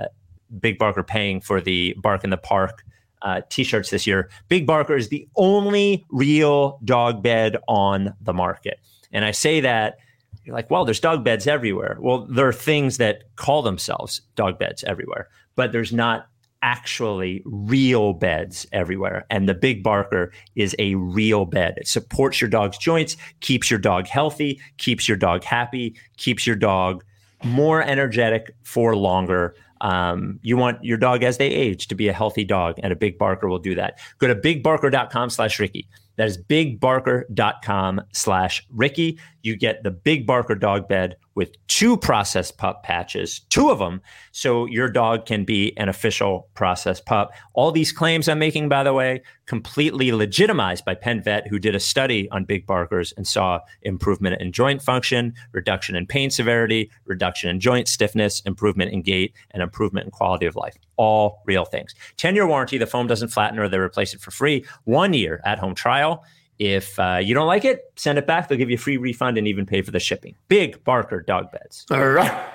Big 0.60 0.78
Barker 0.78 1.04
paying 1.04 1.42
for 1.42 1.60
the 1.60 1.96
Bark 2.02 2.24
in 2.24 2.30
the 2.30 2.38
Park 2.38 2.86
uh, 3.22 3.42
t-shirts 3.50 3.90
this 3.90 4.08
year. 4.08 4.30
Big 4.48 4.66
Barker 4.66 4.96
is 4.96 5.10
the 5.10 5.28
only 5.36 6.06
real 6.10 6.80
dog 6.84 7.22
bed 7.22 7.58
on 7.68 8.14
the 8.22 8.34
market, 8.34 8.80
and 9.12 9.26
I 9.26 9.32
say 9.32 9.60
that 9.62 9.98
you're 10.44 10.56
like, 10.56 10.72
well, 10.72 10.86
there's 10.86 11.00
dog 11.00 11.24
beds 11.24 11.46
everywhere. 11.48 11.98
Well, 12.00 12.26
there 12.26 12.48
are 12.48 12.54
things 12.54 12.98
that 12.98 13.24
call 13.36 13.62
themselves 13.62 14.22
dog 14.36 14.58
beds 14.58 14.84
everywhere, 14.86 15.30
but 15.56 15.72
there's 15.72 15.94
not 15.94 16.28
actually 16.64 17.42
real 17.46 18.14
beds 18.14 18.68
everywhere. 18.72 19.26
And 19.30 19.50
the 19.50 19.54
Big 19.54 19.84
Barker 19.84 20.32
is 20.56 20.76
a 20.80 20.96
real 20.96 21.46
bed. 21.46 21.76
It 21.78 21.88
supports 21.88 22.40
your 22.40 22.50
dog's 22.50 22.78
joints, 22.78 23.18
keeps 23.40 23.70
your 23.70 23.80
dog 23.80 24.08
healthy, 24.08 24.60
keeps 24.78 25.08
your 25.08 25.18
dog 25.18 25.44
happy, 25.44 25.96
keeps 26.18 26.46
your 26.46 26.56
dog 26.56 27.04
more 27.44 27.82
energetic 27.82 28.56
for 28.64 28.96
longer. 28.96 29.56
Um, 29.82 30.40
you 30.44 30.58
want 30.58 30.84
your 30.84 30.98
dog 30.98 31.24
as 31.24 31.38
they 31.38 31.48
age 31.48 31.88
to 31.88 31.96
be 31.96 32.08
a 32.08 32.14
healthy 32.14 32.44
dog, 32.44 32.76
and 32.82 32.94
a 32.94 32.96
Big 32.96 33.18
Barker 33.18 33.50
will 33.50 33.60
do 33.60 33.76
that. 33.76 34.00
Go 34.20 34.28
to 34.28 34.36
bigbarker.com 34.36 35.30
slash 35.30 35.60
Ricky. 35.60 35.88
That 36.18 36.28
is 36.28 36.38
bigbarker.com 36.38 38.02
slash 38.14 38.66
Ricky. 38.70 39.20
You 39.42 39.56
get 39.58 39.84
the 39.84 39.92
Big 39.92 40.28
Barker 40.28 40.56
dog 40.56 40.88
bed 40.88 41.16
with 41.36 41.56
two 41.68 41.98
processed 41.98 42.58
pup 42.58 42.84
patches, 42.84 43.40
two 43.50 43.70
of 43.70 43.80
them, 43.80 44.02
so 44.32 44.66
your 44.66 44.90
dog 44.90 45.26
can 45.26 45.46
be 45.46 45.76
an 45.78 45.90
official 45.90 46.50
processed 46.54 47.06
pup. 47.06 47.32
All 47.54 47.72
these 47.72 47.92
claims 47.92 48.28
I'm 48.28 48.40
making, 48.40 48.70
by 48.70 48.84
the 48.84 48.94
way, 48.94 49.22
completely 49.46 50.12
legitimized 50.12 50.86
by 50.86 50.96
Penn 50.96 51.22
Vet, 51.22 51.48
who 51.48 51.60
did 51.60 51.76
a 51.76 51.80
study 51.80 52.30
on 52.32 52.46
Big 52.46 52.66
Barkers 52.66 53.14
and 53.16 53.28
saw 53.28 53.60
improvement 53.82 54.42
in 54.42 54.52
joint 54.52 54.82
function, 54.82 55.34
reduction 55.52 55.96
in 55.96 56.06
pain 56.06 56.30
severity, 56.30 56.92
reduction 57.06 57.50
in 57.50 57.60
joint 57.60 57.88
stiffness, 57.88 58.42
improvement 58.42 58.92
in 58.92 59.02
gait, 59.02 59.34
and 59.52 59.64
improvement 59.64 60.06
in 60.06 60.12
quality 60.12 60.46
of 60.46 60.56
life. 60.56 60.78
All 60.98 61.42
real 61.46 61.66
things. 61.66 61.96
10 62.18 62.36
year 62.36 62.48
warranty, 62.48 62.78
the 62.78 62.88
foam 62.88 63.08
doesn't 63.08 63.30
flatten 63.30 63.60
or 63.60 63.68
they 63.68 63.78
replace 63.78 64.14
it 64.14 64.22
for 64.22 64.32
free. 64.32 64.66
One 64.84 65.14
year 65.14 65.42
at 65.46 65.60
home 65.60 65.76
trial. 65.76 66.24
If 66.62 67.00
uh, 67.00 67.18
you 67.20 67.34
don't 67.34 67.48
like 67.48 67.66
it, 67.66 67.92
send 67.96 68.20
it 68.20 68.28
back. 68.28 68.48
They'll 68.48 68.58
give 68.60 68.70
you 68.70 68.76
a 68.76 68.80
free 68.80 68.98
refund 68.98 69.40
and 69.40 69.48
even 69.48 69.66
pay 69.66 69.82
for 69.82 69.90
the 69.90 70.00
shipping. 70.00 70.36
Big 70.48 70.84
Barker 70.84 71.20
dog 71.20 71.52
beds. 71.52 71.88
All 71.90 72.08
right. 72.08 72.50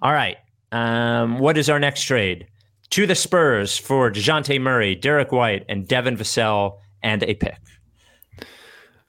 All 0.00 0.14
right. 0.14 0.38
Um, 0.72 1.38
what 1.38 1.58
is 1.58 1.68
our 1.68 1.78
next 1.78 2.04
trade? 2.04 2.46
To 2.92 3.06
the 3.06 3.14
Spurs 3.14 3.76
for 3.76 4.10
Dejounte 4.10 4.58
Murray, 4.58 4.94
Derrick 4.94 5.32
White, 5.32 5.66
and 5.68 5.86
Devin 5.86 6.16
Vassell, 6.16 6.78
and 7.02 7.22
a 7.24 7.34
pick. 7.34 7.58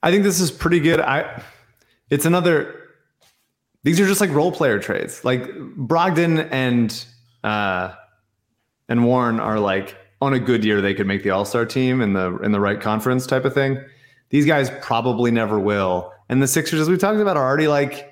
I 0.02 0.12
think 0.12 0.26
this 0.26 0.42
is 0.42 0.52
pretty 0.52 0.82
good. 0.82 1.00
I 1.00 1.42
it's 2.10 2.26
another 2.26 2.82
these 3.84 3.98
are 4.02 4.06
just 4.06 4.20
like 4.20 4.30
role 4.32 4.52
player 4.52 4.78
trades. 4.78 5.24
Like 5.24 5.44
Brogdon 5.78 6.50
and 6.52 7.06
uh 7.46 7.94
and 8.90 9.06
Warren 9.06 9.40
are 9.40 9.58
like 9.58 9.96
on 10.22 10.34
a 10.34 10.40
good 10.40 10.66
year 10.66 10.82
they 10.82 10.94
could 10.94 11.08
make 11.08 11.24
the 11.24 11.30
All-Star 11.30 11.66
team 11.66 12.02
in 12.02 12.12
the 12.12 12.36
in 12.40 12.52
the 12.52 12.60
right 12.60 12.82
conference 12.82 13.26
type 13.26 13.46
of 13.46 13.54
thing. 13.54 13.82
These 14.34 14.48
guys 14.48 14.72
probably 14.82 15.30
never 15.30 15.60
will. 15.60 16.12
And 16.28 16.42
the 16.42 16.48
Sixers, 16.48 16.80
as 16.82 16.90
we've 16.90 16.98
talked 16.98 17.20
about, 17.20 17.38
are 17.38 17.46
already 17.48 17.68
like 17.68 18.12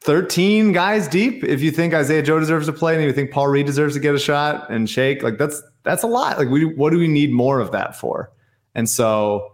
13 0.00 0.72
guys 0.72 1.06
deep. 1.08 1.44
If 1.44 1.60
you 1.60 1.70
think 1.70 1.92
Isaiah 1.92 2.22
Joe 2.22 2.40
deserves 2.40 2.66
to 2.66 2.72
play 2.72 2.94
and 2.96 3.04
you 3.04 3.12
think 3.12 3.30
Paul 3.30 3.48
Reed 3.48 3.66
deserves 3.66 3.92
to 3.94 4.00
get 4.00 4.14
a 4.14 4.18
shot 4.18 4.70
and 4.70 4.88
shake, 4.88 5.22
like 5.22 5.36
that's 5.36 5.62
that's 5.84 6.02
a 6.02 6.06
lot. 6.06 6.38
Like 6.38 6.48
we 6.48 6.64
what 6.64 6.90
do 6.90 6.98
we 6.98 7.06
need 7.06 7.32
more 7.32 7.60
of 7.60 7.70
that 7.72 7.94
for? 7.94 8.32
And 8.74 8.88
so 8.88 9.52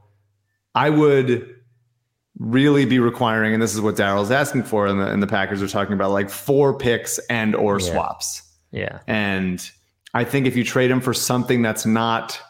I 0.76 0.88
would 0.90 1.52
really 2.38 2.86
be 2.86 3.00
requiring, 3.00 3.52
and 3.52 3.60
this 3.60 3.74
is 3.74 3.80
what 3.80 3.96
Daryl's 3.96 4.30
asking 4.30 4.62
for, 4.62 4.86
and 4.86 5.00
the 5.00 5.08
and 5.10 5.20
the 5.20 5.26
Packers 5.26 5.60
are 5.62 5.68
talking 5.68 5.94
about 5.94 6.12
like 6.12 6.30
four 6.30 6.78
picks 6.78 7.18
and 7.28 7.56
or 7.56 7.80
Yeah. 7.80 7.90
swaps. 7.92 8.42
Yeah. 8.70 9.00
And 9.08 9.68
I 10.14 10.22
think 10.22 10.46
if 10.46 10.56
you 10.56 10.62
trade 10.62 10.90
him 10.92 11.00
for 11.00 11.12
something 11.12 11.60
that's 11.60 11.84
not 11.84 12.40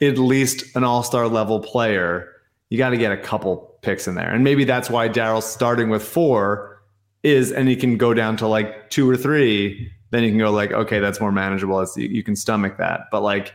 at 0.00 0.18
least 0.18 0.76
an 0.76 0.84
all-star 0.84 1.28
level 1.28 1.60
player, 1.60 2.30
you 2.70 2.78
got 2.78 2.90
to 2.90 2.96
get 2.96 3.12
a 3.12 3.16
couple 3.16 3.78
picks 3.82 4.08
in 4.08 4.14
there. 4.14 4.32
And 4.32 4.42
maybe 4.44 4.64
that's 4.64 4.90
why 4.90 5.08
Daryl's 5.08 5.46
starting 5.46 5.90
with 5.90 6.02
four 6.02 6.82
is, 7.22 7.52
and 7.52 7.68
he 7.68 7.76
can 7.76 7.96
go 7.96 8.14
down 8.14 8.36
to 8.38 8.46
like 8.46 8.90
two 8.90 9.08
or 9.08 9.16
three. 9.16 9.90
Then 10.10 10.22
you 10.24 10.30
can 10.30 10.38
go 10.38 10.50
like, 10.50 10.72
okay, 10.72 10.98
that's 10.98 11.20
more 11.20 11.32
manageable. 11.32 11.80
It's, 11.80 11.96
you, 11.96 12.08
you 12.08 12.22
can 12.22 12.36
stomach 12.36 12.76
that. 12.78 13.02
But 13.10 13.22
like, 13.22 13.52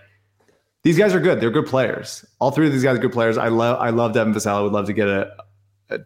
these 0.84 0.98
guys 0.98 1.14
are 1.14 1.20
good. 1.20 1.42
They're 1.42 1.52
good 1.52 1.68
players. 1.68 2.26
All 2.40 2.52
three 2.52 2.68
of 2.68 2.74
these 2.74 2.84
guys 2.84 2.98
are 2.98 3.02
good 3.02 3.12
players. 3.12 3.38
I 3.38 3.50
love, 3.50 3.80
I 3.80 3.90
love 3.90 4.14
Devin 4.14 4.34
Vassell. 4.34 4.56
I 4.56 4.62
would 4.62 4.72
love 4.72 4.86
to 4.86 4.94
get 4.94 5.08
a, 5.08 5.32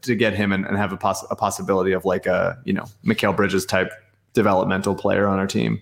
to 0.02 0.15
get 0.15 0.34
him 0.34 0.52
and, 0.52 0.65
and 0.65 0.78
have 0.78 0.91
a, 0.91 0.98
poss- 0.98 1.26
a 1.30 1.36
possibility 1.36 1.91
of 1.91 2.06
like 2.06 2.26
a, 2.26 2.58
you 2.65 2.74
know, 2.74 2.86
Mikal 3.06 3.36
Bridges 3.36 3.65
type 3.65 3.91
developmental 4.34 4.96
player 4.96 5.28
on 5.28 5.38
our 5.38 5.46
team. 5.46 5.80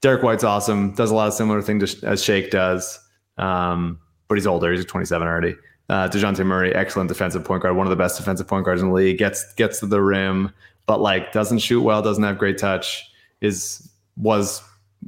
Derrick 0.00 0.22
White's 0.22 0.42
awesome. 0.42 0.94
Does 0.94 1.10
a 1.10 1.14
lot 1.14 1.28
of 1.28 1.34
similar 1.34 1.62
things 1.62 2.02
as 2.02 2.24
Shake 2.24 2.50
does, 2.50 2.98
um, 3.40 3.98
but 4.28 4.36
he's 4.38 4.46
older. 4.46 4.72
He's 4.72 4.84
27 4.84 5.26
already. 5.26 5.56
Uh, 5.88 6.08
Dejounte 6.08 6.46
Murray, 6.46 6.72
excellent 6.72 7.08
defensive 7.08 7.44
point 7.44 7.62
guard, 7.62 7.74
one 7.74 7.86
of 7.86 7.90
the 7.90 7.96
best 7.96 8.16
defensive 8.16 8.46
point 8.46 8.64
guards 8.64 8.80
in 8.80 8.88
the 8.88 8.94
league. 8.94 9.18
Gets 9.18 9.54
gets 9.54 9.80
to 9.80 9.86
the 9.86 10.00
rim, 10.00 10.52
but 10.86 11.00
like 11.00 11.32
doesn't 11.32 11.58
shoot 11.58 11.82
well, 11.82 12.00
doesn't 12.00 12.22
have 12.22 12.38
great 12.38 12.58
touch. 12.58 13.10
Is 13.40 13.90
was 14.16 14.62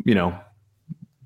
you 0.05 0.15
know 0.15 0.37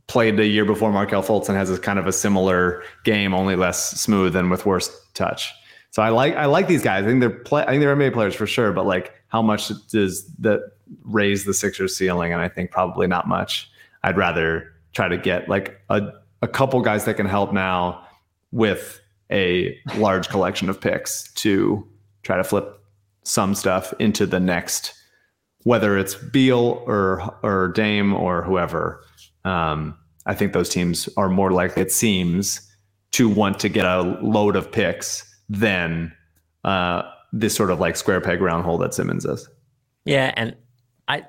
played 0.08 0.36
the 0.36 0.46
year 0.46 0.64
before 0.64 0.92
Markelle 0.92 1.22
Fultz 1.22 1.48
and 1.48 1.56
has 1.56 1.70
a 1.70 1.78
kind 1.78 1.98
of 1.98 2.06
a 2.06 2.12
similar 2.12 2.82
game, 3.04 3.34
only 3.34 3.56
less 3.56 3.90
smooth 4.00 4.36
and 4.36 4.50
with 4.50 4.66
worse 4.66 4.90
touch. 5.14 5.52
So 5.90 6.02
I 6.02 6.10
like 6.10 6.34
I 6.36 6.44
like 6.44 6.68
these 6.68 6.82
guys. 6.82 7.04
I 7.04 7.06
think 7.06 7.20
they're 7.20 7.30
play. 7.30 7.62
I 7.62 7.68
think 7.68 7.80
they're 7.80 7.96
NBA 7.96 8.12
players 8.12 8.34
for 8.34 8.46
sure. 8.46 8.72
But 8.72 8.84
like, 8.84 9.14
how 9.28 9.40
much 9.40 9.70
does 9.88 10.26
that 10.40 10.60
raise 11.02 11.44
the 11.46 11.54
Sixers 11.54 11.96
ceiling? 11.96 12.34
And 12.34 12.42
I 12.42 12.48
think 12.48 12.70
probably 12.70 13.06
not 13.06 13.26
much. 13.26 13.70
I'd 14.02 14.18
rather 14.18 14.74
try 14.92 15.08
to 15.08 15.16
get 15.16 15.48
like 15.48 15.80
a 15.88 16.12
a 16.46 16.48
couple 16.48 16.80
guys 16.80 17.04
that 17.06 17.14
can 17.14 17.26
help 17.26 17.52
now 17.52 18.06
with 18.52 19.00
a 19.32 19.76
large 19.96 20.28
collection 20.28 20.70
of 20.70 20.80
picks 20.80 21.32
to 21.34 21.84
try 22.22 22.36
to 22.36 22.44
flip 22.44 22.80
some 23.24 23.52
stuff 23.52 23.92
into 23.98 24.24
the 24.26 24.38
next, 24.38 24.94
whether 25.64 25.98
it's 25.98 26.14
Beal 26.14 26.84
or 26.86 27.36
or 27.42 27.72
Dame 27.74 28.14
or 28.14 28.42
whoever. 28.42 29.02
Um, 29.44 29.96
I 30.24 30.34
think 30.34 30.52
those 30.52 30.68
teams 30.68 31.08
are 31.16 31.28
more 31.28 31.50
likely, 31.50 31.82
it 31.82 31.90
seems, 31.90 32.60
to 33.12 33.28
want 33.28 33.58
to 33.60 33.68
get 33.68 33.84
a 33.84 34.02
load 34.22 34.54
of 34.54 34.70
picks 34.70 35.24
than 35.48 36.12
uh, 36.64 37.02
this 37.32 37.56
sort 37.56 37.72
of 37.72 37.80
like 37.80 37.96
square 37.96 38.20
peg 38.20 38.40
round 38.40 38.64
hole 38.64 38.78
that 38.78 38.94
Simmons 38.94 39.24
is. 39.24 39.48
Yeah, 40.04 40.32
and 40.36 40.54
I 41.08 41.26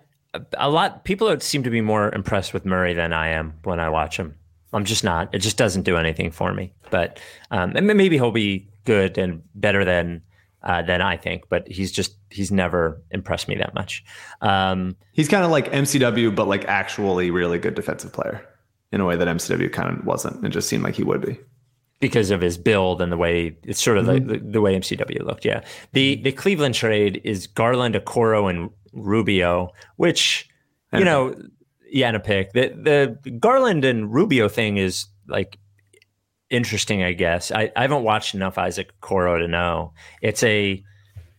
a 0.60 0.70
lot 0.70 1.04
people 1.04 1.40
seem 1.40 1.64
to 1.64 1.72
be 1.72 1.82
more 1.82 2.14
impressed 2.14 2.54
with 2.54 2.64
Murray 2.64 2.94
than 2.94 3.14
I 3.14 3.30
am 3.30 3.56
when 3.64 3.80
I 3.80 3.90
watch 3.90 4.18
him. 4.18 4.36
I'm 4.74 4.86
just 4.86 5.04
not. 5.04 5.34
It 5.34 5.40
just 5.40 5.58
doesn't 5.58 5.84
do 5.84 5.98
anything 5.98 6.32
for 6.32 6.54
me. 6.54 6.74
But 6.90 7.20
um, 7.52 7.74
and 7.76 7.88
maybe 7.88 8.18
he'll 8.18 8.32
be 8.32 8.68
good 8.86 9.18
and 9.18 9.42
better 9.56 9.84
than 9.86 10.22
uh, 10.64 10.82
than 10.82 11.02
I 11.02 11.18
think. 11.18 11.44
But 11.50 11.68
he's 11.68 11.92
just 11.92 12.16
he's 12.30 12.52
never 12.52 13.02
impressed 13.12 13.48
me 13.48 13.56
that 13.56 13.74
much. 13.74 14.04
Um, 14.42 14.96
He's 15.14 15.28
kind 15.30 15.44
of 15.46 15.52
like 15.52 15.72
MCW, 15.72 16.36
but 16.36 16.48
like 16.48 16.66
actually 16.66 17.32
really 17.32 17.58
good 17.60 17.76
defensive 17.76 18.12
player 18.14 18.46
in 18.92 19.02
a 19.02 19.06
way 19.06 19.16
that 19.16 19.28
MCW 19.28 19.72
kind 19.72 19.98
of 19.98 20.06
wasn't. 20.06 20.46
It 20.46 20.50
just 20.50 20.68
seemed 20.70 20.84
like 20.84 20.96
he 20.96 21.04
would 21.04 21.22
be. 21.26 21.38
because 22.00 22.30
of 22.32 22.42
his 22.42 22.58
build 22.58 23.02
and 23.02 23.12
the 23.12 23.18
way 23.18 23.58
it's 23.64 23.82
sort 23.82 23.98
of 23.98 24.06
the, 24.06 24.20
the, 24.20 24.38
the 24.38 24.62
way 24.62 24.78
MCW 24.78 25.24
looked. 25.26 25.46
Yeah. 25.46 25.62
The 25.94 26.16
the 26.22 26.32
Cleveland 26.32 26.76
trade 26.76 27.20
is 27.24 27.48
Garland, 27.48 27.96
Okoro, 27.96 28.50
and 28.50 28.70
Rubio, 28.94 29.72
which 29.98 30.48
you 30.94 31.04
know, 31.04 31.36
yeah, 31.92 32.08
and 32.08 32.18
a 32.18 32.20
pick. 32.20 32.54
The 32.54 33.18
the 33.24 33.32
Garland 33.32 33.86
and 33.86 34.14
Rubio 34.14 34.50
thing 34.50 34.78
is 34.78 35.06
like 35.28 35.58
interesting, 36.50 37.04
I 37.04 37.14
guess. 37.14 37.52
I, 37.52 37.72
I 37.76 37.82
haven't 37.82 38.04
watched 38.04 38.34
enough 38.36 38.58
Isaac 38.58 38.92
Okoro 39.02 39.40
to 39.40 39.48
know. 39.48 39.94
It's 40.22 40.44
a 40.44 40.84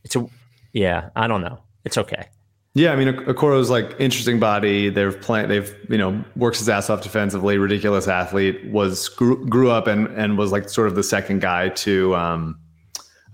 it's 0.04 0.16
a 0.16 0.26
yeah, 0.72 1.10
I 1.16 1.26
don't 1.26 1.40
know. 1.40 1.60
It's 1.84 1.98
okay. 1.98 2.28
Yeah, 2.74 2.92
I 2.92 2.96
mean, 2.96 3.08
Okoro's 3.08 3.70
like 3.70 3.96
interesting 3.98 4.38
body. 4.38 4.88
They've 4.88 5.18
playing. 5.20 5.48
They've 5.48 5.74
you 5.88 5.98
know 5.98 6.22
works 6.36 6.58
his 6.58 6.68
ass 6.68 6.90
off 6.90 7.02
defensively. 7.02 7.58
Ridiculous 7.58 8.06
athlete. 8.06 8.70
Was 8.70 9.08
grew, 9.08 9.44
grew 9.46 9.70
up 9.70 9.86
and 9.86 10.06
and 10.08 10.38
was 10.38 10.52
like 10.52 10.68
sort 10.68 10.86
of 10.86 10.94
the 10.94 11.02
second 11.02 11.40
guy 11.40 11.70
to 11.70 12.14
um, 12.14 12.60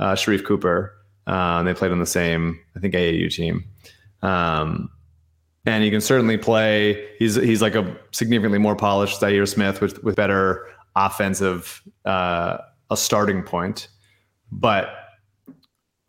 uh, 0.00 0.14
Sharife 0.14 0.44
Cooper. 0.44 0.94
Uh, 1.27 1.62
they 1.62 1.74
played 1.74 1.90
on 1.90 2.00
the 2.00 2.07
same, 2.07 2.61
I 2.77 2.81
think, 2.81 2.94
AAU 2.94 3.35
team. 3.35 3.64
Um, 4.22 4.90
and 5.66 5.83
he 5.83 5.90
can 5.90 6.00
certainly 6.00 6.37
play. 6.37 7.09
He's 7.18 7.35
he's 7.37 7.62
like 7.62 7.74
a 7.74 7.96
significantly 8.12 8.59
more 8.59 8.77
polished 8.77 9.20
Zhaire 9.20 9.48
Smith 9.48 9.81
with 9.81 10.03
with 10.05 10.16
better 10.16 10.68
offensive 10.96 11.83
uh, 12.05 12.59
a 12.90 12.96
starting 12.96 13.42
point. 13.42 13.88
But 14.53 14.90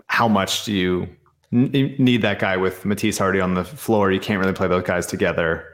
how 0.07 0.27
much 0.27 0.65
do 0.65 0.73
you 0.73 1.07
n- 1.51 1.95
need 1.97 2.21
that 2.21 2.39
guy 2.39 2.57
with 2.57 2.85
Matisse 2.85 3.17
Hardy 3.17 3.39
on 3.39 3.53
the 3.53 3.63
floor? 3.63 4.11
You 4.11 4.19
can't 4.19 4.39
really 4.39 4.53
play 4.53 4.67
those 4.67 4.83
guys 4.83 5.07
together. 5.07 5.65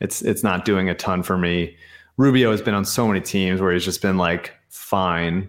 It's 0.00 0.22
it's 0.22 0.42
not 0.42 0.64
doing 0.64 0.88
a 0.88 0.94
ton 0.94 1.22
for 1.22 1.36
me. 1.36 1.76
Rubio 2.16 2.52
has 2.52 2.62
been 2.62 2.74
on 2.74 2.84
so 2.84 3.08
many 3.08 3.20
teams 3.20 3.60
where 3.60 3.72
he's 3.72 3.84
just 3.84 4.00
been 4.00 4.16
like 4.16 4.52
fine. 4.68 5.48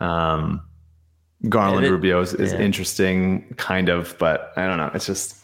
Um, 0.00 0.62
Garland 1.48 1.86
it- 1.86 1.90
Rubio 1.90 2.20
is, 2.20 2.32
is 2.34 2.52
yeah. 2.54 2.60
interesting, 2.60 3.54
kind 3.58 3.90
of, 3.90 4.16
but 4.18 4.52
I 4.56 4.66
don't 4.66 4.78
know. 4.78 4.90
It's 4.94 5.06
just 5.06 5.43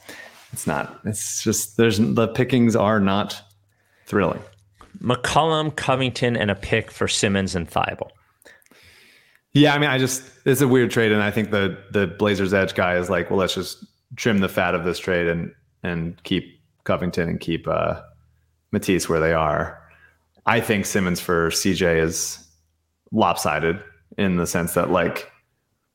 it's 0.53 0.67
not. 0.67 1.01
It's 1.05 1.43
just 1.43 1.77
there's 1.77 1.99
the 1.99 2.29
pickings 2.29 2.75
are 2.77 3.01
not 3.01 3.41
thrilling. 4.07 4.43
McCollum, 5.01 5.75
Covington, 5.75 6.37
and 6.37 6.51
a 6.51 6.55
pick 6.55 6.91
for 6.91 7.09
Simmons 7.09 7.55
and 7.55 7.71
Thybulle. 7.71 8.11
Yeah, 9.53 9.75
I 9.75 9.79
mean, 9.79 9.91
I 9.91 9.99
just 9.99 10.23
it's 10.45 10.61
a 10.61 10.69
weird 10.69 10.91
trade, 10.91 11.13
and 11.13 11.23
I 11.23 11.31
think 11.31 11.51
the 11.51 11.79
the 11.91 12.07
Blazer's 12.07 12.55
Edge 12.55 12.75
guy 12.75 12.97
is 12.97 13.11
like, 13.11 13.31
well, 13.31 13.39
let's 13.39 13.55
just 13.55 13.85
trim 14.17 14.39
the 14.39 14.49
fat 14.49 14.75
of 14.75 14.85
this 14.85 14.99
trade 14.99 15.27
and 15.27 15.53
and 15.83 16.23
keep 16.25 16.61
Covington 16.85 17.29
and 17.29 17.41
keep 17.41 17.67
uh 17.67 18.01
Matisse 18.73 19.09
where 19.09 19.21
they 19.21 19.33
are. 19.33 19.81
I 20.47 20.61
think 20.61 20.87
Simmons 20.87 21.21
for 21.21 21.51
CJ 21.51 22.03
is 22.03 22.47
lopsided 23.13 23.83
in 24.19 24.37
the 24.37 24.47
sense 24.47 24.75
that 24.75 24.91
like 24.91 25.31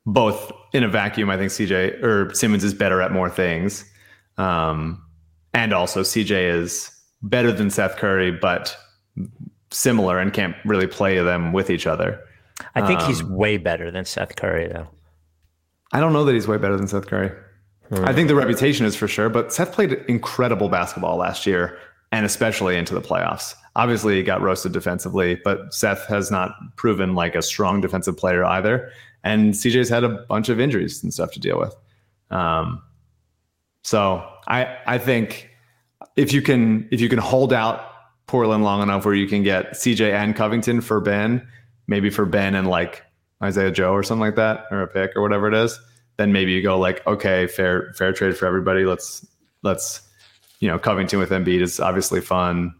both 0.06 0.52
in 0.74 0.84
a 0.84 0.88
vacuum, 0.88 1.30
I 1.30 1.38
think 1.38 1.52
CJ 1.52 2.04
or 2.04 2.34
Simmons 2.34 2.64
is 2.64 2.74
better 2.74 3.02
at 3.02 3.12
more 3.12 3.30
things. 3.30 3.90
Um, 4.38 5.02
and 5.54 5.74
also 5.74 6.02
CJ 6.02 6.54
is 6.54 6.92
better 7.22 7.52
than 7.52 7.70
Seth 7.70 7.98
Curry, 7.98 8.32
but 8.32 8.78
similar 9.72 10.20
and 10.20 10.34
can't 10.34 10.56
really 10.66 10.88
play 10.88 11.20
them 11.22 11.54
with 11.54 11.70
each 11.70 11.88
other. 11.88 12.20
I 12.76 12.86
think 12.86 13.02
he's 13.02 13.22
Um, 13.22 13.36
way 13.36 13.58
better 13.58 13.92
than 13.92 14.06
Seth 14.06 14.36
Curry, 14.36 14.68
though. 14.68 14.88
I 15.92 16.00
don't 16.00 16.14
know 16.14 16.26
that 16.26 16.34
he's 16.34 16.48
way 16.48 16.58
better 16.58 16.78
than 16.78 16.88
Seth 16.88 17.08
Curry. 17.08 17.32
I 17.92 18.14
think 18.14 18.28
the 18.28 18.36
reputation 18.36 18.86
is 18.86 18.96
for 18.96 19.08
sure, 19.08 19.30
but 19.30 19.54
Seth 19.54 19.72
played 19.72 19.94
incredible 20.08 20.70
basketball 20.70 21.18
last 21.18 21.46
year 21.46 21.78
and 22.12 22.26
especially 22.26 22.78
into 22.78 22.94
the 22.94 23.02
playoffs. 23.02 23.54
Obviously, 23.76 24.16
he 24.16 24.24
got 24.24 24.42
roasted 24.42 24.72
defensively, 24.72 25.36
but 25.44 25.74
Seth 25.74 26.06
has 26.08 26.32
not 26.32 26.56
proven 26.78 27.14
like 27.14 27.36
a 27.36 27.42
strong 27.42 27.82
defensive 27.82 28.18
player 28.18 28.44
either. 28.46 28.90
And 29.24 29.54
CJ's 29.54 29.90
had 29.90 30.04
a 30.04 30.10
bunch 30.10 30.50
of 30.50 30.60
injuries 30.60 31.04
and 31.04 31.14
stuff 31.14 31.32
to 31.32 31.40
deal 31.40 31.60
with. 31.60 31.76
Um, 32.32 32.82
so 33.86 34.28
I 34.48 34.78
I 34.88 34.98
think 34.98 35.52
if 36.16 36.34
you 36.34 36.42
can 36.42 36.88
if 36.92 37.00
you 37.00 37.08
can 37.08 37.20
hold 37.20 37.54
out 37.54 37.88
Portland 38.26 38.64
long 38.64 38.82
enough 38.82 39.06
where 39.06 39.14
you 39.14 39.28
can 39.28 39.44
get 39.44 39.74
CJ 39.74 40.12
and 40.12 40.36
Covington 40.36 40.82
for 40.82 41.00
Ben, 41.00 41.48
maybe 41.86 42.10
for 42.10 42.26
Ben 42.26 42.56
and 42.56 42.68
like 42.68 43.04
Isaiah 43.44 43.70
Joe 43.70 43.92
or 43.92 44.02
something 44.02 44.22
like 44.22 44.38
that, 44.38 44.66
or 44.72 44.82
a 44.82 44.88
pick 44.88 45.16
or 45.16 45.22
whatever 45.22 45.48
it 45.48 45.54
is, 45.54 45.80
then 46.18 46.34
maybe 46.34 46.52
you 46.52 46.64
go 46.64 46.80
like, 46.80 47.06
okay, 47.06 47.46
fair 47.46 47.94
fair 47.94 48.12
trade 48.12 48.36
for 48.36 48.48
everybody. 48.48 48.86
Let's 48.86 49.24
let's 49.62 50.02
you 50.62 50.68
know 50.68 50.80
Covington 50.80 51.20
with 51.20 51.30
Embiid 51.30 51.62
is 51.62 51.80
obviously 51.80 52.22
fun, 52.22 52.74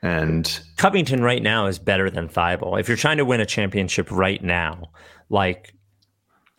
and 0.00 0.60
Covington 0.78 1.22
right 1.22 1.42
now 1.42 1.66
is 1.66 1.78
better 1.78 2.08
than 2.08 2.30
Thybulle. 2.30 2.80
If 2.80 2.88
you're 2.88 2.96
trying 2.96 3.18
to 3.18 3.26
win 3.26 3.42
a 3.42 3.46
championship 3.46 4.10
right 4.10 4.42
now, 4.42 4.92
like 5.28 5.74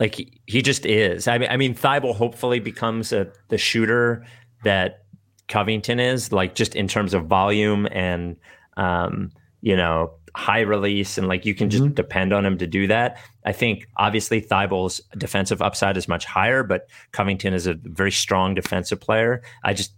like 0.03 0.15
he, 0.15 0.41
he 0.47 0.61
just 0.61 0.85
is. 0.85 1.29
I 1.29 1.37
mean, 1.37 1.47
I 1.49 1.55
mean, 1.55 1.73
Thybulle 1.73 2.13
hopefully 2.13 2.59
becomes 2.59 3.13
a 3.13 3.31
the 3.47 3.57
shooter 3.57 4.25
that 4.65 5.05
Covington 5.47 5.97
is, 5.97 6.33
like 6.33 6.55
just 6.55 6.75
in 6.75 6.89
terms 6.89 7.13
of 7.13 7.27
volume 7.27 7.87
and 7.89 8.35
um, 8.75 9.31
you 9.61 9.77
know 9.77 10.11
high 10.35 10.59
release, 10.59 11.17
and 11.17 11.29
like 11.29 11.45
you 11.45 11.55
can 11.55 11.69
just 11.69 11.95
depend 11.95 12.33
on 12.33 12.45
him 12.45 12.57
to 12.57 12.67
do 12.67 12.85
that. 12.87 13.17
I 13.45 13.53
think 13.53 13.87
obviously 13.95 14.41
Thybulle's 14.41 14.99
defensive 15.17 15.61
upside 15.61 15.95
is 15.95 16.09
much 16.09 16.25
higher, 16.25 16.63
but 16.63 16.89
Covington 17.13 17.53
is 17.53 17.65
a 17.65 17.75
very 17.75 18.11
strong 18.11 18.55
defensive 18.55 18.99
player. 18.99 19.41
I 19.63 19.73
just 19.73 19.93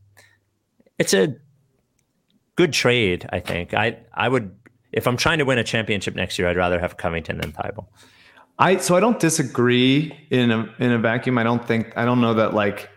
it's 0.99 1.15
a 1.15 1.35
good 2.55 2.73
trade. 2.73 3.27
I 3.33 3.39
think 3.39 3.73
I 3.73 3.97
I 4.13 4.29
would 4.29 4.55
if 4.91 5.07
I'm 5.07 5.17
trying 5.17 5.39
to 5.39 5.45
win 5.45 5.57
a 5.57 5.63
championship 5.63 6.13
next 6.13 6.37
year, 6.37 6.47
I'd 6.47 6.57
rather 6.57 6.79
have 6.79 6.95
Covington 6.97 7.39
than 7.39 7.53
Thybulle. 7.53 7.87
I 8.57 8.77
so 8.77 8.95
I 8.95 8.99
don't 8.99 9.19
disagree 9.19 10.13
in 10.29 10.51
a 10.51 10.73
in 10.79 10.91
a 10.91 10.99
vacuum. 10.99 11.37
I 11.37 11.43
don't 11.43 11.65
think 11.65 11.91
I 11.97 12.05
don't 12.05 12.21
know 12.21 12.33
that 12.33 12.53
like 12.53 12.89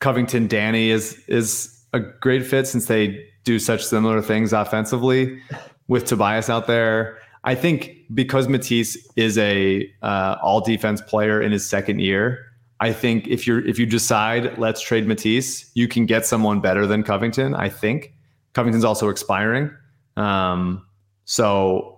Covington 0.00 0.46
Danny 0.46 0.90
is 0.90 1.22
is 1.28 1.84
a 1.92 2.00
great 2.00 2.46
fit 2.46 2.66
since 2.66 2.86
they 2.86 3.26
do 3.44 3.58
such 3.58 3.84
similar 3.84 4.20
things 4.22 4.52
offensively 4.52 5.40
with 5.88 6.04
Tobias 6.04 6.50
out 6.50 6.66
there. 6.66 7.18
I 7.44 7.54
think 7.54 7.96
because 8.12 8.48
Matisse 8.48 8.96
is 9.16 9.38
a 9.38 9.90
uh, 10.02 10.36
all 10.42 10.60
defense 10.60 11.00
player 11.00 11.40
in 11.40 11.52
his 11.52 11.64
second 11.68 12.00
year, 12.00 12.44
I 12.80 12.92
think 12.92 13.28
if 13.28 13.46
you're 13.46 13.66
if 13.66 13.78
you 13.78 13.86
decide 13.86 14.58
let's 14.58 14.80
trade 14.80 15.06
Matisse, 15.06 15.70
you 15.74 15.88
can 15.88 16.06
get 16.06 16.26
someone 16.26 16.60
better 16.60 16.86
than 16.86 17.02
Covington. 17.02 17.54
I 17.54 17.68
think 17.68 18.14
Covington's 18.54 18.84
also 18.84 19.08
expiring, 19.08 19.70
um, 20.16 20.84
so 21.24 21.97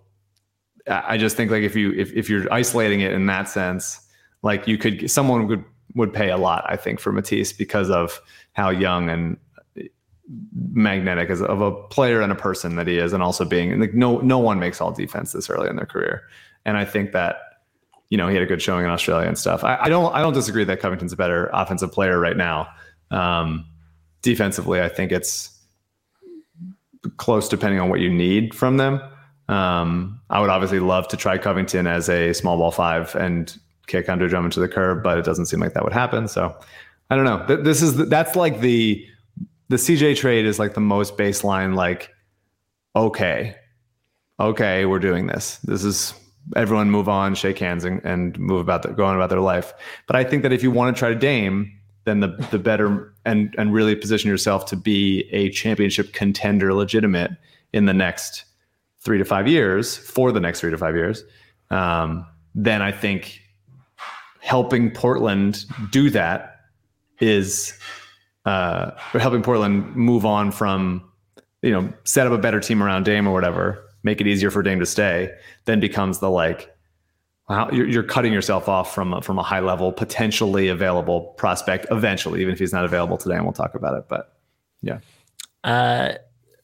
I 0.89 1.17
just 1.17 1.37
think 1.37 1.51
like 1.51 1.63
if 1.63 1.77
you 1.77 1.93
if, 1.93 2.13
if 2.13 2.29
you're 2.29 2.53
isolating 2.53 3.01
it 3.01 3.13
in 3.13 3.27
that 3.27 3.49
sense, 3.49 4.01
like 4.43 4.67
you 4.67 4.79
could 4.79 5.11
someone 5.11 5.47
would 5.47 5.65
would 5.95 6.13
pay 6.13 6.31
a 6.31 6.37
lot, 6.37 6.65
I 6.69 6.77
think, 6.77 7.01
for 7.01 7.13
Matisse 7.13 7.53
because 7.53 7.91
of 7.91 8.21
how 8.53 8.71
young 8.71 9.09
and 9.09 9.37
magnetic 10.55 11.29
as 11.31 11.43
of 11.43 11.61
a 11.61 11.73
player 11.89 12.21
and 12.21 12.31
a 12.31 12.37
person 12.37 12.77
that 12.77 12.87
he 12.87 12.99
is, 12.99 13.13
and 13.13 13.23
also 13.23 13.45
being 13.45 13.79
like 13.81 13.95
no 13.95 14.19
no 14.19 14.39
one 14.39 14.59
makes 14.59 14.81
all 14.81 14.93
defense 14.93 15.33
this 15.33 15.51
early 15.51 15.69
in 15.69 15.77
their 15.77 15.87
career, 15.87 16.23
and 16.65 16.77
I 16.77 16.85
think 16.85 17.13
that 17.13 17.37
you 18.09 18.17
know 18.17 18.29
he 18.29 18.35
had 18.35 18.43
a 18.43 18.47
good 18.47 18.63
showing 18.63 18.85
in 18.85 18.91
Australia 18.91 19.29
and 19.29 19.39
stuff. 19.39 19.65
I, 19.65 19.77
I 19.83 19.89
don't 19.89 20.15
I 20.15 20.21
don't 20.21 20.35
disagree 20.35 20.65
that 20.65 20.81
Covington's 20.81 21.13
a 21.13 21.17
better 21.17 21.51
offensive 21.53 21.93
player 21.93 22.19
right 22.19 22.37
now. 22.37 22.69
Um, 23.11 23.67
defensively, 24.23 24.81
I 24.81 24.89
think 24.89 25.13
it's 25.13 25.59
close 27.17 27.49
depending 27.49 27.81
on 27.81 27.89
what 27.89 28.01
you 28.01 28.11
need 28.11 28.55
from 28.55 28.77
them. 28.77 29.01
Um, 29.51 30.21
I 30.31 30.41
would 30.41 30.49
obviously 30.49 30.79
love 30.79 31.09
to 31.09 31.17
try 31.17 31.37
Covington 31.37 31.87
as 31.89 32.09
a 32.09 32.33
small 32.33 32.57
ball 32.57 32.71
five 32.71 33.15
and 33.17 33.59
kick 33.89 34.09
Andre 34.09 34.29
Drummond 34.29 34.53
to 34.55 34.61
the 34.61 34.69
curb, 34.69 35.03
but 35.03 35.19
it 35.19 35.25
doesn't 35.25 35.47
seem 35.47 35.59
like 35.59 35.75
that 35.75 35.83
would 35.83 35.93
happen. 35.93 36.29
So 36.29 36.57
I 37.11 37.17
don't 37.17 37.25
know. 37.25 37.63
This 37.63 37.83
is 37.83 37.97
that's 38.09 38.37
like 38.37 38.61
the 38.61 39.05
the 39.69 39.77
CJ 39.77 40.17
trade 40.17 40.47
is 40.47 40.61
like 40.61 40.75
the 40.75 40.81
most 40.81 41.17
baseline. 41.17 41.75
Like, 41.75 42.15
okay, 42.95 43.57
okay, 44.39 44.85
we're 44.85 45.01
doing 45.01 45.27
this. 45.27 45.59
This 45.65 45.83
is 45.83 46.15
everyone 46.55 46.91
move 46.91 47.09
on, 47.09 47.35
shake 47.35 47.59
hands, 47.59 47.85
and, 47.85 48.01
and 48.05 48.39
move 48.39 48.61
about 48.61 48.83
the, 48.83 48.91
go 48.91 49.05
on 49.05 49.17
about 49.17 49.31
their 49.31 49.41
life. 49.41 49.75
But 50.07 50.15
I 50.15 50.23
think 50.23 50.45
that 50.45 50.53
if 50.53 50.63
you 50.63 50.71
want 50.71 50.95
to 50.95 50.99
try 50.99 51.09
to 51.09 51.17
Dame, 51.17 51.73
then 52.05 52.21
the 52.21 52.29
the 52.53 52.59
better 52.61 53.13
and 53.25 53.53
and 53.59 53.75
really 53.75 53.97
position 53.97 54.31
yourself 54.31 54.67
to 54.67 54.77
be 54.77 55.29
a 55.33 55.51
championship 55.51 56.13
contender, 56.13 56.73
legitimate 56.73 57.33
in 57.73 57.87
the 57.87 57.95
next 57.95 58.45
three 59.01 59.19
to 59.19 59.25
five 59.25 59.49
years 59.49 59.97
for 59.97 60.33
the 60.33 60.41
next 60.41 60.61
three 60.61 60.71
to 60.71 60.79
five 60.79 60.95
years. 60.95 61.25
Um, 61.71 62.27
then 62.55 62.83
I 62.83 62.93
think 62.93 63.41
helping 64.41 64.91
Portland 64.91 65.65
do 65.91 66.11
that 66.11 66.57
is 67.21 67.79
uh, 68.45 68.93
helping 69.13 69.43
Portland 69.43 69.95
move 69.95 70.25
on 70.25 70.51
from 70.51 71.09
you 71.63 71.71
know 71.71 71.93
set 72.05 72.27
up 72.27 72.33
a 72.33 72.39
better 72.39 72.61
team 72.61 72.83
around 72.83 73.05
Dame 73.05 73.27
or 73.27 73.33
whatever, 73.33 73.85
make 74.03 74.21
it 74.21 74.27
easier 74.27 74.51
for 74.51 74.63
Dame 74.63 74.81
to 74.81 74.87
stay. 74.87 75.33
Then 75.67 75.81
becomes 75.81 76.19
the 76.19 76.31
like 76.31 76.75
wow, 77.51 77.69
you're, 77.73 77.89
you're 77.89 78.05
cutting 78.05 78.33
yourself 78.33 78.69
off 78.69 78.95
from 78.95 79.21
from 79.23 79.39
a 79.39 79.43
high 79.43 79.61
level 79.61 79.93
potentially 79.93 80.69
available 80.69 81.35
prospect 81.37 81.87
eventually, 81.91 82.41
even 82.41 82.53
if 82.53 82.59
he's 82.59 82.73
not 82.73 82.85
available 82.85 83.19
today. 83.19 83.35
And 83.35 83.45
we'll 83.45 83.53
talk 83.53 83.75
about 83.75 83.95
it, 83.99 84.05
but 84.09 84.37
yeah. 84.81 85.01
Uh, 85.63 86.15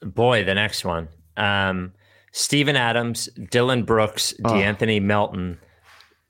boy, 0.02 0.44
the 0.44 0.54
next 0.54 0.84
one. 0.84 1.08
Um, 1.36 1.92
Steven 2.36 2.76
Adams, 2.76 3.30
Dillon 3.50 3.82
Brooks, 3.84 4.34
De'Anthony 4.42 5.00
Melton, 5.00 5.58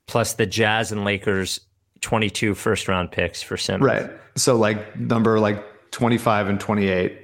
plus 0.07 0.35
the 0.35 0.45
Jazz 0.45 0.93
and 0.93 1.03
Lakers 1.03 1.59
22 1.99 2.55
first 2.55 2.87
round 2.87 3.11
picks 3.11 3.41
for 3.43 3.57
Simmons. 3.57 3.83
Right. 3.83 4.09
So 4.37 4.55
like 4.55 4.97
number 4.97 5.37
like 5.41 5.61
25 5.91 6.47
and 6.47 6.59
28 6.61 7.19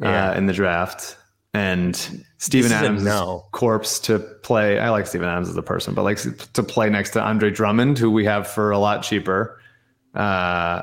Yeah. 0.00 0.30
uh, 0.30 0.34
in 0.38 0.46
the 0.46 0.54
draft. 0.54 1.18
And 1.52 1.94
Steven 2.38 2.70
This 2.70 2.76
is 2.78 2.82
a 2.82 2.84
Adams 2.86 3.04
no. 3.04 3.44
corpse 3.52 3.98
to 4.00 4.18
play. 4.42 4.78
I 4.78 4.88
like 4.88 5.06
Steven 5.06 5.28
Adams 5.28 5.50
as 5.50 5.56
a 5.58 5.62
person, 5.62 5.92
but 5.92 6.04
like 6.04 6.16
to 6.54 6.62
play 6.62 6.88
next 6.88 7.10
to 7.10 7.22
Andre 7.22 7.50
Drummond, 7.50 7.98
who 7.98 8.10
we 8.10 8.24
have 8.24 8.46
for 8.48 8.70
a 8.70 8.78
lot 8.78 9.02
cheaper. 9.02 9.60
Uh, 10.14 10.80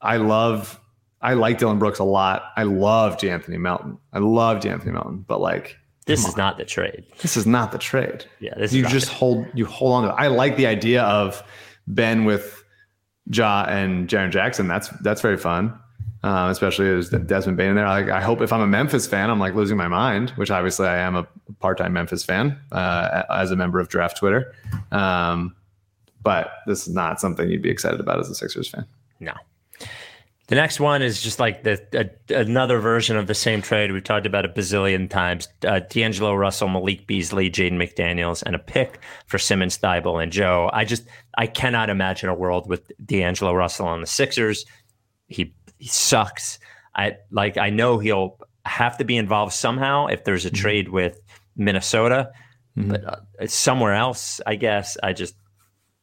I 0.00 0.16
love, 0.18 0.78
I 1.20 1.34
like 1.34 1.58
Dillon 1.58 1.80
Brooks 1.80 1.98
a 1.98 2.04
lot. 2.04 2.44
I 2.56 2.62
love 2.62 3.16
De'Anthony 3.16 3.58
Melton. 3.58 3.98
I 4.12 4.20
love 4.20 4.58
De'Anthony 4.60 4.92
Melton, 4.92 5.24
but 5.26 5.40
like 5.40 5.76
This 6.06 6.26
is 6.26 6.36
not 6.36 6.56
the 6.58 6.64
trade. 6.64 7.04
this 7.20 7.36
is 7.36 7.46
not 7.46 7.70
the 7.72 7.78
trade. 7.78 8.24
Yeah, 8.40 8.54
this 8.56 8.72
is 8.72 8.76
you 8.76 8.86
just 8.86 9.08
hold 9.08 9.46
you 9.54 9.66
hold 9.66 9.92
on 9.94 10.02
to 10.04 10.08
it. 10.10 10.16
I 10.18 10.26
like 10.26 10.56
the 10.56 10.66
idea 10.66 11.02
of 11.02 11.42
Ben 11.86 12.24
with 12.24 12.64
Ja 13.30 13.64
and 13.68 14.08
Jaren 14.08 14.30
Jackson. 14.30 14.66
That's 14.66 14.88
that's 15.02 15.20
very 15.20 15.36
fun. 15.36 15.78
Um, 16.24 16.50
especially 16.50 16.88
as 16.88 17.10
Desmond 17.10 17.56
Bane 17.56 17.70
in 17.70 17.74
there. 17.74 17.88
Like, 17.88 18.08
I 18.08 18.20
hope 18.20 18.42
if 18.42 18.52
I'm 18.52 18.60
a 18.60 18.66
Memphis 18.66 19.08
fan, 19.08 19.28
I'm 19.28 19.40
like 19.40 19.56
losing 19.56 19.76
my 19.76 19.88
mind, 19.88 20.30
which 20.36 20.52
obviously 20.52 20.86
I 20.86 20.98
am 20.98 21.16
a 21.16 21.26
part-time 21.58 21.92
Memphis 21.92 22.22
fan 22.22 22.60
uh, 22.70 23.24
as 23.28 23.50
a 23.50 23.56
member 23.56 23.80
of 23.80 23.88
Draft 23.88 24.18
Twitter. 24.18 24.54
Um, 24.92 25.56
but 26.22 26.52
this 26.68 26.86
is 26.86 26.94
not 26.94 27.20
something 27.20 27.50
you'd 27.50 27.60
be 27.62 27.70
excited 27.70 27.98
about 27.98 28.20
as 28.20 28.30
a 28.30 28.36
Sixers 28.36 28.68
fan. 28.68 28.86
No. 29.18 29.32
The 30.52 30.56
next 30.56 30.80
one 30.80 31.00
is 31.00 31.22
just 31.22 31.40
like 31.40 31.62
the 31.62 31.80
a, 31.94 32.34
another 32.34 32.78
version 32.78 33.16
of 33.16 33.26
the 33.26 33.32
same 33.32 33.62
trade 33.62 33.90
we've 33.90 34.04
talked 34.04 34.26
about 34.26 34.44
a 34.44 34.50
bazillion 34.50 35.08
times. 35.08 35.48
Uh, 35.66 35.80
D'Angelo 35.80 36.34
Russell, 36.34 36.68
Malik 36.68 37.06
Beasley, 37.06 37.48
Jaden 37.48 37.78
McDaniels, 37.78 38.42
and 38.42 38.54
a 38.54 38.58
pick 38.58 39.00
for 39.26 39.38
Simmons, 39.38 39.78
Thybulle, 39.78 40.22
and 40.22 40.30
Joe. 40.30 40.68
I 40.70 40.84
just 40.84 41.08
I 41.38 41.46
cannot 41.46 41.88
imagine 41.88 42.28
a 42.28 42.34
world 42.34 42.68
with 42.68 42.92
D'Angelo 43.02 43.54
Russell 43.54 43.86
on 43.86 44.02
the 44.02 44.06
Sixers. 44.06 44.66
He 45.26 45.54
he 45.78 45.88
sucks. 45.88 46.58
I 46.94 47.14
like 47.30 47.56
I 47.56 47.70
know 47.70 47.98
he'll 47.98 48.36
have 48.66 48.98
to 48.98 49.04
be 49.04 49.16
involved 49.16 49.54
somehow 49.54 50.08
if 50.08 50.24
there's 50.24 50.44
a 50.44 50.50
trade 50.50 50.90
with 50.90 51.18
Minnesota, 51.56 52.30
but 52.76 53.02
uh, 53.06 53.46
somewhere 53.46 53.94
else, 53.94 54.42
I 54.46 54.56
guess. 54.56 54.98
I 55.02 55.14
just 55.14 55.34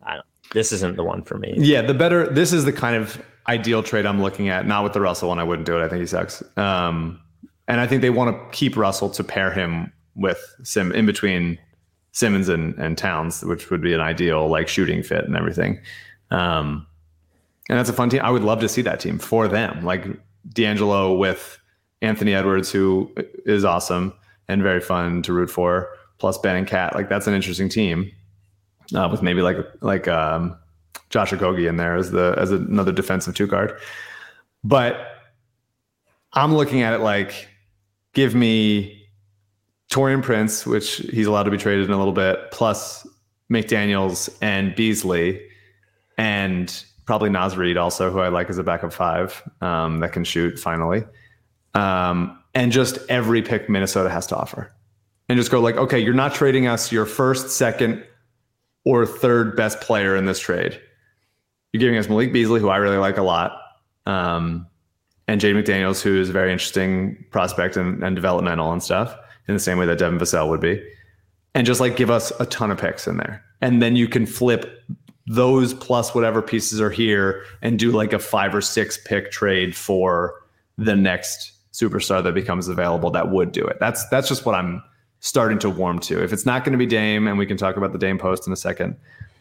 I 0.01 0.15
don't. 0.15 0.25
This 0.55 0.71
isn't 0.71 0.95
the 0.95 1.03
one 1.03 1.21
for 1.21 1.37
me. 1.37 1.53
Yeah, 1.55 1.83
the 1.83 1.93
better. 1.93 2.27
This 2.27 2.51
is 2.51 2.65
the 2.65 2.73
kind 2.73 2.95
of 2.95 3.23
ideal 3.49 3.83
trade 3.83 4.05
I'm 4.05 4.21
looking 4.21 4.47
at. 4.49 4.65
Not 4.65 4.83
with 4.83 4.93
the 4.93 5.01
Russell 5.01 5.29
one. 5.29 5.39
I 5.39 5.43
wouldn't 5.43 5.65
do 5.65 5.77
it. 5.77 5.83
I 5.83 5.89
think 5.89 6.01
he 6.01 6.07
sucks. 6.07 6.43
Um, 6.55 7.19
and 7.67 7.81
I 7.81 7.87
think 7.87 8.01
they 8.01 8.09
want 8.09 8.35
to 8.35 8.57
keep 8.57 8.77
Russell 8.77 9.09
to 9.09 9.23
pair 9.23 9.51
him 9.51 9.91
with 10.15 10.55
Sim 10.63 10.91
in 10.91 11.05
between 11.05 11.57
Simmons 12.11 12.49
and, 12.49 12.75
and 12.75 12.97
Towns, 12.97 13.43
which 13.43 13.69
would 13.69 13.81
be 13.81 13.93
an 13.93 14.01
ideal 14.01 14.47
like 14.47 14.67
shooting 14.67 15.03
fit 15.03 15.25
and 15.25 15.35
everything. 15.35 15.79
Um, 16.31 16.85
and 17.69 17.77
that's 17.77 17.89
a 17.89 17.93
fun 17.93 18.09
team. 18.09 18.21
I 18.23 18.31
would 18.31 18.43
love 18.43 18.59
to 18.61 18.69
see 18.69 18.81
that 18.83 18.99
team 18.99 19.19
for 19.19 19.47
them, 19.47 19.83
like 19.83 20.05
D'Angelo 20.53 21.15
with 21.15 21.59
Anthony 22.01 22.33
Edwards, 22.33 22.71
who 22.71 23.13
is 23.45 23.65
awesome 23.65 24.13
and 24.47 24.63
very 24.63 24.81
fun 24.81 25.21
to 25.23 25.33
root 25.33 25.49
for, 25.51 25.89
plus 26.17 26.37
Ben 26.39 26.55
and 26.55 26.67
Cat. 26.67 26.95
Like 26.95 27.09
that's 27.09 27.27
an 27.27 27.33
interesting 27.33 27.69
team 27.69 28.11
uh, 28.95 29.07
with 29.11 29.21
maybe 29.21 29.41
like 29.41 29.57
like 29.81 30.07
um, 30.07 30.57
Josh 31.09 31.31
Okogie 31.31 31.67
in 31.67 31.77
there 31.77 31.95
as 31.95 32.11
the 32.11 32.35
as 32.37 32.51
another 32.51 32.91
defensive 32.91 33.35
two 33.35 33.47
guard. 33.47 33.77
But 34.63 34.97
I'm 36.33 36.55
looking 36.55 36.81
at 36.81 36.93
it 36.93 36.99
like, 36.99 37.47
give 38.13 38.35
me 38.35 39.07
Taurean 39.91 40.21
Prince, 40.21 40.65
which 40.67 40.97
he's 40.97 41.25
allowed 41.25 41.43
to 41.43 41.51
be 41.51 41.57
traded 41.57 41.85
in 41.85 41.91
a 41.91 41.97
little 41.97 42.13
bit, 42.13 42.51
plus 42.51 43.07
McDaniels 43.51 44.29
and 44.41 44.75
Beasley, 44.75 45.41
and 46.17 46.83
probably 47.05 47.31
Naz 47.31 47.57
Reid 47.57 47.77
also, 47.77 48.11
who 48.11 48.19
I 48.19 48.27
like 48.27 48.49
as 48.51 48.59
a 48.59 48.63
backup 48.63 48.93
five 48.93 49.41
um, 49.61 49.99
that 50.01 50.13
can 50.13 50.23
shoot 50.23 50.59
finally, 50.59 51.03
um, 51.73 52.37
and 52.53 52.71
just 52.71 52.99
every 53.09 53.41
pick 53.41 53.67
Minnesota 53.67 54.11
has 54.11 54.27
to 54.27 54.35
offer, 54.35 54.71
and 55.27 55.39
just 55.39 55.49
go 55.49 55.59
like, 55.59 55.77
okay, 55.77 55.97
you're 55.97 56.13
not 56.13 56.35
trading 56.35 56.67
us 56.67 56.91
your 56.91 57.07
first, 57.07 57.49
second, 57.49 58.05
or 58.85 59.07
third 59.07 59.55
best 59.55 59.81
player 59.81 60.15
in 60.15 60.25
this 60.25 60.39
trade. 60.39 60.79
You're 61.73 61.79
giving 61.79 61.97
us 61.97 62.09
Malik 62.09 62.33
Beasley, 62.33 62.59
who 62.59 62.69
I 62.69 62.77
really 62.77 62.97
like 62.97 63.17
a 63.17 63.23
lot. 63.23 63.59
Um, 64.05 64.67
and 65.27 65.39
Jaden 65.39 65.63
McDaniels, 65.63 66.01
who 66.01 66.19
is 66.19 66.29
a 66.29 66.31
very 66.31 66.51
interesting 66.51 67.23
prospect 67.29 67.77
and, 67.77 68.03
and, 68.03 68.15
developmental 68.15 68.71
and 68.71 68.81
stuff, 68.81 69.15
in 69.47 69.53
the 69.53 69.59
same 69.59 69.77
way 69.77 69.85
that 69.85 69.99
Devin 69.99 70.17
Vassell 70.17 70.49
would 70.49 70.59
be, 70.59 70.83
and 71.53 71.67
just 71.67 71.79
like 71.79 71.95
give 71.95 72.09
us 72.09 72.31
a 72.39 72.45
ton 72.47 72.71
of 72.71 72.79
picks 72.79 73.07
in 73.07 73.17
there, 73.17 73.43
and 73.61 73.81
then 73.81 73.95
you 73.95 74.07
can 74.07 74.25
flip 74.25 74.83
those 75.27 75.75
plus 75.75 76.15
whatever 76.15 76.41
pieces 76.41 76.81
are 76.81 76.89
here 76.89 77.43
and 77.61 77.77
do 77.77 77.91
like 77.91 78.13
a 78.13 78.19
five 78.19 78.55
or 78.55 78.61
six 78.61 78.97
pick 79.05 79.29
trade 79.29 79.75
for 79.75 80.41
the 80.79 80.95
next 80.95 81.51
superstar 81.71 82.23
that 82.23 82.33
becomes 82.33 82.67
available 82.67 83.11
that 83.11 83.29
would 83.29 83.51
do 83.51 83.63
it. 83.63 83.77
That's 83.79 84.07
that's 84.09 84.27
just 84.27 84.45
what 84.45 84.55
I'm 84.55 84.81
starting 85.19 85.59
to 85.59 85.69
warm 85.69 85.99
to. 85.99 86.23
If 86.23 86.33
it's 86.33 86.45
not 86.45 86.63
going 86.63 86.71
to 86.71 86.79
be 86.79 86.87
Dame, 86.87 87.27
and 87.27 87.37
we 87.37 87.45
can 87.45 87.57
talk 87.57 87.77
about 87.77 87.91
the 87.91 87.99
Dame 87.99 88.17
post 88.17 88.47
in 88.47 88.53
a 88.53 88.57
second, 88.57 88.95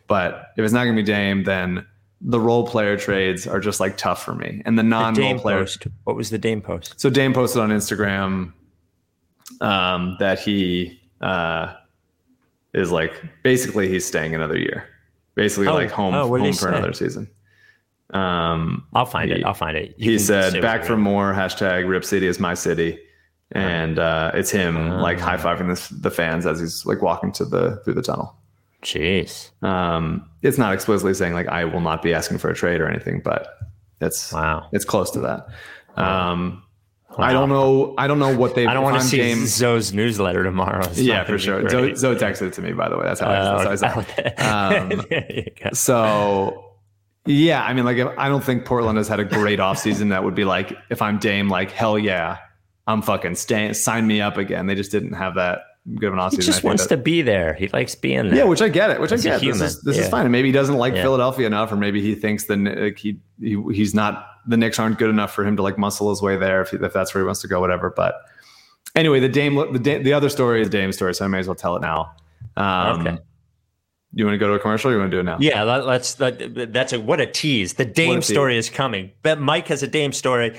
but 0.07 0.53
if 0.59 0.65
it's 0.65 0.75
not 0.75 0.85
going 0.85 0.97
to 0.97 1.03
be 1.03 1.07
Dame, 1.07 1.45
then 1.45 1.87
the 2.21 2.41
role 2.41 2.67
player 2.67 2.97
trades 2.97 3.47
are 3.47 3.61
just 3.61 3.81
like 3.81 3.97
tough 3.97 4.25
for 4.25 4.35
me. 4.35 4.63
And 4.65 4.79
the 4.79 4.83
non 4.83 5.15
role 5.15 5.39
player. 5.39 5.61
Post. 5.61 5.87
What 6.05 6.17
was 6.17 6.31
the 6.31 6.39
Dame 6.39 6.61
post? 6.61 6.99
So 7.01 7.11
Dame 7.11 7.33
posted 7.33 7.63
on 7.63 7.71
Instagram 7.71 8.53
um, 9.61 10.17
that 10.19 10.39
he 10.39 11.01
uh, 11.21 11.75
is 12.75 12.91
like 12.91 13.23
basically 13.43 13.89
he's 13.89 14.05
staying 14.05 14.35
another 14.35 14.59
year, 14.59 14.89
basically 15.35 15.69
oh, 15.69 15.75
like 15.75 15.91
home 15.91 16.15
oh, 16.15 16.27
home 16.29 16.53
for 16.53 16.53
say? 16.53 16.69
another 16.69 16.93
season. 16.93 17.29
Um, 18.11 18.87
I'll 18.95 19.07
find 19.07 19.31
he, 19.31 19.41
it. 19.41 19.45
I'll 19.45 19.55
find 19.55 19.77
it. 19.77 19.95
You 19.99 20.13
he 20.13 20.19
said, 20.19 20.61
"Back 20.63 20.85
for 20.85 20.97
more." 20.97 21.33
Hashtag 21.33 21.89
Rip 21.89 22.05
City 22.05 22.27
is 22.27 22.41
my 22.41 22.55
city, 22.55 22.99
and 23.53 23.99
uh, 23.99 24.33
it's 24.35 24.51
him 24.51 24.91
like 24.91 25.19
high 25.19 25.37
fiving 25.37 26.01
the 26.03 26.11
fans 26.11 26.47
as 26.47 26.61
he's 26.61 26.87
like 26.87 27.03
walking 27.03 27.33
to 27.33 27.45
the 27.45 27.81
through 27.85 27.95
the 27.95 28.03
tunnel. 28.03 28.38
Jeez. 28.83 29.51
Um, 29.63 30.29
it's 30.43 30.59
not 30.59 30.73
explicitly 30.73 31.15
saying 31.15 31.33
like 31.33 31.49
I 31.49 31.65
will 31.65 31.81
not 31.81 32.03
be 32.03 32.15
asking 32.15 32.39
for 32.39 32.51
a 32.51 32.55
trade 32.55 32.81
or 32.81 32.89
anything, 32.89 33.21
but 33.25 33.49
it's 34.01 34.33
wow. 34.33 34.69
It's 34.73 34.85
close 34.85 35.11
to 35.13 35.21
that. 35.21 35.49
Um, 35.97 36.63
wow. 37.11 37.17
I 37.19 37.33
don't 37.33 37.49
know. 37.49 37.95
I 37.99 38.07
don't 38.07 38.21
know 38.21 38.37
what 38.37 38.55
they. 38.55 38.67
I 38.67 38.75
don't 38.75 38.85
want 38.85 39.01
to 39.01 39.07
see 39.07 39.17
game. 39.17 39.47
Zoe's 39.47 39.93
newsletter 39.93 40.45
tomorrow. 40.45 40.85
It's 40.87 41.01
yeah, 41.01 41.25
for 41.25 41.39
sure. 41.39 41.69
Zoe, 41.69 41.97
Zoe, 41.97 42.15
texted 42.15 42.49
it 42.49 42.53
to 42.55 42.63
me, 42.63 42.73
by 42.73 42.89
the 42.89 42.97
way. 42.97 43.05
That's 43.05 43.21
how. 43.21 43.27
Uh, 43.27 43.59
I, 43.59 43.75
that's 43.75 43.83
how 43.83 44.05
I 44.39 44.85
um, 45.65 45.75
so 45.75 46.69
yeah, 47.27 47.63
I 47.65 47.75
mean, 47.75 47.85
like 47.85 47.99
I 48.17 48.29
don't 48.29 48.45
think 48.45 48.65
Portland 48.65 48.97
has 48.97 49.09
had 49.09 49.21
a 49.21 49.25
great 49.25 49.59
offseason 49.59 50.11
that 50.11 50.23
would 50.23 50.35
be 50.35 50.45
like 50.45 50.73
if 50.89 51.03
I'm 51.03 51.19
Dame, 51.19 51.49
like 51.49 51.73
hell 51.73 51.99
yeah, 51.99 52.39
I'm 52.87 53.03
fucking 53.03 53.35
staying. 53.35 53.75
Sign 53.75 54.07
me 54.07 54.21
up 54.21 54.37
again. 54.37 54.67
They 54.67 54.75
just 54.75 54.93
didn't 54.93 55.13
have 55.13 55.35
that 55.35 55.61
good 55.97 56.09
of 56.09 56.15
an 56.15 56.21
offseason. 56.21 56.33
He 56.33 56.43
just 56.43 56.65
wants 56.65 56.87
to 56.87 56.97
be 56.97 57.23
there. 57.23 57.55
He 57.55 57.69
likes 57.69 57.95
being 57.95 58.29
there. 58.29 58.39
Yeah, 58.39 58.45
which 58.45 58.63
I 58.63 58.69
get 58.69 58.91
it. 58.91 59.01
Which 59.01 59.13
I 59.13 59.17
get. 59.17 59.41
This, 59.41 59.61
is, 59.61 59.81
this 59.83 59.97
yeah. 59.97 60.03
is 60.03 60.09
fine. 60.09 60.23
And 60.23 60.33
maybe 60.33 60.49
he 60.49 60.53
doesn't 60.53 60.77
like 60.77 60.95
yeah. 60.95 61.03
Philadelphia 61.03 61.47
enough, 61.47 61.73
or 61.73 61.77
maybe 61.77 62.01
he 62.01 62.15
thinks 62.15 62.45
that 62.47 62.59
like, 62.59 62.99
he, 62.99 63.19
he 63.41 63.63
he's 63.73 63.95
not 63.95 64.27
the 64.47 64.57
Knicks 64.57 64.79
aren't 64.79 64.99
good 64.99 65.11
enough 65.11 65.33
for 65.33 65.45
him 65.45 65.57
to 65.57 65.63
like 65.63 65.79
muscle 65.79 66.11
his 66.11 66.23
way 66.23 66.37
there 66.37 66.63
if, 66.63 66.73
if 66.73 66.93
that's 66.93 67.15
where 67.15 67.23
he 67.23 67.27
wants 67.27 67.41
to 67.43 67.49
go, 67.49 67.61
whatever. 67.61 67.91
But 67.91 68.15
anyway, 68.95 69.21
the 69.21 69.29
Dame 69.29 69.55
the, 69.55 69.99
the 69.99 70.13
other 70.13 70.29
story 70.29 70.63
is 70.63 70.69
Dame's 70.69 70.97
story, 70.97 71.15
so 71.15 71.25
I 71.25 71.29
may 71.29 71.39
as 71.39 71.47
well 71.47 71.55
tell 71.55 71.77
it 71.77 71.81
now. 71.81 72.13
Um, 72.57 73.07
okay. 73.07 73.19
You 74.15 74.25
want 74.25 74.35
to 74.35 74.39
go 74.39 74.49
to 74.49 74.55
a 74.55 74.59
commercial? 74.59 74.91
Or 74.91 74.95
you 74.95 74.99
want 74.99 75.11
to 75.11 75.17
do 75.17 75.21
it 75.21 75.25
now? 75.25 75.37
Yeah, 75.39 75.63
let's. 75.65 76.15
That, 76.15 76.73
that's 76.73 76.95
a 76.95 77.01
what 77.01 77.21
a 77.21 77.27
tease. 77.27 77.75
The 77.75 77.85
Dame 77.85 78.23
story 78.23 78.57
is 78.57 78.71
coming. 78.71 79.13
But 79.23 79.39
Mike 79.39 79.69
has 79.69 79.83
a 79.83 79.87
Dame 79.87 80.13
story 80.13 80.59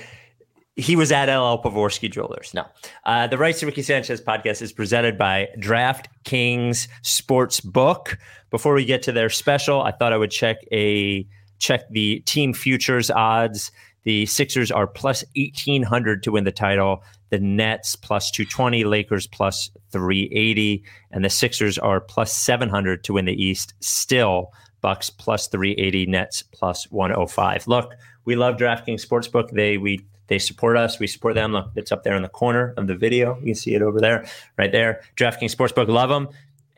he 0.76 0.96
was 0.96 1.12
at 1.12 1.24
LL 1.24 1.62
Pavorsky 1.62 2.10
Jewelers. 2.10 2.52
No. 2.54 2.64
Uh, 3.04 3.26
the 3.26 3.38
Rights 3.38 3.60
to 3.60 3.66
Ricky 3.66 3.82
Sanchez 3.82 4.20
podcast 4.20 4.62
is 4.62 4.72
presented 4.72 5.18
by 5.18 5.48
DraftKings 5.58 6.88
Sports 7.02 7.60
Book. 7.60 8.18
Before 8.50 8.74
we 8.74 8.84
get 8.84 9.02
to 9.02 9.12
their 9.12 9.28
special, 9.28 9.82
I 9.82 9.92
thought 9.92 10.12
I 10.12 10.16
would 10.16 10.30
check 10.30 10.58
a 10.72 11.26
check 11.58 11.82
the 11.90 12.20
team 12.20 12.54
futures 12.54 13.10
odds. 13.10 13.70
The 14.04 14.24
Sixers 14.26 14.70
are 14.70 14.86
plus 14.86 15.22
1800 15.36 16.22
to 16.22 16.32
win 16.32 16.44
the 16.44 16.52
title. 16.52 17.02
The 17.28 17.38
Nets 17.38 17.94
plus 17.96 18.30
220, 18.30 18.84
Lakers 18.84 19.26
plus 19.26 19.70
380, 19.92 20.82
and 21.10 21.24
the 21.24 21.30
Sixers 21.30 21.78
are 21.78 22.00
plus 22.00 22.32
700 22.32 23.04
to 23.04 23.12
win 23.12 23.26
the 23.26 23.44
East. 23.44 23.74
Still, 23.80 24.52
Bucks 24.80 25.10
plus 25.10 25.46
380, 25.48 26.06
Nets 26.06 26.42
plus 26.42 26.90
105. 26.90 27.66
Look, 27.68 27.92
we 28.24 28.36
love 28.36 28.56
DraftKings 28.56 29.06
Sportsbook. 29.06 29.50
They 29.50 29.76
we 29.76 30.00
they 30.30 30.38
support 30.38 30.76
us. 30.76 30.98
We 31.00 31.08
support 31.08 31.34
them. 31.34 31.52
Look, 31.52 31.72
it's 31.74 31.90
up 31.90 32.04
there 32.04 32.14
in 32.14 32.22
the 32.22 32.28
corner 32.28 32.72
of 32.76 32.86
the 32.86 32.94
video. 32.94 33.36
You 33.40 33.46
can 33.46 33.54
see 33.56 33.74
it 33.74 33.82
over 33.82 34.00
there, 34.00 34.24
right 34.56 34.70
there. 34.70 35.02
DraftKings 35.16 35.54
Sportsbook, 35.54 35.88
love 35.88 36.08
them. 36.08 36.28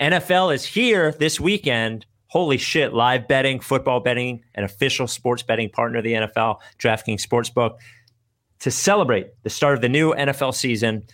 NFL 0.01 0.55
is 0.55 0.65
here 0.65 1.13
this 1.13 1.39
weekend. 1.39 2.07
Holy 2.29 2.57
shit, 2.57 2.95
live 2.95 3.29
betting, 3.29 3.61
football 3.61 4.01
betting, 4.01 4.43
an 4.55 4.65
official 4.65 5.07
sports 5.07 5.43
betting 5.43 5.69
partner 5.69 5.99
of 5.99 6.05
the 6.05 6.15
NFL, 6.15 6.61
DraftKings 6.79 7.21
Sportsbook. 7.21 7.77
To 8.61 8.71
celebrate 8.71 9.29
the 9.43 9.51
start 9.51 9.75
of 9.75 9.83
the 9.83 9.89
new 9.91 10.15
NFL 10.15 10.55
season, 10.55 11.05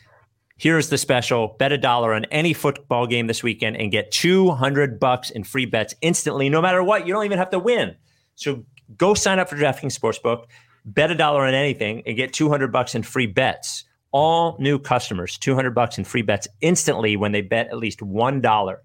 here's 0.59 0.91
the 0.91 0.99
special 0.99 1.57
bet 1.59 1.72
a 1.72 1.78
dollar 1.78 2.14
on 2.14 2.24
any 2.26 2.53
football 2.53 3.09
game 3.09 3.26
this 3.26 3.43
weekend 3.43 3.76
and 3.76 3.91
get 3.91 4.12
200 4.12 5.01
bucks 5.01 5.30
in 5.30 5.43
free 5.43 5.66
bets 5.66 5.95
instantly 6.03 6.49
no 6.49 6.61
matter 6.61 6.82
what 6.82 7.07
you 7.07 7.12
don't 7.12 7.24
even 7.24 7.39
have 7.39 7.51
to 7.51 7.61
win 7.61 7.95
so 8.34 8.64
go 8.97 9.14
sign 9.14 9.39
up 9.39 9.49
for 9.49 9.57
draftkings 9.57 9.97
sportsbook 9.97 10.47
bet 10.95 11.11
a 11.11 11.14
dollar 11.14 11.45
on 11.45 11.55
anything 11.55 12.03
and 12.07 12.16
get 12.16 12.32
200 12.32 12.72
bucks 12.72 12.95
in 12.95 13.03
free 13.03 13.26
bets. 13.26 13.84
All 14.11 14.57
new 14.59 14.78
customers, 14.78 15.36
200 15.39 15.74
bucks 15.74 15.99
in 15.99 16.05
free 16.05 16.22
bets 16.22 16.49
instantly 16.61 17.16
when 17.16 17.32
they 17.32 17.43
bet 17.43 17.68
at 17.68 17.76
least 17.76 18.01
$1. 18.01 18.76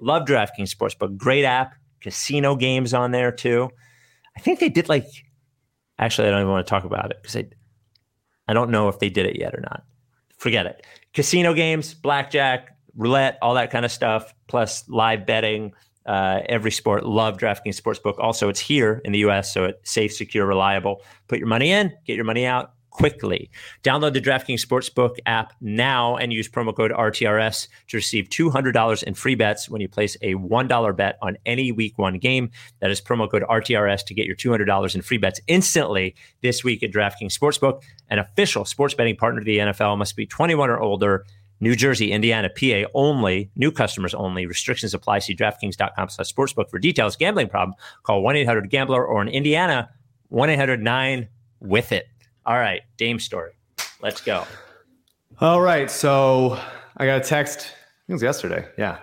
Love 0.00 0.26
DraftKings 0.26 0.74
Sportsbook. 0.74 1.16
Great 1.16 1.44
app. 1.44 1.74
Casino 2.00 2.56
games 2.56 2.94
on 2.94 3.10
there 3.10 3.32
too. 3.32 3.68
I 4.36 4.40
think 4.40 4.60
they 4.60 4.68
did 4.68 4.88
like, 4.88 5.06
actually, 5.98 6.28
I 6.28 6.30
don't 6.30 6.40
even 6.40 6.52
want 6.52 6.66
to 6.66 6.70
talk 6.70 6.84
about 6.84 7.10
it 7.10 7.18
because 7.20 7.36
I, 7.36 7.46
I 8.48 8.54
don't 8.54 8.70
know 8.70 8.88
if 8.88 8.98
they 9.00 9.10
did 9.10 9.26
it 9.26 9.38
yet 9.38 9.54
or 9.54 9.60
not. 9.60 9.82
Forget 10.38 10.66
it. 10.66 10.86
Casino 11.12 11.52
games, 11.52 11.92
blackjack, 11.92 12.76
roulette, 12.94 13.38
all 13.42 13.54
that 13.54 13.70
kind 13.70 13.84
of 13.84 13.92
stuff, 13.92 14.32
plus 14.46 14.88
live 14.88 15.26
betting 15.26 15.72
uh, 16.06 16.40
every 16.46 16.70
sport. 16.70 17.04
Love 17.04 17.36
DraftKings 17.36 17.80
Sportsbook. 17.80 18.18
Also, 18.18 18.48
it's 18.48 18.60
here 18.60 19.00
in 19.04 19.12
the 19.12 19.20
US, 19.20 19.52
so 19.52 19.64
it's 19.64 19.90
safe, 19.90 20.12
secure, 20.12 20.46
reliable. 20.46 21.02
Put 21.28 21.38
your 21.38 21.48
money 21.48 21.70
in, 21.70 21.92
get 22.06 22.16
your 22.16 22.24
money 22.24 22.46
out 22.46 22.74
quickly. 22.90 23.50
Download 23.82 24.12
the 24.12 24.20
DraftKings 24.20 24.64
Sportsbook 24.64 25.18
app 25.24 25.52
now 25.60 26.16
and 26.16 26.32
use 26.32 26.48
promo 26.48 26.74
code 26.74 26.90
RTRS 26.90 27.68
to 27.88 27.96
receive 27.96 28.28
$200 28.28 29.02
in 29.04 29.14
free 29.14 29.34
bets 29.34 29.70
when 29.70 29.80
you 29.80 29.88
place 29.88 30.16
a 30.22 30.34
$1 30.34 30.96
bet 30.96 31.16
on 31.22 31.38
any 31.46 31.72
week 31.72 31.96
one 31.98 32.18
game. 32.18 32.50
That 32.80 32.90
is 32.90 33.00
promo 33.00 33.30
code 33.30 33.42
RTRS 33.42 34.04
to 34.06 34.14
get 34.14 34.26
your 34.26 34.36
$200 34.36 34.94
in 34.94 35.02
free 35.02 35.18
bets 35.18 35.40
instantly 35.46 36.14
this 36.42 36.62
week 36.64 36.82
at 36.82 36.90
DraftKings 36.90 37.38
Sportsbook, 37.38 37.82
an 38.08 38.18
official 38.18 38.64
sports 38.64 38.94
betting 38.94 39.16
partner 39.16 39.40
of 39.40 39.46
the 39.46 39.58
NFL. 39.58 39.96
Must 39.96 40.16
be 40.16 40.26
21 40.26 40.68
or 40.68 40.80
older 40.80 41.24
New 41.60 41.76
Jersey, 41.76 42.10
Indiana, 42.10 42.48
PA 42.48 42.90
only, 42.94 43.50
new 43.54 43.70
customers 43.70 44.14
only. 44.14 44.46
Restrictions 44.46 44.94
apply. 44.94 45.20
See 45.20 45.36
DraftKings.com 45.36 46.08
slash 46.08 46.32
sportsbook 46.32 46.70
for 46.70 46.78
details. 46.78 47.16
Gambling 47.16 47.48
problem, 47.48 47.76
call 48.02 48.22
1-800-GAMBLER 48.22 49.04
or 49.04 49.22
in 49.22 49.28
Indiana, 49.28 49.90
1-800-9 50.32 51.28
with 51.60 51.92
it. 51.92 52.08
All 52.46 52.56
right, 52.56 52.82
Dame 52.96 53.18
story. 53.18 53.52
Let's 54.02 54.20
go. 54.20 54.46
All 55.40 55.60
right, 55.60 55.90
so 55.90 56.58
I 56.96 57.06
got 57.06 57.20
a 57.20 57.24
text, 57.24 57.72
it 58.08 58.12
was 58.12 58.22
yesterday, 58.22 58.66
yeah. 58.78 58.98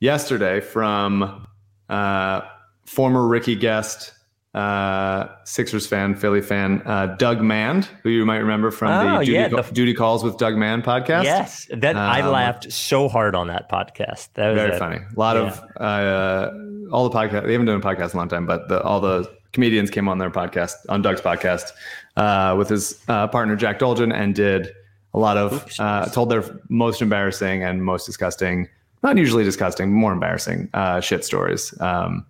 Yesterday 0.00 0.60
from 0.60 1.46
uh, 1.88 2.42
former 2.86 3.26
Ricky 3.26 3.56
guest 3.56 4.12
uh, 4.54 5.28
Sixers 5.44 5.86
fan, 5.86 6.14
Philly 6.14 6.40
fan, 6.40 6.82
uh, 6.86 7.06
Doug 7.18 7.40
Mand, 7.42 7.84
who 8.02 8.10
you 8.10 8.24
might 8.24 8.38
remember 8.38 8.70
from 8.70 8.88
Oh, 8.90 9.18
the, 9.18 9.24
Duty, 9.26 9.32
yeah, 9.32 9.48
the- 9.48 9.62
Duty 9.72 9.94
Calls 9.94 10.24
with 10.24 10.36
Doug 10.38 10.56
Mand 10.56 10.84
podcast. 10.84 11.24
Yes, 11.24 11.68
that 11.76 11.96
I 11.96 12.22
Um, 12.22 12.32
laughed 12.32 12.72
so 12.72 13.08
hard 13.08 13.34
on 13.34 13.48
that 13.48 13.70
podcast. 13.70 14.28
That 14.34 14.48
was 14.48 14.56
very 14.56 14.76
a- 14.76 14.78
funny. 14.78 14.96
A 14.96 15.18
lot 15.18 15.36
of 15.36 15.60
uh, 15.78 16.50
all 16.90 17.08
the 17.08 17.14
podcast. 17.16 17.44
They 17.44 17.52
haven't 17.52 17.66
done 17.66 17.76
a 17.76 17.80
podcast 17.80 18.12
in 18.12 18.16
a 18.16 18.16
long 18.18 18.28
time, 18.28 18.46
but 18.46 18.68
the, 18.68 18.82
all 18.82 19.00
the 19.00 19.30
comedians 19.52 19.90
came 19.90 20.08
on 20.08 20.18
their 20.18 20.30
podcast 20.30 20.72
on 20.88 21.02
Doug's 21.02 21.20
podcast 21.20 21.70
uh, 22.16 22.54
with 22.56 22.68
his 22.68 23.02
uh, 23.08 23.26
partner 23.28 23.54
Jack 23.56 23.78
Dolgen 23.78 24.12
and 24.14 24.34
did 24.34 24.70
a 25.14 25.18
lot 25.18 25.36
of 25.36 25.52
Oops. 25.64 25.80
uh, 25.80 26.06
told 26.12 26.30
their 26.30 26.44
most 26.68 27.00
embarrassing 27.02 27.62
and 27.64 27.82
most 27.84 28.04
disgusting, 28.06 28.68
not 29.02 29.16
usually 29.16 29.44
disgusting, 29.44 29.92
more 29.92 30.12
embarrassing 30.12 30.68
uh, 30.74 31.00
shit 31.00 31.24
stories 31.24 31.78
um, 31.80 32.26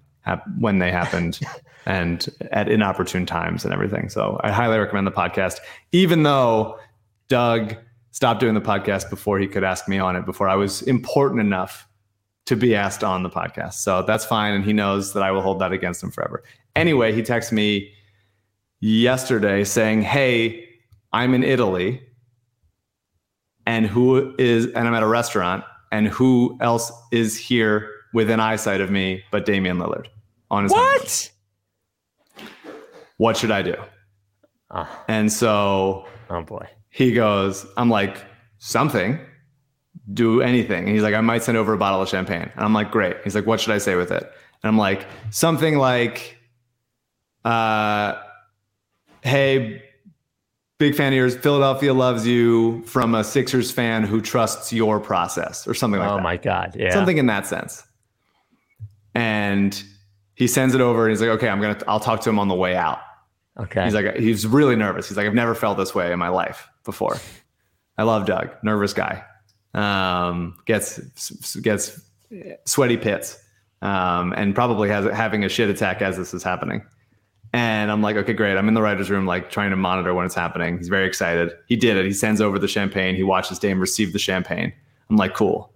when 0.58 0.78
they 0.78 0.90
happened. 0.90 1.40
And 1.86 2.28
at 2.52 2.68
inopportune 2.68 3.24
times 3.24 3.64
and 3.64 3.72
everything. 3.72 4.10
So 4.10 4.38
I 4.44 4.50
highly 4.50 4.76
recommend 4.76 5.06
the 5.06 5.10
podcast, 5.10 5.56
even 5.90 6.22
though 6.22 6.78
Doug 7.28 7.76
stopped 8.10 8.40
doing 8.40 8.54
the 8.54 8.60
podcast 8.60 9.08
before 9.08 9.38
he 9.38 9.46
could 9.46 9.64
ask 9.64 9.88
me 9.88 9.98
on 9.98 10.16
it, 10.16 10.26
before 10.26 10.48
I 10.48 10.54
was 10.54 10.82
important 10.82 11.40
enough 11.40 11.88
to 12.46 12.56
be 12.56 12.74
asked 12.74 13.04
on 13.04 13.22
the 13.22 13.30
podcast. 13.30 13.74
So 13.74 14.02
that's 14.02 14.24
fine. 14.24 14.54
And 14.54 14.64
he 14.64 14.72
knows 14.72 15.12
that 15.12 15.22
I 15.22 15.30
will 15.30 15.42
hold 15.42 15.60
that 15.60 15.72
against 15.72 16.02
him 16.02 16.10
forever. 16.10 16.42
Anyway, 16.74 17.12
he 17.12 17.22
texted 17.22 17.52
me 17.52 17.92
yesterday 18.80 19.64
saying, 19.64 20.02
Hey, 20.02 20.68
I'm 21.12 21.34
in 21.34 21.44
Italy. 21.44 22.02
And 23.66 23.86
who 23.86 24.34
is, 24.38 24.66
and 24.66 24.88
I'm 24.88 24.94
at 24.94 25.02
a 25.02 25.06
restaurant, 25.08 25.62
and 25.92 26.08
who 26.08 26.56
else 26.60 26.90
is 27.12 27.36
here 27.36 27.90
within 28.14 28.40
eyesight 28.40 28.80
of 28.80 28.90
me 28.90 29.22
but 29.30 29.44
Damian 29.44 29.78
Lillard 29.78 30.06
on 30.50 30.64
his 30.64 30.72
honeymoon? 30.72 30.98
What? 31.00 31.30
What 33.16 33.36
should 33.36 33.50
I 33.50 33.62
do? 33.62 33.74
Oh, 34.70 35.04
And 35.08 35.32
so 35.32 36.06
oh 36.30 36.42
boy. 36.42 36.66
he 36.90 37.12
goes, 37.12 37.66
I'm 37.76 37.88
like, 37.90 38.18
something, 38.58 39.18
do 40.12 40.40
anything. 40.42 40.84
And 40.84 40.92
he's 40.92 41.02
like, 41.02 41.14
I 41.14 41.20
might 41.20 41.42
send 41.42 41.56
over 41.58 41.72
a 41.72 41.78
bottle 41.78 42.02
of 42.02 42.08
champagne. 42.08 42.50
And 42.54 42.64
I'm 42.64 42.74
like, 42.74 42.90
great. 42.90 43.16
He's 43.24 43.34
like, 43.34 43.46
what 43.46 43.60
should 43.60 43.72
I 43.72 43.78
say 43.78 43.94
with 43.96 44.10
it? 44.12 44.22
And 44.62 44.68
I'm 44.68 44.76
like, 44.78 45.06
something 45.30 45.78
like, 45.78 46.36
uh, 47.44 48.14
hey, 49.22 49.82
big 50.78 50.94
fan 50.94 51.12
of 51.12 51.16
yours. 51.16 51.36
Philadelphia 51.36 51.94
loves 51.94 52.26
you 52.26 52.82
from 52.84 53.14
a 53.14 53.24
Sixers 53.24 53.70
fan 53.70 54.04
who 54.04 54.20
trusts 54.20 54.72
your 54.72 55.00
process 55.00 55.66
or 55.66 55.74
something 55.74 55.98
like 56.00 56.10
oh 56.10 56.16
that. 56.16 56.22
my 56.22 56.36
god. 56.36 56.76
Yeah. 56.78 56.90
Something 56.92 57.18
in 57.18 57.26
that 57.26 57.46
sense. 57.46 57.82
And 59.14 59.82
he 60.38 60.46
sends 60.46 60.72
it 60.72 60.80
over 60.80 61.04
and 61.04 61.10
he's 61.10 61.20
like, 61.20 61.30
okay, 61.30 61.48
I'm 61.48 61.60
to, 61.60 61.84
I'll 61.88 61.98
talk 61.98 62.20
to 62.20 62.30
him 62.30 62.38
on 62.38 62.46
the 62.46 62.54
way 62.54 62.76
out. 62.76 63.00
Okay. 63.58 63.82
He's 63.82 63.92
like, 63.92 64.14
he's 64.14 64.46
really 64.46 64.76
nervous. 64.76 65.08
He's 65.08 65.16
like, 65.16 65.26
I've 65.26 65.34
never 65.34 65.52
felt 65.52 65.76
this 65.78 65.96
way 65.96 66.12
in 66.12 66.18
my 66.20 66.28
life 66.28 66.68
before. 66.84 67.16
I 67.98 68.04
love 68.04 68.24
Doug, 68.24 68.50
nervous 68.62 68.92
guy. 68.92 69.24
Um, 69.74 70.56
gets 70.64 71.56
gets 71.56 72.00
sweaty 72.66 72.96
pits, 72.96 73.36
um, 73.82 74.32
and 74.34 74.54
probably 74.54 74.88
has 74.90 75.12
having 75.12 75.42
a 75.42 75.48
shit 75.48 75.68
attack 75.70 76.02
as 76.02 76.16
this 76.16 76.32
is 76.32 76.44
happening. 76.44 76.86
And 77.52 77.90
I'm 77.90 78.00
like, 78.00 78.14
okay, 78.14 78.32
great. 78.32 78.56
I'm 78.56 78.68
in 78.68 78.74
the 78.74 78.82
writer's 78.82 79.10
room, 79.10 79.26
like 79.26 79.50
trying 79.50 79.70
to 79.70 79.76
monitor 79.76 80.14
when 80.14 80.24
it's 80.24 80.36
happening. 80.36 80.78
He's 80.78 80.88
very 80.88 81.08
excited. 81.08 81.52
He 81.66 81.74
did 81.74 81.96
it. 81.96 82.06
He 82.06 82.12
sends 82.12 82.40
over 82.40 82.60
the 82.60 82.68
champagne. 82.68 83.16
He 83.16 83.24
watches 83.24 83.58
Dame 83.58 83.80
receive 83.80 84.12
the 84.12 84.20
champagne. 84.20 84.72
I'm 85.10 85.16
like, 85.16 85.34
cool. 85.34 85.72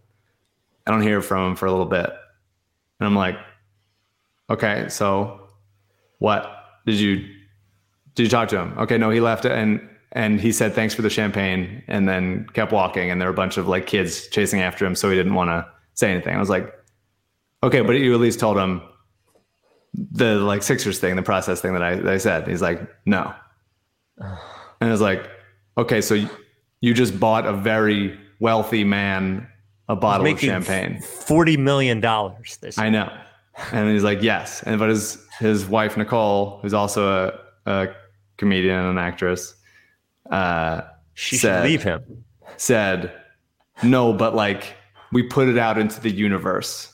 I 0.87 0.93
don't 0.93 1.03
hear 1.03 1.21
from 1.21 1.51
him 1.51 1.57
for 1.57 1.67
a 1.67 1.73
little 1.73 1.87
bit. 1.87 2.11
And 3.01 3.07
I'm 3.07 3.17
like, 3.17 3.37
okay, 4.53 4.87
so 4.89 5.49
what? 6.19 6.47
Did 6.87 6.97
you 6.97 7.27
did 8.15 8.25
you 8.25 8.29
talk 8.29 8.49
to 8.49 8.59
him? 8.59 8.79
Okay, 8.79 8.99
no, 8.99 9.11
he 9.11 9.21
left 9.21 9.45
and 9.45 9.89
and 10.13 10.41
he 10.41 10.53
said 10.53 10.75
thanks 10.75 10.95
for 10.95 11.03
the 11.03 11.11
champagne 11.11 11.83
and 11.89 12.09
then 12.09 12.47
kept 12.53 12.71
walking 12.71 13.11
and 13.11 13.21
there 13.21 13.29
were 13.29 13.33
a 13.33 13.37
bunch 13.37 13.57
of 13.57 13.67
like 13.67 13.87
kids 13.87 14.29
chasing 14.29 14.61
after 14.61 14.85
him 14.85 14.95
so 14.95 15.09
he 15.09 15.17
didn't 15.17 15.35
want 15.35 15.49
to 15.49 15.67
say 15.95 16.11
anything. 16.11 16.37
I 16.37 16.39
was 16.39 16.51
like, 16.51 16.73
okay, 17.63 17.81
but 17.81 17.93
you 17.93 18.13
at 18.15 18.21
least 18.21 18.39
told 18.39 18.59
him 18.59 18.83
the 19.95 20.37
like 20.37 20.63
Sixers 20.63 20.99
thing, 20.99 21.17
the 21.17 21.23
process 21.23 21.61
thing 21.61 21.73
that 21.73 21.83
I, 21.83 21.97
that 21.97 22.13
I 22.13 22.19
said. 22.19 22.47
He's 22.47 22.63
like, 22.63 22.81
no. 23.07 23.33
And 24.19 24.89
I 24.89 24.91
was 24.91 25.01
like, 25.01 25.31
okay, 25.79 26.01
so 26.01 26.15
you, 26.15 26.29
you 26.81 26.95
just 26.95 27.19
bought 27.19 27.47
a 27.47 27.53
very 27.53 28.19
wealthy 28.41 28.85
man 28.85 29.49
a 29.89 29.97
bottle 29.97 30.27
of 30.27 30.41
champagne. 30.41 31.01
Forty 31.01 31.57
million 31.57 32.01
dollars. 32.01 32.59
This. 32.59 32.79
I 32.79 32.89
know. 32.89 33.11
And 33.73 33.91
he's 33.91 34.03
like, 34.05 34.23
yes. 34.23 34.63
And 34.63 34.79
but 34.79 34.89
his 34.89 35.19
his 35.39 35.67
wife 35.67 35.97
Nicole, 35.97 36.59
who's 36.63 36.75
also 36.75 37.37
a, 37.67 37.71
a 37.71 37.89
comedian 38.39 38.79
and 38.79 38.89
an 38.89 38.99
actress, 38.99 39.55
uh, 40.31 40.83
she 41.15 41.37
said- 41.37 41.63
should 41.63 41.71
leave 41.71 41.83
him. 41.83 42.25
said, 42.57 43.13
no, 43.83 44.13
but 44.13 44.35
like 44.35 44.77
we 45.13 45.23
put 45.23 45.49
it 45.49 45.59
out 45.59 45.79
into 45.79 46.01
the 46.01 46.11
universe 46.11 46.89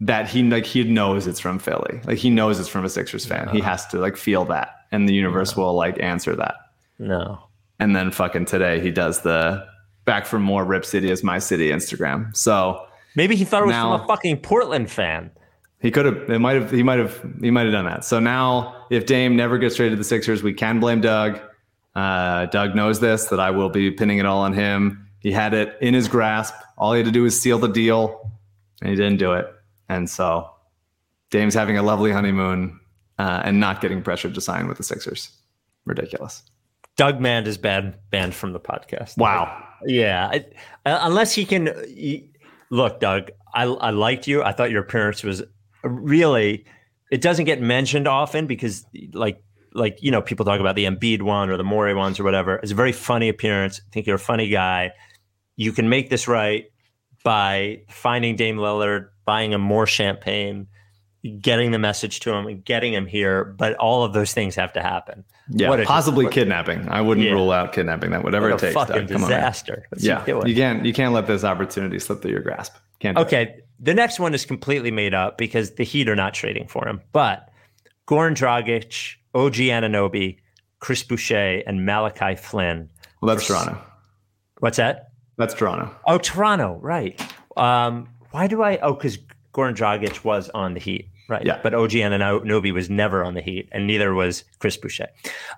that 0.00 0.28
he 0.28 0.42
like 0.44 0.64
he 0.64 0.84
knows 0.84 1.26
it's 1.26 1.40
from 1.40 1.58
Philly. 1.58 2.00
Like 2.04 2.18
he 2.18 2.30
knows 2.30 2.58
it's 2.60 2.68
from 2.68 2.84
a 2.84 2.88
Sixers 2.88 3.26
fan. 3.26 3.48
He 3.48 3.60
has 3.60 3.86
to 3.88 3.98
like 3.98 4.16
feel 4.16 4.44
that, 4.46 4.70
and 4.92 5.08
the 5.08 5.12
universe 5.14 5.56
will 5.56 5.74
like 5.74 6.00
answer 6.00 6.34
that. 6.36 6.54
No. 6.98 7.38
And 7.78 7.96
then 7.96 8.10
fucking 8.10 8.44
today 8.46 8.80
he 8.80 8.90
does 8.90 9.22
the 9.22 9.66
back 10.04 10.26
for 10.26 10.38
more 10.38 10.64
Rip 10.64 10.84
City 10.84 11.10
is 11.10 11.22
my 11.24 11.38
city 11.38 11.70
Instagram. 11.70 12.34
So 12.36 12.86
Maybe 13.16 13.34
he 13.34 13.44
thought 13.44 13.62
it 13.62 13.66
was 13.66 13.72
Now- 13.72 13.96
from 13.98 14.04
a 14.04 14.06
fucking 14.06 14.36
Portland 14.38 14.90
fan. 14.90 15.30
He 15.80 15.90
could 15.90 16.04
have. 16.04 16.30
It 16.30 16.38
might 16.38 16.56
have. 16.56 16.70
He 16.70 16.82
might 16.82 16.98
have. 16.98 17.18
He 17.40 17.50
might 17.50 17.62
have 17.64 17.72
done 17.72 17.86
that. 17.86 18.04
So 18.04 18.20
now, 18.20 18.86
if 18.90 19.06
Dame 19.06 19.34
never 19.36 19.56
gets 19.58 19.76
traded 19.76 19.92
to 19.92 19.96
the 19.96 20.04
Sixers, 20.04 20.42
we 20.42 20.52
can 20.52 20.78
blame 20.78 21.00
Doug. 21.00 21.40
Uh, 21.94 22.46
Doug 22.46 22.74
knows 22.74 23.00
this. 23.00 23.26
That 23.26 23.40
I 23.40 23.50
will 23.50 23.70
be 23.70 23.90
pinning 23.90 24.18
it 24.18 24.26
all 24.26 24.40
on 24.40 24.52
him. 24.52 25.08
He 25.20 25.32
had 25.32 25.54
it 25.54 25.76
in 25.80 25.94
his 25.94 26.06
grasp. 26.08 26.54
All 26.76 26.92
he 26.92 26.98
had 26.98 27.06
to 27.06 27.12
do 27.12 27.22
was 27.22 27.40
seal 27.40 27.58
the 27.58 27.68
deal, 27.68 28.30
and 28.82 28.90
he 28.90 28.96
didn't 28.96 29.18
do 29.18 29.32
it. 29.32 29.46
And 29.88 30.08
so, 30.08 30.50
Dame's 31.30 31.54
having 31.54 31.78
a 31.78 31.82
lovely 31.82 32.12
honeymoon 32.12 32.78
uh, 33.18 33.40
and 33.44 33.58
not 33.58 33.80
getting 33.80 34.02
pressured 34.02 34.34
to 34.34 34.40
sign 34.40 34.68
with 34.68 34.76
the 34.76 34.84
Sixers. 34.84 35.30
Ridiculous. 35.86 36.42
Doug 36.96 37.20
Mand 37.20 37.48
is 37.48 37.56
banned 37.56 37.94
banned 38.10 38.34
from 38.34 38.52
the 38.52 38.60
podcast. 38.60 39.16
Wow. 39.16 39.66
Yeah, 39.86 40.28
I, 40.30 40.44
uh, 40.84 40.98
unless 41.02 41.32
he 41.32 41.46
can 41.46 41.66
he- 41.88 42.30
look, 42.68 43.00
Doug. 43.00 43.30
I 43.54 43.64
I 43.64 43.90
liked 43.90 44.26
you. 44.26 44.42
I 44.42 44.52
thought 44.52 44.70
your 44.70 44.82
appearance 44.82 45.22
was 45.22 45.42
really. 45.82 46.64
It 47.10 47.20
doesn't 47.20 47.44
get 47.44 47.60
mentioned 47.60 48.06
often 48.06 48.46
because, 48.46 48.86
like, 49.12 49.42
like 49.72 49.98
you 50.02 50.10
know, 50.10 50.22
people 50.22 50.44
talk 50.46 50.60
about 50.60 50.76
the 50.76 50.84
Embiid 50.84 51.22
one 51.22 51.50
or 51.50 51.56
the 51.56 51.64
Morey 51.64 51.94
ones 51.94 52.20
or 52.20 52.24
whatever. 52.24 52.56
It's 52.56 52.72
a 52.72 52.76
very 52.76 52.92
funny 52.92 53.28
appearance. 53.28 53.80
I 53.84 53.88
think 53.92 54.06
you're 54.06 54.16
a 54.16 54.18
funny 54.18 54.48
guy. 54.48 54.92
You 55.56 55.72
can 55.72 55.88
make 55.88 56.08
this 56.10 56.26
right 56.28 56.66
by 57.24 57.82
finding 57.90 58.36
Dame 58.36 58.56
Lillard, 58.56 59.08
buying 59.24 59.52
him 59.52 59.60
more 59.60 59.86
champagne, 59.86 60.68
getting 61.40 61.70
the 61.72 61.78
message 61.78 62.20
to 62.20 62.32
him, 62.32 62.46
and 62.46 62.64
getting 62.64 62.94
him 62.94 63.06
here. 63.06 63.44
But 63.44 63.74
all 63.74 64.04
of 64.04 64.12
those 64.12 64.32
things 64.32 64.54
have 64.54 64.72
to 64.74 64.80
happen. 64.82 65.24
Yeah. 65.50 65.68
What 65.68 65.80
a- 65.80 65.84
possibly 65.84 66.28
kidnapping. 66.28 66.88
I 66.88 67.00
wouldn't 67.00 67.26
Yeah. 67.26 67.32
rule 67.32 67.50
out 67.50 67.72
kidnapping. 67.72 68.10
That 68.12 68.22
whatever 68.24 68.48
What 68.50 68.62
it 68.62 68.66
takes. 68.66 68.74
fucking 68.74 69.06
Doug. 69.06 69.08
Come 69.08 69.24
on, 69.24 69.30
disaster. 69.30 69.86
Yeah. 69.98 70.24
You 70.26 70.54
can't. 70.54 70.86
You 70.86 70.92
can't 70.92 71.12
let 71.12 71.26
this 71.26 71.44
opportunity 71.44 71.98
slip 71.98 72.22
through 72.22 72.30
your 72.30 72.40
grasp. 72.42 72.74
Can't. 73.00 73.16
do 73.16 73.22
it. 73.36 73.66
The 73.80 73.94
next 73.94 74.20
one 74.20 74.34
is 74.34 74.44
completely 74.44 74.90
made 74.90 75.14
up 75.14 75.38
because 75.38 75.72
the 75.72 75.84
Heat 75.84 76.08
are 76.08 76.16
not 76.16 76.34
trading 76.34 76.66
for 76.66 76.86
him. 76.86 77.00
But 77.12 77.48
Goran 78.06 78.34
Dragic, 78.34 79.14
OG 79.34 79.54
Anunoby, 79.54 80.38
Chris 80.80 81.02
Boucher, 81.02 81.62
and 81.66 81.86
Malachi 81.86 82.36
Flynn. 82.36 82.90
Well, 83.20 83.34
that's 83.34 83.46
Toronto. 83.46 83.80
What's 84.58 84.76
that? 84.76 85.12
That's 85.38 85.54
Toronto. 85.54 85.94
Oh, 86.06 86.18
Toronto, 86.18 86.78
right. 86.82 87.20
Um, 87.56 88.08
why 88.30 88.46
do 88.46 88.62
I? 88.62 88.78
Oh, 88.78 88.92
because 88.92 89.16
Goran 89.54 89.74
Dragic 89.74 90.24
was 90.24 90.50
on 90.50 90.74
the 90.74 90.80
Heat, 90.80 91.08
right? 91.28 91.44
Yeah. 91.44 91.58
But 91.62 91.72
OG 91.74 91.90
Anunoby 91.92 92.72
was 92.72 92.90
never 92.90 93.24
on 93.24 93.34
the 93.34 93.40
Heat, 93.40 93.68
and 93.72 93.86
neither 93.86 94.12
was 94.12 94.44
Chris 94.58 94.76
Boucher. 94.76 95.08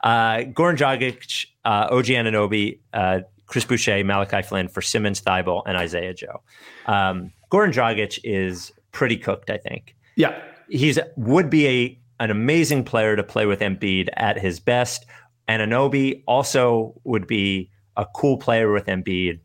Uh, 0.05 0.39
Goran 0.53 0.77
Dragic, 0.77 1.47
uh, 1.65 1.89
OG 1.91 2.07
Anunoby, 2.07 2.79
uh, 2.93 3.21
Chris 3.47 3.65
Boucher, 3.65 4.03
Malachi 4.05 4.43
Flynn 4.43 4.69
for 4.69 4.81
Simmons, 4.81 5.21
Thybulle, 5.21 5.63
and 5.67 5.77
Isaiah 5.77 6.15
Joe. 6.15 6.43
Um, 6.87 7.33
Goran 7.53 7.71
Dragic 7.71 8.19
is 8.25 8.73
pretty 8.93 9.17
cooked, 9.17 9.51
I 9.51 9.59
think. 9.59 9.95
Yeah. 10.17 10.41
He's 10.71 10.99
would 11.17 11.51
be 11.51 11.67
a 11.69 11.99
an 12.19 12.31
amazing 12.31 12.85
player 12.85 13.15
to 13.15 13.23
play 13.23 13.47
with 13.47 13.61
Embiid 13.61 14.09
at 14.17 14.39
his 14.39 14.59
best. 14.59 15.05
Anunoby 15.49 16.23
also 16.27 16.95
would 17.05 17.27
be 17.27 17.71
a 17.97 18.07
cool 18.15 18.39
player 18.39 18.73
with 18.73 18.87
Embiid. 18.87 19.41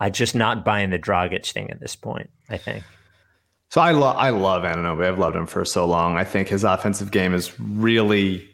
I'm 0.00 0.12
just 0.12 0.34
not 0.34 0.64
buying 0.64 0.90
the 0.90 0.98
Dragic 0.98 1.50
thing 1.50 1.70
at 1.70 1.80
this 1.80 1.96
point. 1.96 2.28
I 2.50 2.58
think. 2.58 2.84
So 3.70 3.80
I 3.80 3.92
love 3.92 4.16
I 4.16 4.30
love 4.30 4.64
Anunoby. 4.64 5.06
I've 5.06 5.18
loved 5.18 5.36
him 5.36 5.46
for 5.46 5.64
so 5.64 5.86
long. 5.86 6.16
I 6.16 6.24
think 6.24 6.48
his 6.48 6.64
offensive 6.64 7.10
game 7.10 7.32
is 7.32 7.58
really 7.58 8.46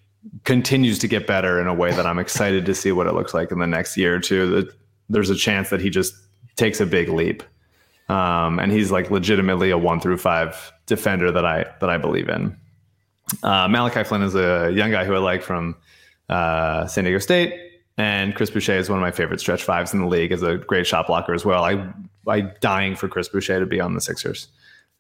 continues 0.45 0.99
to 1.01 1.09
get 1.09 1.27
better 1.27 1.61
in 1.61 1.67
a 1.67 1.75
way 1.75 1.93
that 1.93 2.07
I'm 2.07 2.19
excited 2.19 2.67
to 2.67 2.75
see 2.75 2.93
what 2.93 3.07
it 3.09 3.15
looks 3.15 3.35
like 3.35 3.51
in 3.51 3.59
the 3.59 3.67
next 3.67 3.97
year 3.97 4.15
or 4.15 4.21
two. 4.21 4.49
That 4.51 4.75
there's 5.09 5.31
a 5.31 5.37
chance 5.37 5.71
that 5.71 5.81
he 5.81 5.91
just 5.91 6.15
takes 6.57 6.81
a 6.81 6.87
big 6.87 7.09
leap. 7.09 7.43
Um, 8.09 8.59
and 8.59 8.71
he's 8.71 8.91
like 8.91 9.11
legitimately 9.11 9.71
a 9.71 9.79
one 9.79 10.01
through 10.01 10.19
five 10.19 10.73
defender 10.87 11.33
that 11.33 11.45
I 11.45 11.65
that 11.81 11.89
I 11.89 11.97
believe 11.99 12.29
in. 12.29 12.57
Uh, 13.43 13.67
Malachi 13.69 14.05
Flynn 14.05 14.23
is 14.23 14.35
a 14.35 14.71
young 14.75 14.91
guy 14.91 15.05
who 15.05 15.15
I 15.15 15.19
like 15.19 15.43
from 15.43 15.75
uh, 16.29 16.87
San 16.87 17.05
Diego 17.05 17.19
State, 17.19 17.55
and 17.97 18.35
Chris 18.35 18.51
Boucher 18.51 18.77
is 18.77 18.91
one 18.91 18.99
of 18.99 19.03
my 19.03 19.11
favorite 19.11 19.41
stretch 19.41 19.63
fives 19.63 19.95
in 19.95 20.01
the 20.01 20.07
league. 20.07 20.33
as 20.33 20.43
a 20.43 20.59
great 20.59 20.87
shot 20.87 21.07
blocker 21.07 21.33
as 21.33 21.45
well. 21.45 21.65
I 21.65 21.93
I 22.29 22.43
dying 22.61 22.95
for 22.97 23.09
Chris 23.09 23.29
Boucher 23.29 23.61
to 23.61 23.67
be 23.67 23.81
on 23.81 23.95
the 23.95 24.01
Sixers. 24.01 24.49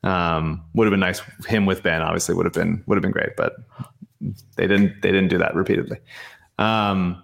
Um, 0.02 0.62
would 0.74 0.86
have 0.86 0.92
been 0.92 1.00
nice. 1.00 1.20
Him 1.46 1.66
with 1.66 1.82
Ben 1.82 2.02
obviously 2.02 2.34
would 2.34 2.46
have 2.46 2.52
been 2.52 2.82
would 2.86 2.96
have 2.96 3.02
been 3.02 3.12
great, 3.12 3.36
but 3.36 3.56
they 4.56 4.66
didn't 4.66 5.02
they 5.02 5.10
didn't 5.10 5.28
do 5.28 5.38
that 5.38 5.54
repeatedly. 5.54 5.98
Um, 6.58 7.22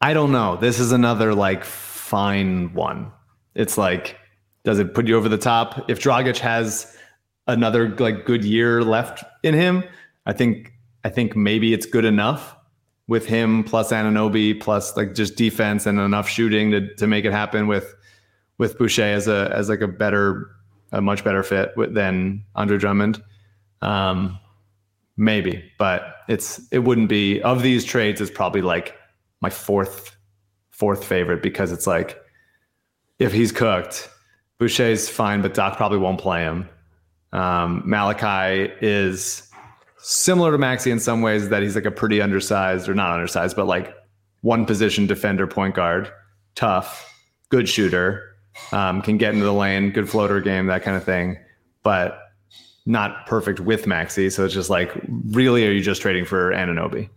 I 0.00 0.14
don't 0.14 0.32
know. 0.32 0.56
This 0.56 0.78
is 0.78 0.92
another 0.92 1.34
like 1.34 1.64
fine 1.64 2.72
one. 2.72 3.12
It's 3.60 3.76
like, 3.76 4.16
does 4.64 4.78
it 4.78 4.94
put 4.94 5.06
you 5.06 5.16
over 5.16 5.28
the 5.28 5.38
top? 5.38 5.90
If 5.90 6.00
Dragic 6.00 6.38
has 6.38 6.96
another 7.46 7.94
like 7.96 8.24
good 8.24 8.42
year 8.42 8.82
left 8.82 9.22
in 9.42 9.52
him, 9.52 9.84
I 10.24 10.32
think 10.32 10.72
I 11.04 11.10
think 11.10 11.36
maybe 11.36 11.74
it's 11.74 11.84
good 11.84 12.06
enough 12.06 12.56
with 13.06 13.26
him 13.26 13.62
plus 13.64 13.92
Anunoby 13.92 14.58
plus 14.58 14.96
like 14.96 15.14
just 15.14 15.36
defense 15.36 15.84
and 15.84 15.98
enough 15.98 16.26
shooting 16.26 16.70
to 16.70 16.94
to 16.94 17.06
make 17.06 17.26
it 17.26 17.32
happen 17.32 17.66
with 17.66 17.94
with 18.56 18.78
Boucher 18.78 19.02
as 19.02 19.28
a 19.28 19.52
as 19.54 19.68
like 19.68 19.82
a 19.82 19.88
better 19.88 20.50
a 20.92 21.02
much 21.02 21.22
better 21.22 21.42
fit 21.42 21.70
with, 21.76 21.94
than 21.94 22.42
Andre 22.54 22.78
Drummond. 22.78 23.22
Um, 23.82 24.38
maybe, 25.18 25.70
but 25.78 26.16
it's 26.28 26.66
it 26.72 26.80
wouldn't 26.80 27.10
be 27.10 27.42
of 27.42 27.62
these 27.62 27.84
trades. 27.84 28.22
It's 28.22 28.30
probably 28.30 28.62
like 28.62 28.96
my 29.42 29.50
fourth 29.50 30.16
fourth 30.70 31.04
favorite 31.04 31.42
because 31.42 31.72
it's 31.72 31.86
like 31.86 32.18
if 33.20 33.32
he's 33.32 33.52
cooked, 33.52 34.10
Boucher's 34.58 35.08
fine, 35.08 35.42
but 35.42 35.54
Doc 35.54 35.76
probably 35.76 35.98
won't 35.98 36.20
play 36.20 36.40
him. 36.42 36.68
Um, 37.32 37.82
Malachi 37.86 38.72
is 38.80 39.48
similar 39.98 40.50
to 40.50 40.58
Maxey 40.58 40.90
in 40.90 40.98
some 40.98 41.22
ways 41.22 41.50
that 41.50 41.62
he's 41.62 41.76
like 41.76 41.84
a 41.84 41.90
pretty 41.90 42.20
undersized 42.20 42.88
or 42.88 42.94
not 42.94 43.12
undersized, 43.12 43.54
but 43.54 43.66
like 43.66 43.94
one 44.40 44.66
position 44.66 45.06
defender, 45.06 45.46
point 45.46 45.74
guard, 45.74 46.10
tough, 46.54 47.06
good 47.50 47.68
shooter, 47.68 48.34
um, 48.72 49.02
can 49.02 49.18
get 49.18 49.34
into 49.34 49.44
the 49.44 49.52
lane, 49.52 49.92
good 49.92 50.08
floater 50.08 50.40
game, 50.40 50.66
that 50.66 50.82
kind 50.82 50.96
of 50.96 51.04
thing, 51.04 51.38
but 51.82 52.18
not 52.86 53.26
perfect 53.26 53.60
with 53.60 53.86
Maxey. 53.86 54.30
So 54.30 54.44
it's 54.44 54.54
just 54.54 54.70
like, 54.70 54.92
really, 55.30 55.66
are 55.66 55.70
you 55.70 55.82
just 55.82 56.00
trading 56.00 56.24
for 56.24 56.50
Anunoby? 56.52 57.10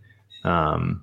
Um, 0.44 1.02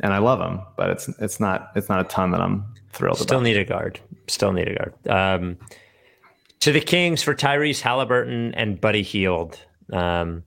and 0.00 0.12
I 0.12 0.18
love 0.18 0.40
him, 0.40 0.60
but 0.76 0.90
it's 0.90 1.08
it's 1.20 1.40
not 1.40 1.70
it's 1.76 1.88
not 1.88 2.00
a 2.00 2.04
ton 2.04 2.30
that 2.32 2.40
I'm 2.40 2.64
thrilled 2.92 3.18
Still 3.18 3.38
about. 3.38 3.44
need 3.44 3.56
a 3.56 3.64
guard. 3.64 4.00
Still 4.28 4.52
need 4.52 4.68
a 4.68 4.74
guard. 4.74 5.08
Um, 5.08 5.58
to 6.60 6.72
the 6.72 6.80
Kings 6.80 7.22
for 7.22 7.34
Tyrese 7.34 7.80
Halliburton 7.80 8.54
and 8.54 8.80
Buddy 8.80 9.02
Hield. 9.02 9.58
Um, 9.92 10.42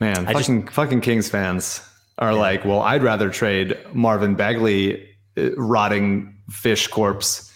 Man, 0.00 0.26
I 0.26 0.32
just- 0.32 0.46
fucking 0.46 0.68
fucking 0.68 1.00
Kings 1.02 1.28
fans 1.28 1.82
are 2.18 2.34
like, 2.34 2.64
well, 2.64 2.80
I'd 2.82 3.02
rather 3.02 3.30
trade 3.30 3.76
Marvin 3.94 4.34
Bagley 4.34 5.08
uh, 5.38 5.50
rotting 5.56 6.36
fish 6.50 6.86
corpse 6.88 7.50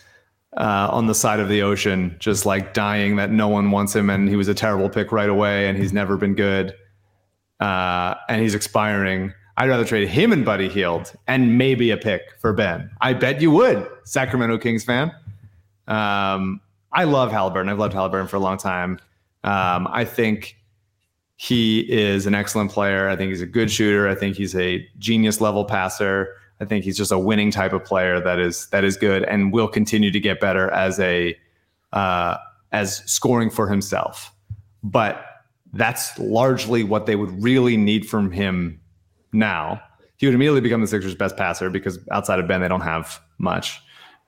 uh, 0.57 0.89
on 0.91 1.07
the 1.07 1.15
side 1.15 1.41
of 1.41 1.49
the 1.49 1.61
ocean, 1.63 2.17
just 2.19 2.47
like 2.47 2.73
dying 2.75 3.17
that 3.17 3.31
no 3.31 3.49
one 3.49 3.71
wants 3.71 3.95
him, 3.95 4.09
and 4.09 4.29
he 4.29 4.37
was 4.37 4.49
a 4.49 4.55
terrible 4.55 4.89
pick 4.89 5.13
right 5.13 5.29
away, 5.29 5.69
and 5.69 5.77
he's 5.77 5.93
never 5.93 6.17
been 6.17 6.35
good, 6.35 6.75
uh, 7.61 8.15
and 8.29 8.41
he's 8.41 8.55
expiring. 8.55 9.33
I'd 9.57 9.69
rather 9.69 9.85
trade 9.85 10.09
him 10.09 10.33
and 10.33 10.45
Buddy 10.45 10.69
Hield 10.69 11.13
and 11.29 11.57
maybe 11.57 11.91
a 11.91 11.97
pick 11.97 12.23
for 12.39 12.53
Ben. 12.53 12.91
I 13.01 13.13
bet 13.13 13.41
you 13.41 13.51
would, 13.53 13.89
Sacramento 14.05 14.59
Kings 14.59 14.85
fan. 14.85 15.13
Um, 15.87 16.61
I 16.93 17.05
love 17.05 17.31
Halliburton. 17.31 17.69
I've 17.69 17.79
loved 17.79 17.95
Halliburton 17.95 18.29
for 18.29 18.37
a 18.37 18.41
long 18.41 18.57
time. 18.59 18.99
Um, 19.45 19.87
I 19.91 20.05
think 20.05 20.57
he 21.37 21.81
is 21.93 22.27
an 22.27 22.35
excellent 22.35 22.71
player. 22.71 23.09
I 23.09 23.17
think 23.17 23.31
he's 23.31 23.43
a 23.43 23.47
good 23.47 23.71
shooter. 23.71 24.09
I 24.09 24.15
think 24.15 24.37
he's 24.37 24.57
a 24.57 24.89
genius 24.99 25.41
level 25.41 25.65
passer. 25.65 26.37
I 26.61 26.65
think 26.65 26.85
he's 26.85 26.97
just 26.97 27.13
a 27.13 27.19
winning 27.19 27.51
type 27.51 27.73
of 27.73 27.85
player 27.85 28.21
that 28.21 28.39
is 28.39 28.69
that 28.69 28.85
is 28.85 28.97
good 28.97 29.25
and 29.25 29.53
will 29.53 29.69
continue 29.69 30.11
to 30.11 30.21
get 30.21 30.41
better 30.41 30.71
as 30.71 30.99
a 31.01 31.37
uh, 31.93 32.39
as 32.73 32.99
scoring 33.11 33.51
for 33.51 33.69
himself. 33.69 34.33
But 34.83 35.25
that's 35.73 36.17
largely 36.19 36.85
what 36.85 37.07
they 37.07 37.17
would 37.17 37.43
really 37.43 37.77
need 37.77 38.09
from 38.09 38.31
him 38.31 38.81
now. 39.35 39.83
He 40.17 40.27
would 40.27 40.35
immediately 40.35 40.61
become 40.61 40.81
the 40.81 40.87
Sixers' 40.87 41.15
best 41.15 41.37
passer 41.37 41.69
because 41.69 41.99
outside 42.11 42.39
of 42.39 42.47
Ben, 42.47 42.61
they 42.61 42.69
don't 42.69 42.81
have 42.81 43.21
much. 43.39 43.81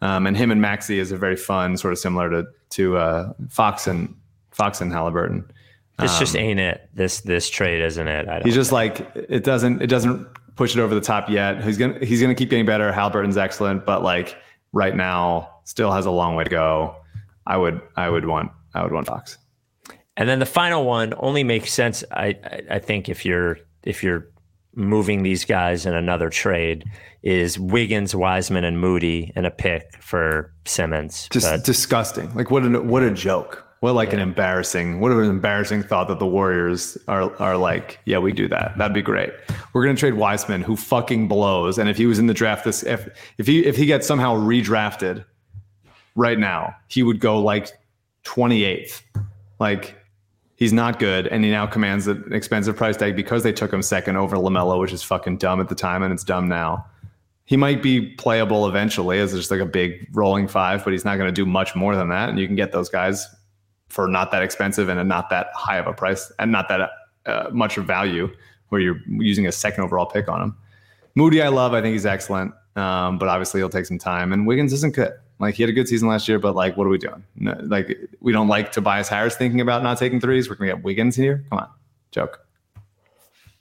Um, 0.02 0.26
and 0.26 0.36
him 0.36 0.50
and 0.50 0.60
Maxey 0.60 0.98
is 0.98 1.12
a 1.12 1.16
very 1.16 1.36
fun, 1.36 1.76
sort 1.76 1.92
of 1.92 1.98
similar 1.98 2.28
to 2.30 2.44
to 2.70 2.96
uh, 2.96 3.32
Fox 3.48 3.86
and 3.86 4.14
Fox 4.50 4.80
and 4.80 4.92
Halliburton. 4.92 5.50
this 5.98 6.18
just 6.18 6.36
ain't 6.36 6.60
it. 6.60 6.90
This 6.92 7.20
this 7.22 7.48
trade 7.48 7.82
isn't 7.82 8.06
it. 8.06 8.28
I 8.28 8.32
don't 8.32 8.36
Um, 8.36 8.42
He's 8.44 8.54
just 8.54 8.72
like 8.72 9.00
it 9.14 9.44
doesn't 9.44 9.80
it 9.80 9.86
doesn't 9.86 10.26
push 10.56 10.76
it 10.76 10.80
over 10.80 10.94
the 10.94 11.00
top 11.00 11.30
yet. 11.30 11.62
He's 11.64 11.78
gonna 11.78 12.04
he's 12.04 12.20
gonna 12.20 12.34
keep 12.34 12.50
getting 12.50 12.66
better. 12.66 12.92
Halliburton's 12.92 13.36
excellent, 13.38 13.86
but 13.86 14.02
like 14.02 14.36
right 14.72 14.94
now, 14.94 15.50
still 15.64 15.92
has 15.92 16.04
a 16.04 16.10
long 16.10 16.34
way 16.34 16.44
to 16.44 16.50
go. 16.50 16.96
I 17.46 17.56
would 17.56 17.80
I 17.96 18.10
would 18.10 18.26
want 18.26 18.50
I 18.74 18.82
would 18.82 18.92
want 18.92 19.06
Fox. 19.06 19.38
And 20.18 20.28
then 20.28 20.38
the 20.38 20.46
final 20.46 20.84
one 20.84 21.12
only 21.18 21.44
makes 21.44 21.72
sense, 21.72 22.02
I, 22.10 22.28
I, 22.42 22.62
I 22.70 22.78
think, 22.78 23.08
if 23.08 23.24
you're 23.24 23.58
if 23.82 24.02
you're 24.02 24.28
moving 24.76 25.22
these 25.22 25.44
guys 25.44 25.86
in 25.86 25.94
another 25.94 26.30
trade, 26.30 26.84
is 27.22 27.58
Wiggins, 27.58 28.14
Wiseman, 28.14 28.64
and 28.64 28.80
Moody, 28.80 29.32
and 29.34 29.46
a 29.46 29.50
pick 29.50 30.00
for 30.00 30.52
Simmons. 30.64 31.28
Just 31.30 31.46
But 31.46 31.64
disgusting. 31.64 32.32
Like 32.34 32.50
what 32.50 32.64
a 32.64 32.80
what 32.80 33.02
a 33.02 33.10
joke. 33.10 33.64
What 33.80 33.94
like 33.94 34.12
an 34.12 34.20
embarrassing 34.20 35.00
what 35.00 35.12
an 35.12 35.24
embarrassing 35.24 35.82
thought 35.82 36.08
that 36.08 36.18
the 36.18 36.26
Warriors 36.26 36.96
are 37.08 37.34
are 37.40 37.56
like, 37.56 38.00
yeah, 38.04 38.18
we 38.18 38.32
do 38.32 38.48
that. 38.48 38.76
That'd 38.78 38.94
be 38.94 39.02
great. 39.02 39.32
We're 39.72 39.84
gonna 39.84 39.96
trade 39.96 40.14
Wiseman, 40.14 40.62
who 40.62 40.76
fucking 40.76 41.28
blows. 41.28 41.78
And 41.78 41.88
if 41.88 41.96
he 41.96 42.06
was 42.06 42.18
in 42.18 42.26
the 42.26 42.34
draft 42.34 42.64
this 42.64 42.82
if 42.84 43.08
if 43.38 43.46
he 43.46 43.64
if 43.64 43.76
he 43.76 43.86
gets 43.86 44.06
somehow 44.06 44.36
redrafted 44.36 45.24
right 46.14 46.38
now, 46.38 46.74
he 46.88 47.02
would 47.02 47.20
go 47.20 47.40
like 47.40 47.72
28th. 48.24 49.02
Like 49.58 49.96
he's 50.56 50.72
not 50.72 50.98
good, 50.98 51.28
and 51.28 51.44
he 51.44 51.50
now 51.50 51.66
commands 51.66 52.06
an 52.06 52.32
expensive 52.32 52.76
price 52.76 52.96
tag 52.96 53.14
because 53.14 53.42
they 53.42 53.52
took 53.52 53.72
him 53.72 53.82
second 53.82 54.16
over 54.16 54.36
Lamelo, 54.36 54.80
which 54.80 54.92
is 54.92 55.02
fucking 55.02 55.36
dumb 55.36 55.60
at 55.60 55.68
the 55.68 55.74
time, 55.74 56.02
and 56.02 56.12
it's 56.12 56.24
dumb 56.24 56.48
now. 56.48 56.84
He 57.44 57.56
might 57.56 57.80
be 57.82 58.10
playable 58.14 58.66
eventually 58.66 59.20
as 59.20 59.32
just 59.32 59.52
like 59.52 59.60
a 59.60 59.66
big 59.66 60.08
rolling 60.12 60.48
five, 60.48 60.82
but 60.82 60.92
he's 60.92 61.04
not 61.04 61.16
going 61.16 61.28
to 61.28 61.32
do 61.32 61.46
much 61.46 61.76
more 61.76 61.94
than 61.94 62.08
that. 62.08 62.28
And 62.28 62.40
you 62.40 62.46
can 62.46 62.56
get 62.56 62.72
those 62.72 62.88
guys 62.88 63.28
for 63.88 64.08
not 64.08 64.32
that 64.32 64.42
expensive 64.42 64.88
and 64.88 65.08
not 65.08 65.30
that 65.30 65.48
high 65.54 65.76
of 65.76 65.86
a 65.86 65.92
price 65.92 66.32
and 66.40 66.50
not 66.50 66.68
that 66.68 66.90
uh, 67.24 67.50
much 67.52 67.76
of 67.76 67.84
value 67.84 68.28
where 68.70 68.80
you're 68.80 69.00
using 69.06 69.46
a 69.46 69.52
second 69.52 69.84
overall 69.84 70.06
pick 70.06 70.28
on 70.28 70.42
him. 70.42 70.56
Moody, 71.14 71.40
I 71.40 71.48
love. 71.48 71.72
I 71.72 71.80
think 71.80 71.92
he's 71.92 72.04
excellent, 72.04 72.52
um, 72.74 73.16
but 73.16 73.28
obviously 73.28 73.60
he'll 73.60 73.68
take 73.68 73.86
some 73.86 73.98
time. 73.98 74.32
And 74.32 74.44
Wiggins 74.44 74.72
isn't 74.72 74.96
good. 74.96 75.12
Like 75.38 75.54
he 75.54 75.62
had 75.62 75.70
a 75.70 75.72
good 75.72 75.88
season 75.88 76.08
last 76.08 76.28
year, 76.28 76.38
but 76.38 76.54
like, 76.54 76.76
what 76.76 76.86
are 76.86 76.90
we 76.90 76.98
doing? 76.98 77.22
No, 77.36 77.58
like 77.64 77.98
we 78.20 78.32
don't 78.32 78.48
like 78.48 78.72
Tobias 78.72 79.08
Harris 79.08 79.36
thinking 79.36 79.60
about 79.60 79.82
not 79.82 79.98
taking 79.98 80.20
threes. 80.20 80.48
We're 80.48 80.56
gonna 80.56 80.72
get 80.72 80.82
Wiggins 80.82 81.14
here. 81.16 81.44
Come 81.50 81.58
on, 81.58 81.68
joke. 82.10 82.46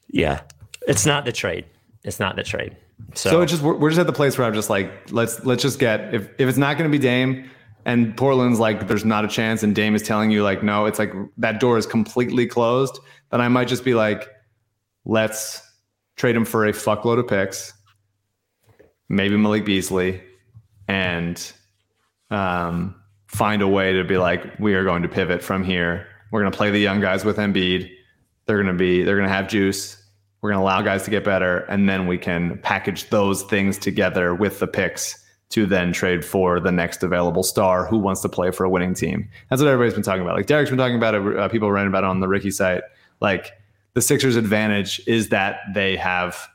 yeah, 0.09 0.41
it's 0.87 1.05
not 1.05 1.25
the 1.25 1.31
trade. 1.31 1.65
It's 2.03 2.19
not 2.19 2.35
the 2.35 2.43
trade. 2.43 2.77
So, 3.13 3.29
So, 3.29 3.45
just 3.45 3.61
we're, 3.61 3.75
we're 3.75 3.89
just 3.89 3.99
at 3.99 4.07
the 4.07 4.13
place 4.13 4.37
where 4.37 4.47
I'm 4.47 4.53
just 4.53 4.69
like, 4.69 5.11
let's 5.11 5.43
let's 5.43 5.61
just 5.61 5.79
get 5.79 6.13
if 6.13 6.29
if 6.39 6.47
it's 6.47 6.57
not 6.57 6.77
going 6.77 6.89
to 6.89 6.97
be 6.97 7.01
Dame 7.01 7.49
and 7.83 8.15
Portland's 8.15 8.59
like 8.59 8.87
there's 8.87 9.03
not 9.03 9.25
a 9.25 9.27
chance 9.27 9.63
and 9.63 9.75
Dame 9.75 9.95
is 9.95 10.01
telling 10.01 10.31
you 10.31 10.43
like 10.43 10.63
no, 10.63 10.85
it's 10.85 10.97
like 10.99 11.11
that 11.37 11.59
door 11.59 11.77
is 11.77 11.85
completely 11.85 12.47
closed. 12.47 12.99
Then 13.31 13.41
I 13.41 13.49
might 13.49 13.67
just 13.67 13.83
be 13.83 13.93
like, 13.93 14.29
let's 15.03 15.61
trade 16.15 16.35
him 16.37 16.45
for 16.45 16.65
a 16.65 16.71
fuckload 16.71 17.19
of 17.19 17.27
picks, 17.27 17.73
maybe 19.09 19.35
Malik 19.35 19.65
Beasley, 19.65 20.21
and 20.87 21.51
um, 22.31 22.95
find 23.27 23.61
a 23.61 23.67
way 23.67 23.93
to 23.93 24.03
be 24.03 24.17
like 24.17 24.59
we 24.59 24.73
are 24.73 24.83
going 24.83 25.03
to 25.03 25.09
pivot 25.09 25.43
from 25.43 25.63
here. 25.63 26.07
We're 26.31 26.41
going 26.41 26.51
to 26.51 26.57
play 26.57 26.71
the 26.71 26.79
young 26.79 26.99
guys 26.99 27.23
with 27.23 27.37
Embiid. 27.37 27.89
They're 28.45 28.61
going 28.61 28.67
to 28.67 28.77
be 28.77 29.03
they're 29.03 29.17
going 29.17 29.27
to 29.27 29.33
have 29.33 29.47
juice. 29.47 30.01
We're 30.41 30.51
going 30.51 30.59
to 30.59 30.63
allow 30.63 30.81
guys 30.81 31.03
to 31.03 31.11
get 31.11 31.23
better, 31.23 31.59
and 31.69 31.89
then 31.89 32.07
we 32.07 32.17
can 32.17 32.59
package 32.59 33.09
those 33.09 33.41
things 33.43 33.79
together 33.79 34.35
with 34.35 34.59
the 34.59 34.67
picks 34.67 35.23
to 35.49 35.65
then 35.65 35.93
trade 35.93 36.25
for 36.25 36.59
the 36.59 36.71
next 36.71 37.03
available 37.03 37.43
star 37.43 37.85
who 37.85 37.97
wants 37.97 38.21
to 38.21 38.29
play 38.29 38.51
for 38.51 38.63
a 38.63 38.69
winning 38.69 38.93
team. 38.93 39.29
That's 39.49 39.61
what 39.61 39.67
everybody's 39.67 39.93
been 39.93 40.03
talking 40.03 40.21
about. 40.21 40.35
Like 40.35 40.47
Derek's 40.47 40.69
been 40.69 40.77
talking 40.77 40.97
about 40.97 41.15
it. 41.15 41.37
Uh, 41.37 41.47
people 41.49 41.71
writing 41.71 41.87
about 41.87 42.03
it 42.03 42.07
on 42.07 42.19
the 42.19 42.27
Ricky 42.27 42.51
site. 42.51 42.83
Like 43.21 43.53
the 43.93 44.01
Sixers' 44.01 44.35
advantage 44.35 45.01
is 45.07 45.29
that 45.29 45.59
they 45.73 45.95
have 45.95 46.47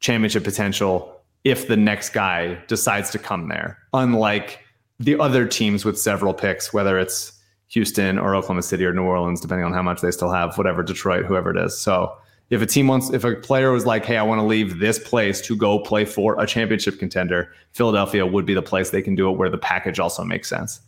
championship 0.00 0.44
potential 0.44 1.20
if 1.44 1.68
the 1.68 1.76
next 1.76 2.10
guy 2.10 2.54
decides 2.68 3.10
to 3.10 3.18
come 3.18 3.48
there. 3.48 3.78
Unlike 3.92 4.60
the 5.02 5.18
other 5.18 5.46
teams 5.46 5.84
with 5.84 5.98
several 5.98 6.32
picks, 6.32 6.72
whether 6.72 6.98
it's 6.98 7.32
Houston 7.68 8.18
or 8.18 8.36
Oklahoma 8.36 8.62
City 8.62 8.84
or 8.84 8.92
New 8.92 9.04
Orleans, 9.04 9.40
depending 9.40 9.64
on 9.64 9.72
how 9.72 9.82
much 9.82 10.00
they 10.00 10.10
still 10.10 10.30
have, 10.30 10.56
whatever 10.56 10.82
Detroit, 10.82 11.24
whoever 11.24 11.50
it 11.50 11.56
is. 11.56 11.76
So 11.76 12.16
if 12.50 12.60
a 12.60 12.66
team 12.66 12.86
wants, 12.86 13.10
if 13.10 13.24
a 13.24 13.34
player 13.34 13.72
was 13.72 13.86
like, 13.86 14.04
"Hey, 14.04 14.16
I 14.16 14.22
want 14.22 14.40
to 14.40 14.46
leave 14.46 14.78
this 14.78 14.98
place 14.98 15.40
to 15.42 15.56
go 15.56 15.78
play 15.78 16.04
for 16.04 16.40
a 16.40 16.46
championship 16.46 16.98
contender," 16.98 17.50
Philadelphia 17.72 18.26
would 18.26 18.46
be 18.46 18.54
the 18.54 18.62
place 18.62 18.90
they 18.90 19.02
can 19.02 19.14
do 19.14 19.30
it, 19.30 19.38
where 19.38 19.50
the 19.50 19.58
package 19.58 19.98
also 19.98 20.22
makes 20.22 20.48
sense. 20.48 20.80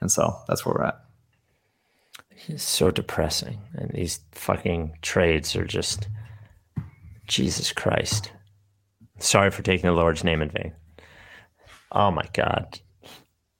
And 0.00 0.10
so 0.10 0.36
that's 0.48 0.66
where 0.66 0.74
we're 0.74 0.84
at. 0.86 1.00
It's 2.48 2.64
so 2.64 2.90
depressing. 2.90 3.60
And 3.74 3.90
these 3.92 4.18
fucking 4.32 4.98
trades 5.00 5.54
are 5.54 5.64
just 5.64 6.08
Jesus 7.28 7.72
Christ. 7.72 8.32
Sorry 9.20 9.50
for 9.50 9.62
taking 9.62 9.86
the 9.86 9.94
Lord's 9.94 10.24
name 10.24 10.42
in 10.42 10.50
vain. 10.50 10.72
Oh 11.92 12.10
my 12.10 12.26
God. 12.32 12.80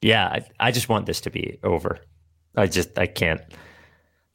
Yeah, 0.03 0.27
I, 0.27 0.45
I 0.69 0.71
just 0.73 0.89
want 0.89 1.07
this 1.07 1.21
to 1.23 1.31
be 1.31 1.59
over. 1.63 1.99
I 2.57 2.67
just 2.67 2.99
I 2.99 3.07
can't 3.07 3.41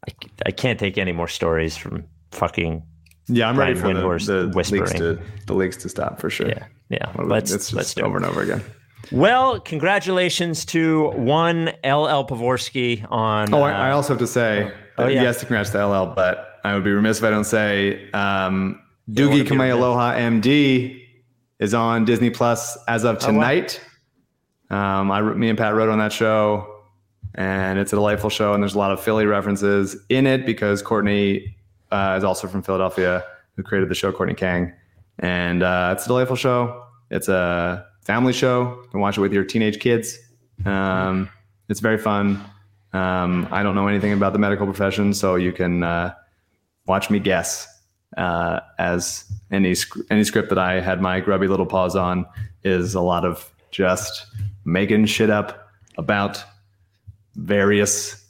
I, 0.07 0.11
I 0.45 0.51
can't 0.51 0.79
take 0.79 0.97
any 0.97 1.11
more 1.11 1.27
stories 1.27 1.77
from 1.77 2.05
fucking 2.31 2.83
Yeah, 3.27 3.49
I'm 3.49 3.55
Brian 3.55 3.77
ready 3.77 3.79
for 3.79 3.87
the, 3.93 3.99
Windhorst 4.01 4.25
the 4.27 4.43
leaks 4.57 4.71
whispering. 4.71 4.99
to 5.17 5.21
the 5.45 5.53
leaks 5.53 5.77
to 5.77 5.89
stop 5.89 6.19
for 6.19 6.29
sure. 6.29 6.47
yeah 6.47 6.65
yeah. 6.89 7.11
Well, 7.15 7.27
Let's 7.27 7.51
it's 7.51 7.73
let's 7.73 7.93
do 7.93 8.03
it. 8.03 8.07
over 8.07 8.17
and 8.17 8.25
over 8.25 8.41
again. 8.41 8.63
Well, 9.11 9.59
congratulations 9.59 10.65
to 10.67 11.09
one 11.11 11.65
LL 11.83 12.23
Pavorsky 12.25 13.05
on. 13.11 13.53
Oh, 13.53 13.59
uh, 13.61 13.65
I, 13.65 13.89
I 13.89 13.91
also 13.91 14.13
have 14.13 14.19
to 14.19 14.27
say, 14.27 14.71
Oh, 14.97 15.03
uh, 15.05 15.07
yeah. 15.07 15.21
yes, 15.23 15.39
congrats 15.39 15.69
to 15.71 15.85
LL, 15.85 16.07
but 16.15 16.59
I 16.63 16.73
would 16.73 16.83
be 16.83 16.91
remiss 16.91 17.19
if 17.19 17.23
I 17.23 17.29
don't 17.29 17.43
say 17.45 18.09
um, 18.11 18.81
Doogie 19.11 19.43
Kameāloha 19.45 20.17
MD 20.17 21.01
is 21.59 21.73
on 21.73 22.03
Disney 22.05 22.29
Plus 22.29 22.77
as 22.87 23.03
of 23.05 23.17
Oh, 23.21 23.33
wow. 23.33 23.41
Um, 24.69 25.11
I, 25.11 25.21
me 25.21 25.49
and 25.49 25.57
Pat 25.57 25.73
wrote 25.73 25.89
on 25.89 25.99
that 25.99 26.11
show, 26.11 26.81
and 27.35 27.79
it's 27.79 27.93
a 27.93 27.95
delightful 27.95 28.29
show, 28.29 28.53
and 28.53 28.61
there's 28.61 28.75
a 28.75 28.77
lot 28.77 28.91
of 28.91 29.01
Philly 29.01 29.25
references 29.25 29.95
in 30.09 30.27
it 30.27 30.45
because 30.45 30.81
Courtney 30.81 31.55
uh, 31.91 32.15
is 32.17 32.23
also 32.23 32.47
from 32.47 32.61
Philadelphia, 32.61 33.23
who 33.55 33.63
created 33.63 33.89
the 33.89 33.95
show, 33.95 34.11
Courtney 34.11 34.35
Kang, 34.35 34.73
and 35.19 35.63
uh, 35.63 35.93
it's 35.95 36.05
a 36.05 36.07
delightful 36.07 36.35
show. 36.35 36.83
It's 37.09 37.29
a 37.29 37.85
family 38.01 38.33
show. 38.33 38.79
You 38.83 38.89
can 38.91 38.99
watch 38.99 39.17
it 39.17 39.21
with 39.21 39.33
your 39.33 39.43
teenage 39.43 39.79
kids. 39.79 40.17
Um, 40.65 41.29
it's 41.69 41.79
very 41.79 41.97
fun. 41.97 42.43
Um, 42.93 43.47
I 43.51 43.63
don't 43.63 43.75
know 43.75 43.87
anything 43.87 44.13
about 44.13 44.33
the 44.33 44.39
medical 44.39 44.65
profession, 44.65 45.13
so 45.13 45.35
you 45.35 45.53
can 45.53 45.83
uh, 45.83 46.13
watch 46.85 47.09
me 47.09 47.19
guess. 47.19 47.67
Uh, 48.15 48.61
as 48.79 49.25
any 49.51 49.75
any 50.09 50.23
script 50.23 50.49
that 50.49 50.57
I 50.57 50.79
had 50.79 51.01
my 51.01 51.19
grubby 51.19 51.47
little 51.47 51.65
paws 51.65 51.95
on 51.95 52.25
is 52.63 52.95
a 52.95 53.01
lot 53.01 53.25
of 53.25 53.51
just 53.71 54.25
making 54.65 55.05
shit 55.05 55.29
up 55.29 55.69
about 55.97 56.43
various 57.35 58.25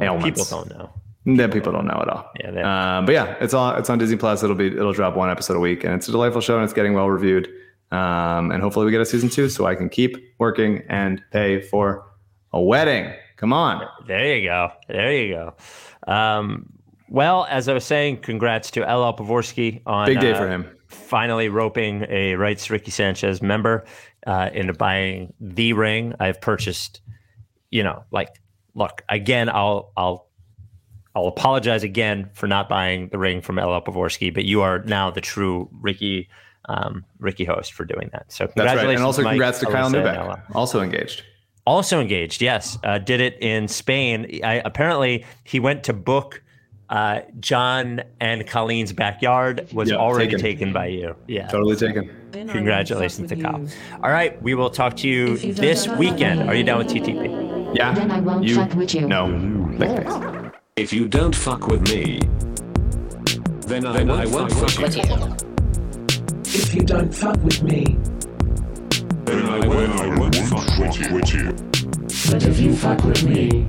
ailments 0.00 0.40
people 0.40 0.64
don't 0.64 0.78
know. 1.26 1.36
that 1.36 1.52
people 1.52 1.72
don't 1.72 1.86
know 1.86 1.98
at 2.00 2.08
all. 2.08 2.30
Yeah, 2.40 2.98
Um, 2.98 3.06
but 3.06 3.12
yeah, 3.12 3.36
it's 3.40 3.54
on 3.54 3.78
it's 3.78 3.90
on 3.90 3.98
Disney 3.98 4.16
Plus. 4.16 4.42
It'll 4.42 4.56
be 4.56 4.66
it'll 4.68 4.92
drop 4.92 5.16
one 5.16 5.30
episode 5.30 5.56
a 5.56 5.60
week, 5.60 5.84
and 5.84 5.94
it's 5.94 6.08
a 6.08 6.12
delightful 6.12 6.40
show, 6.40 6.56
and 6.56 6.64
it's 6.64 6.72
getting 6.72 6.94
well 6.94 7.10
reviewed. 7.10 7.48
Um, 7.90 8.50
and 8.50 8.62
hopefully 8.62 8.86
we 8.86 8.92
get 8.92 9.02
a 9.02 9.06
season 9.06 9.28
two, 9.28 9.48
so 9.50 9.66
I 9.66 9.74
can 9.74 9.88
keep 9.90 10.16
working 10.38 10.82
and 10.88 11.22
pay 11.30 11.60
for 11.60 12.06
a 12.52 12.60
wedding. 12.60 13.12
Come 13.36 13.52
on, 13.52 13.86
There 14.06 14.36
you 14.36 14.48
go. 14.48 14.70
There 14.88 15.12
you 15.12 15.34
go. 15.34 16.12
Um, 16.12 16.72
well, 17.08 17.46
as 17.50 17.68
I 17.68 17.74
was 17.74 17.84
saying, 17.84 18.18
congrats 18.18 18.70
to 18.72 18.80
LL 18.80 19.12
Pavorsky 19.14 19.82
on 19.84 20.06
big 20.06 20.20
day 20.20 20.32
uh, 20.32 20.38
for 20.38 20.48
him. 20.48 20.66
Finally 20.92 21.48
roping 21.48 22.06
a 22.08 22.34
rights 22.34 22.70
Ricky 22.70 22.90
Sanchez 22.90 23.42
member 23.42 23.84
uh, 24.26 24.50
into 24.52 24.72
buying 24.72 25.32
the 25.40 25.72
ring. 25.72 26.14
I've 26.20 26.40
purchased, 26.40 27.00
you 27.70 27.82
know, 27.82 28.04
like 28.10 28.40
look 28.74 29.02
again. 29.08 29.48
I'll 29.48 29.92
I'll 29.96 30.28
I'll 31.14 31.26
apologize 31.26 31.82
again 31.82 32.30
for 32.32 32.46
not 32.46 32.68
buying 32.68 33.08
the 33.08 33.18
ring 33.18 33.42
from 33.42 33.56
LL 33.56 33.82
Pavorsky, 33.82 34.32
but 34.32 34.44
you 34.44 34.62
are 34.62 34.82
now 34.84 35.10
the 35.10 35.20
true 35.20 35.68
Ricky 35.72 36.28
um, 36.68 37.04
Ricky 37.18 37.44
host 37.44 37.72
for 37.72 37.84
doing 37.84 38.08
that. 38.12 38.30
So 38.30 38.44
That's 38.44 38.54
congratulations, 38.54 38.86
right, 38.86 38.96
and 38.96 39.04
also 39.04 39.22
Mike, 39.22 39.32
congrats 39.32 39.58
to 39.60 39.66
Kyle 39.66 39.90
Neubeck, 39.90 40.42
also 40.54 40.80
engaged. 40.80 41.24
Also 41.64 42.00
engaged, 42.00 42.42
yes. 42.42 42.76
Uh, 42.82 42.98
did 42.98 43.20
it 43.20 43.40
in 43.40 43.68
Spain. 43.68 44.40
I, 44.42 44.62
apparently, 44.64 45.24
he 45.44 45.60
went 45.60 45.84
to 45.84 45.92
book 45.92 46.42
uh, 46.92 47.22
John 47.40 48.02
and 48.20 48.46
Colleen's 48.46 48.92
backyard. 48.92 49.66
Was 49.72 49.88
Yeah, 49.90 49.96
already 49.96 50.26
taken. 50.36 50.40
taken. 50.40 50.72
by 50.72 50.86
you. 50.86 51.16
Yeah. 51.26 51.48
Totally 51.48 51.74
taken. 51.74 52.10
Congratulations 52.32 53.28
to 53.30 53.36
Kyle. 53.36 53.66
All 54.02 54.10
right, 54.10 54.40
we 54.42 54.54
will 54.54 54.70
talk 54.70 54.96
to 54.98 55.08
you 55.08 55.36
this 55.38 55.88
weekend. 55.88 56.48
Are 56.48 56.54
you 56.54 56.64
down 56.64 56.78
with 56.78 56.88
TTP? 56.88 57.74
Yeah, 57.74 57.94
Then 57.94 58.10
I 58.10 58.20
won't 58.20 58.44
you, 58.44 58.56
fuck 58.56 58.74
with 58.74 58.94
you. 58.94 59.08
No, 59.08 59.26
Lick. 59.78 60.06
If 60.76 60.92
you 60.92 61.08
don't 61.08 61.34
fuck 61.34 61.66
with 61.66 61.82
me, 61.88 62.20
then 63.66 63.86
I, 63.86 64.00
I 64.22 64.26
won't 64.26 64.52
fuck 64.52 64.78
with 64.78 64.96
you. 64.96 65.36
If 66.44 66.74
you 66.74 66.82
don't 66.82 67.14
fuck 67.14 67.36
with 67.42 67.62
me, 67.62 67.84
Then 69.24 69.46
I 69.48 69.66
won't, 69.66 70.00
I 70.00 70.18
won't 70.18 70.34
fuck 70.34 70.78
with 71.10 71.32
you. 71.34 71.52
But 72.30 72.42
if 72.46 72.60
you 72.60 72.74
fuck 72.76 73.02
with 73.04 73.22
me, 73.24 73.66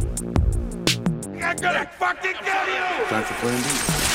That's 1.61 3.29
a 3.29 3.33
plan 3.35 3.61
B. 3.61 4.12